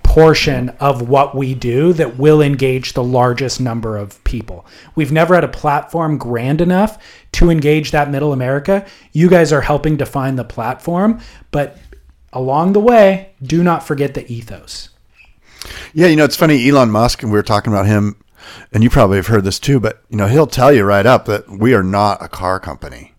[0.02, 4.64] portion of what we do that will engage the largest number of people.
[4.94, 6.96] We've never had a platform grand enough
[7.32, 8.86] to engage that middle America.
[9.12, 11.20] You guys are helping define the platform,
[11.50, 11.76] but
[12.32, 14.88] along the way, do not forget the ethos.
[15.92, 16.66] Yeah, you know, it's funny.
[16.66, 18.16] Elon Musk, and we were talking about him,
[18.72, 21.26] and you probably have heard this too, but you know, he'll tell you right up
[21.26, 23.14] that we are not a car company.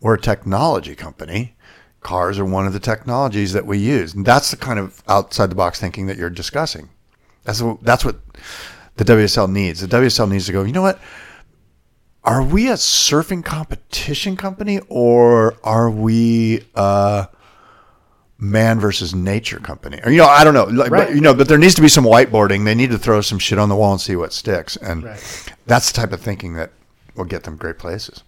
[0.00, 1.56] We're a technology company.
[2.00, 5.50] Cars are one of the technologies that we use, and that's the kind of outside
[5.50, 6.88] the box thinking that you're discussing.
[7.44, 8.16] That's what, that's what
[8.96, 9.80] the WSL needs.
[9.80, 10.62] The WSL needs to go.
[10.62, 10.98] You know what?
[12.24, 16.64] Are we a surfing competition company, or are we?
[16.74, 17.26] Uh,
[18.40, 20.00] man versus nature company.
[20.04, 20.64] Or, you know, I don't know.
[20.64, 21.06] Like, Right.
[21.08, 22.64] but, you know, but there needs to be some whiteboarding.
[22.64, 24.76] They need to throw some shit on the wall and see what sticks.
[24.76, 25.44] And Right.
[25.66, 26.70] that's the type of thinking that
[27.14, 28.22] will get them great places.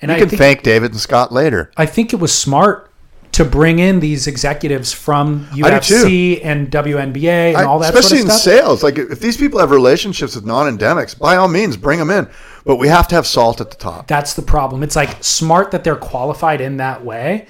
[0.00, 1.70] And You I can thank David and Scott later.
[1.76, 2.86] I think it was smart
[3.32, 8.28] to bring in these executives from UFC and WNBA and I- all that especially sort
[8.28, 8.54] in of stuff.
[8.54, 8.82] sales.
[8.82, 12.28] Like if these people have relationships with non-endemics, by all means, bring them in.
[12.64, 14.06] But we have to have salt at the top.
[14.06, 14.82] That's the problem.
[14.82, 17.46] It's like smart that they're qualified in that way.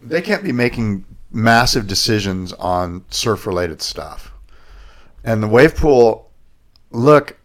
[0.00, 4.32] They can't be making massive decisions on surf-related stuff.
[5.24, 6.30] And the wave pool,
[6.90, 7.38] look,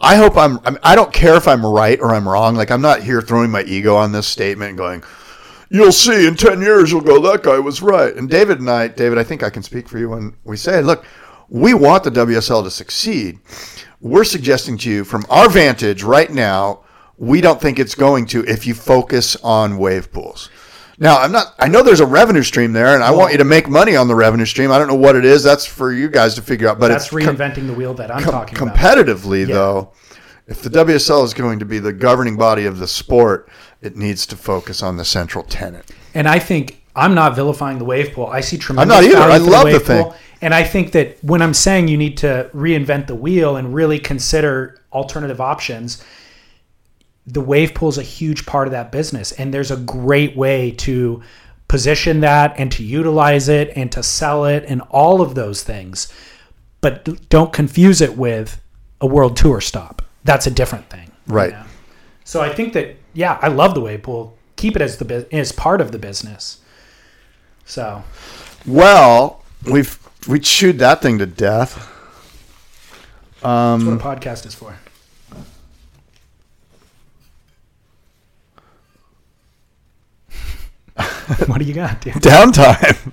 [0.00, 0.78] I hope I'm, I'm.
[0.82, 2.54] I don't care if I'm right or I'm wrong.
[2.54, 5.02] Like I'm not here throwing my ego on this statement and going,
[5.70, 8.88] "You'll see in ten years you'll go that guy was right." And David and I,
[8.88, 11.06] David, I think I can speak for you when we say, "Look,
[11.48, 13.38] we want the WSL to succeed.
[14.00, 16.80] We're suggesting to you from our vantage right now,
[17.16, 20.50] we don't think it's going to if you focus on wave pools."
[20.98, 21.54] Now, I'm not.
[21.58, 24.08] I know there's a revenue stream there, and I want you to make money on
[24.08, 24.70] the revenue stream.
[24.70, 25.42] I don't know what it is.
[25.42, 26.78] That's for you guys to figure out.
[26.78, 28.74] But That's it's com- reinventing the wheel that I'm com- talking about.
[28.76, 29.92] competitively, though,
[30.46, 33.48] if the WSL is going to be the governing body of the sport,
[33.82, 35.90] it needs to focus on the central tenet.
[36.14, 38.26] And I think I'm not vilifying the wave pool.
[38.26, 39.30] I see tremendous I'm not either.
[39.30, 40.02] I love the wave thing.
[40.04, 40.14] pool.
[40.40, 43.98] And I think that when I'm saying you need to reinvent the wheel and really
[43.98, 46.02] consider alternative options,
[47.26, 49.32] the wave pool is a huge part of that business.
[49.32, 51.22] And there's a great way to
[51.68, 56.12] position that and to utilize it and to sell it and all of those things.
[56.80, 58.60] But don't confuse it with
[59.00, 60.02] a world tour stop.
[60.24, 61.10] That's a different thing.
[61.28, 61.50] you Right.
[61.52, 61.64] know?
[62.24, 64.36] So I think that yeah, I love the wave pool.
[64.56, 66.58] Keep it as the as part of the business.
[67.64, 68.04] So
[68.66, 69.98] Well, we've
[70.28, 71.74] we chewed that thing to death.
[73.40, 74.76] that's Um, what a podcast is for.
[81.46, 82.14] what do you got, dude?
[82.14, 83.12] Downtime.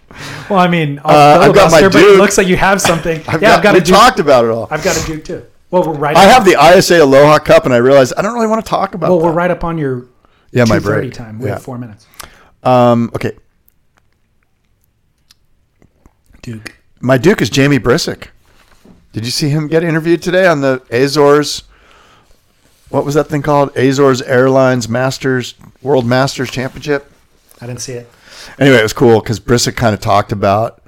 [0.50, 3.20] Well, I mean, Uh, I've got my but it looks like you have something.
[3.28, 3.96] I've yeah, got, I've got we a Duke.
[3.96, 4.68] talked about it all.
[4.72, 5.46] I've got a Duke too.
[5.72, 6.16] Well, we're right.
[6.16, 8.70] I up- have the ISA Aloha Cup, and I realized I don't really want to
[8.70, 9.10] talk about.
[9.10, 9.26] Well, that.
[9.26, 10.06] we're right up on your
[10.52, 11.14] Yeah, my 2:30 break.
[11.14, 11.40] time.
[11.40, 11.54] We Yeah.
[11.56, 12.06] have four minutes.
[12.64, 13.32] Um, okay,
[16.42, 16.76] Duke.
[17.02, 18.28] my Duke is Jamie Brisick.
[19.12, 21.64] Did you see him get interviewed today on the Azores?
[22.90, 23.76] What was that thing called?
[23.76, 27.12] Azores Airlines Masters World Masters Championship.
[27.64, 28.10] I didn't see it.
[28.60, 30.84] Anyway, it was cool because Brisick kind of talked about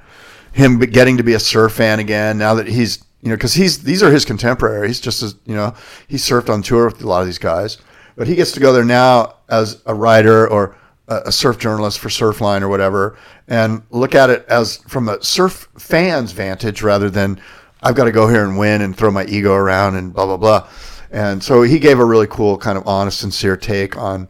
[0.52, 3.82] him getting to be a surf fan again now that he's you know because he's
[3.82, 5.00] these are his contemporaries.
[5.00, 5.74] Just as you know,
[6.06, 7.78] he surfed on tour with a lot of these guys,
[8.14, 10.76] but he gets to go there now as a writer or
[11.08, 13.16] a, a surf journalist for Surfline or whatever,
[13.48, 17.40] and look at it as from a surf fan's vantage rather than
[17.82, 20.36] I've got to go here and win and throw my ego around and blah blah
[20.36, 20.68] blah.
[21.10, 24.28] And so he gave a really cool, kind of honest, sincere take on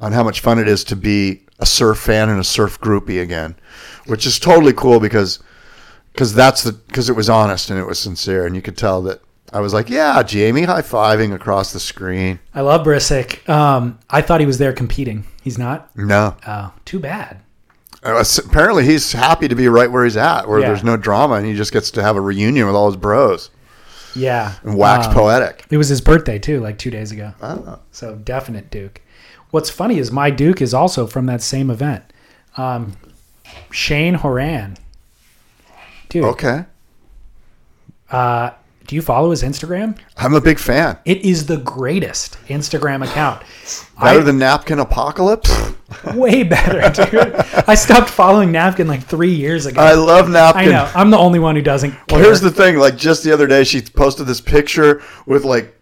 [0.00, 3.20] on how much fun it is to be a surf fan and a surf groupie
[3.22, 3.54] again,
[4.06, 5.38] which is totally cool because
[6.12, 9.02] because that's the because it was honest and it was sincere, and you could tell
[9.02, 9.20] that
[9.52, 12.40] I was like, yeah, Jamie, high fiving across the screen.
[12.54, 13.48] I love Brisick.
[13.48, 15.24] Um, I thought he was there competing.
[15.42, 15.94] He's not.
[15.96, 17.40] No, Oh, too bad.
[18.02, 20.66] Uh, apparently he's happy to be right where he's at, where Yeah.
[20.68, 23.50] there's no drama, and he just gets to have a reunion with all his bros
[24.14, 24.52] Yeah.
[24.64, 25.64] and wax Um, poetic.
[25.70, 27.32] It was his birthday too, like two days ago.
[27.42, 27.78] Oh.
[27.92, 29.00] So definite Duke.
[29.50, 32.04] What's funny is my Duke is also from that same event.
[32.56, 32.92] Um,
[33.70, 34.76] Shane Horan.
[36.08, 36.64] Dude, Okay,
[38.10, 38.50] uh,
[38.86, 39.98] do you follow his Instagram?
[40.16, 40.96] I'm a big fan.
[41.04, 43.42] It is the greatest Instagram account.
[44.00, 45.50] Better I- than Napkin Apocalypse.
[46.14, 47.34] way better, dude.
[47.68, 49.80] I stopped following Napkin like three years ago.
[49.80, 50.62] I love Napkin.
[50.62, 50.90] I know.
[50.94, 51.94] I'm the only one who doesn't.
[52.10, 52.76] Well, here's the thing.
[52.76, 55.75] Like just the other day, she posted this picture with like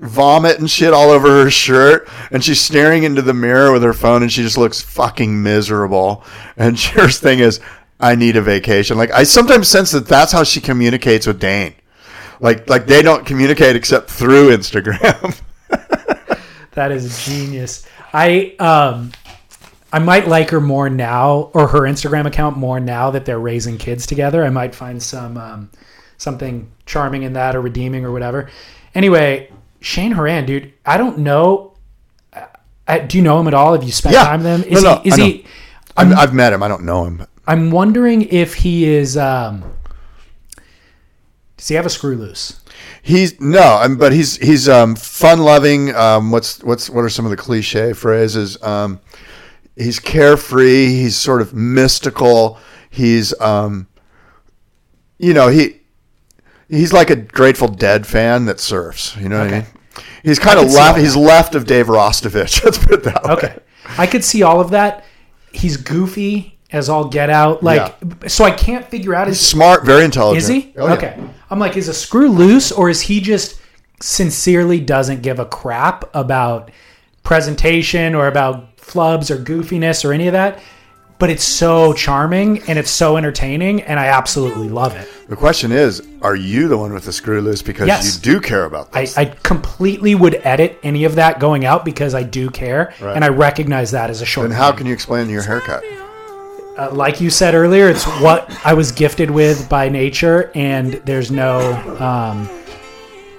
[0.00, 3.94] vomit and shit all over her shirt, and she's staring into the mirror with her
[3.94, 6.24] phone, and she just looks fucking miserable.
[6.56, 7.60] And her thing is,
[8.00, 11.74] "I need a vacation." Like I sometimes sense that that's how she communicates with Dane.
[12.40, 15.40] Like like they don't communicate except through Instagram.
[16.76, 17.86] That is genius.
[18.12, 19.10] I um
[19.94, 23.78] I might like her more now or her Instagram account more now that they're raising
[23.78, 24.44] kids together.
[24.44, 25.70] I might find some um
[26.18, 28.50] something charming in that or redeeming or whatever.
[28.94, 29.50] Anyway,
[29.86, 31.74] Shane Horan, dude, I don't know
[32.88, 33.72] I, do you know him at all?
[33.72, 34.24] Have you spent Yeah.
[34.24, 34.72] time with him?
[34.72, 35.44] Is no, he is I he
[35.96, 36.62] I've, I've met him.
[36.62, 37.24] I don't know him.
[37.46, 39.64] I'm wondering if he is um
[41.56, 42.60] does he have a screw loose?
[43.00, 45.94] He's no, um, but he's he's um, fun loving.
[45.94, 48.60] Um, what's what's what are some of the cliche phrases?
[48.62, 49.00] Um,
[49.76, 50.86] he's carefree.
[50.86, 52.58] He's sort of mystical.
[52.90, 53.86] He's um,
[55.18, 55.80] you know he
[56.68, 59.16] he's like a Grateful Dead fan that surfs.
[59.16, 59.66] You know what I mean?
[60.22, 60.98] He's kind of left.
[60.98, 62.64] He's left of Dave Rastovich.
[62.64, 63.32] Let's put it that way.
[63.32, 63.58] Okay.
[63.98, 65.04] I could see all of that.
[65.52, 67.62] He's goofy as all get out.
[67.62, 67.94] Like
[68.28, 70.42] so I can't figure out is Smart, very intelligent.
[70.42, 70.74] Is he?
[70.76, 70.94] Oh, yeah.
[70.94, 71.24] Okay.
[71.50, 73.60] I'm like, is a screw loose or is he just
[74.00, 76.70] sincerely doesn't give a crap about
[77.22, 80.60] presentation or about flubs or goofiness or any of that?
[81.18, 85.08] But it's so charming and it's so entertaining and I absolutely love it.
[85.28, 88.16] The question is, are you the one with the screw loose because Yes.
[88.16, 89.08] you do care about I.
[89.16, 93.16] I completely would edit any of that going out because I do care Right.
[93.16, 94.44] and I recognize that as a short.
[94.46, 95.82] and how can you explain your haircut?
[96.78, 101.30] uh, like you said earlier, it's what I was gifted with by nature, and there's
[101.30, 102.46] no, um,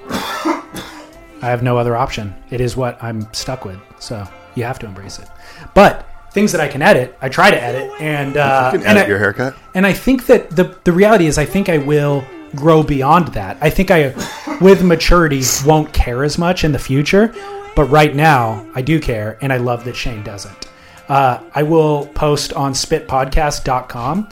[0.09, 2.33] I have no other option.
[2.49, 5.27] It is what I'm stuck with, so you have to embrace it.
[5.75, 6.06] But
[6.37, 9.07] things that I can edit, I try to edit, and uh, You can and edit
[9.07, 9.55] I, your haircut.
[9.73, 12.23] and I think that the the reality is, I think I will
[12.55, 13.57] grow beyond that.
[13.59, 14.13] I think I,
[14.61, 17.33] with maturity, won't care as much in the future.
[17.75, 20.67] But right now, I do care, and I love that Shane doesn't.
[21.09, 24.29] Uh, I will post on spitpodcast.com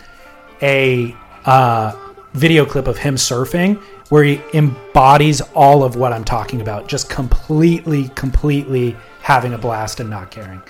[0.62, 1.16] a
[1.46, 1.96] uh,
[2.34, 7.10] video clip of him surfing where he embodies all of what I'm talking about, just
[7.10, 10.62] completely, completely having a blast and not caring.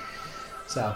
[0.68, 0.96] So,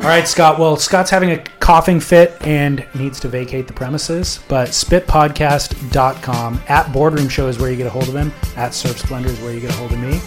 [0.00, 0.58] all right, Scott.
[0.58, 4.40] Well, Scott's having a coughing fit and needs to vacate the premises.
[4.48, 8.32] But spitpodcast.com at Boardroom Show is where you get a hold of him.
[8.56, 10.20] At Surf Splendor is where you get a hold of me.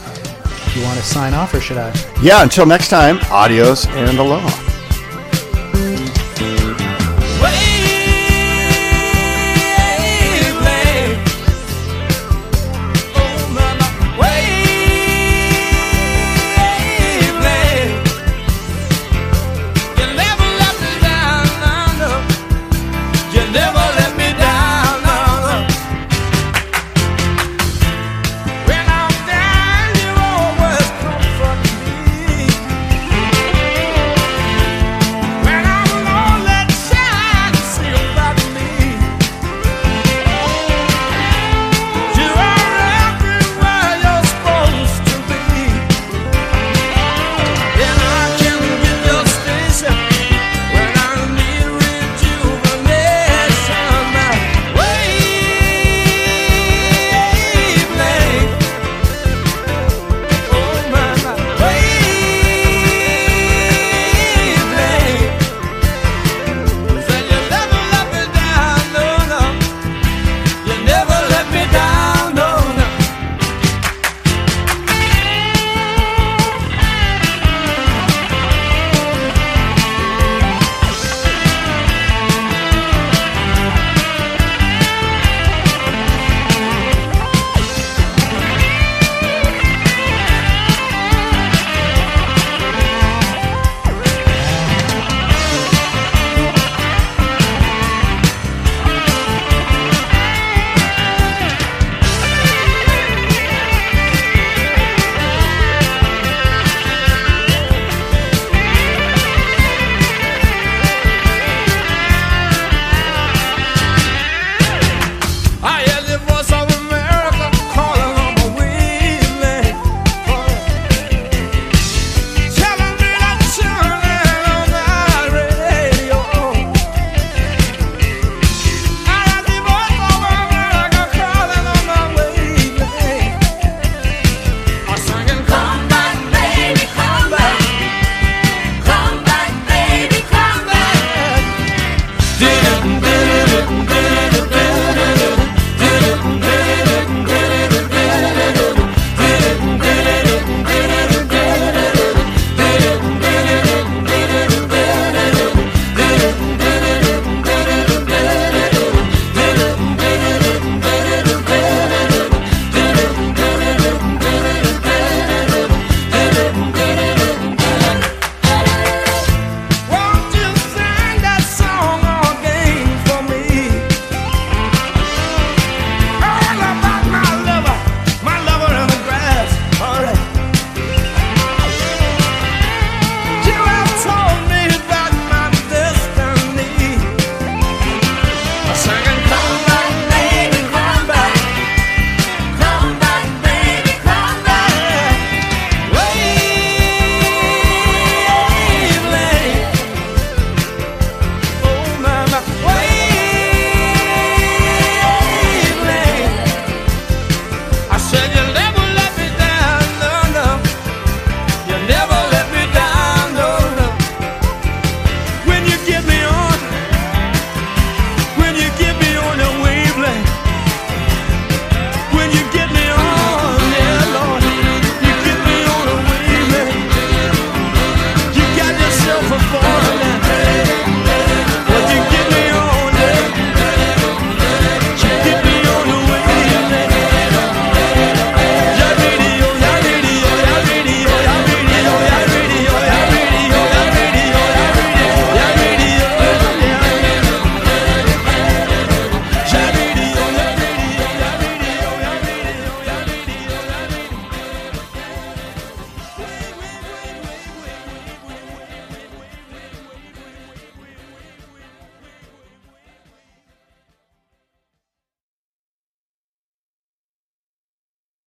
[0.76, 1.94] You want to sign off, or should I?
[2.22, 4.83] Yeah, until next time, adios and aloha.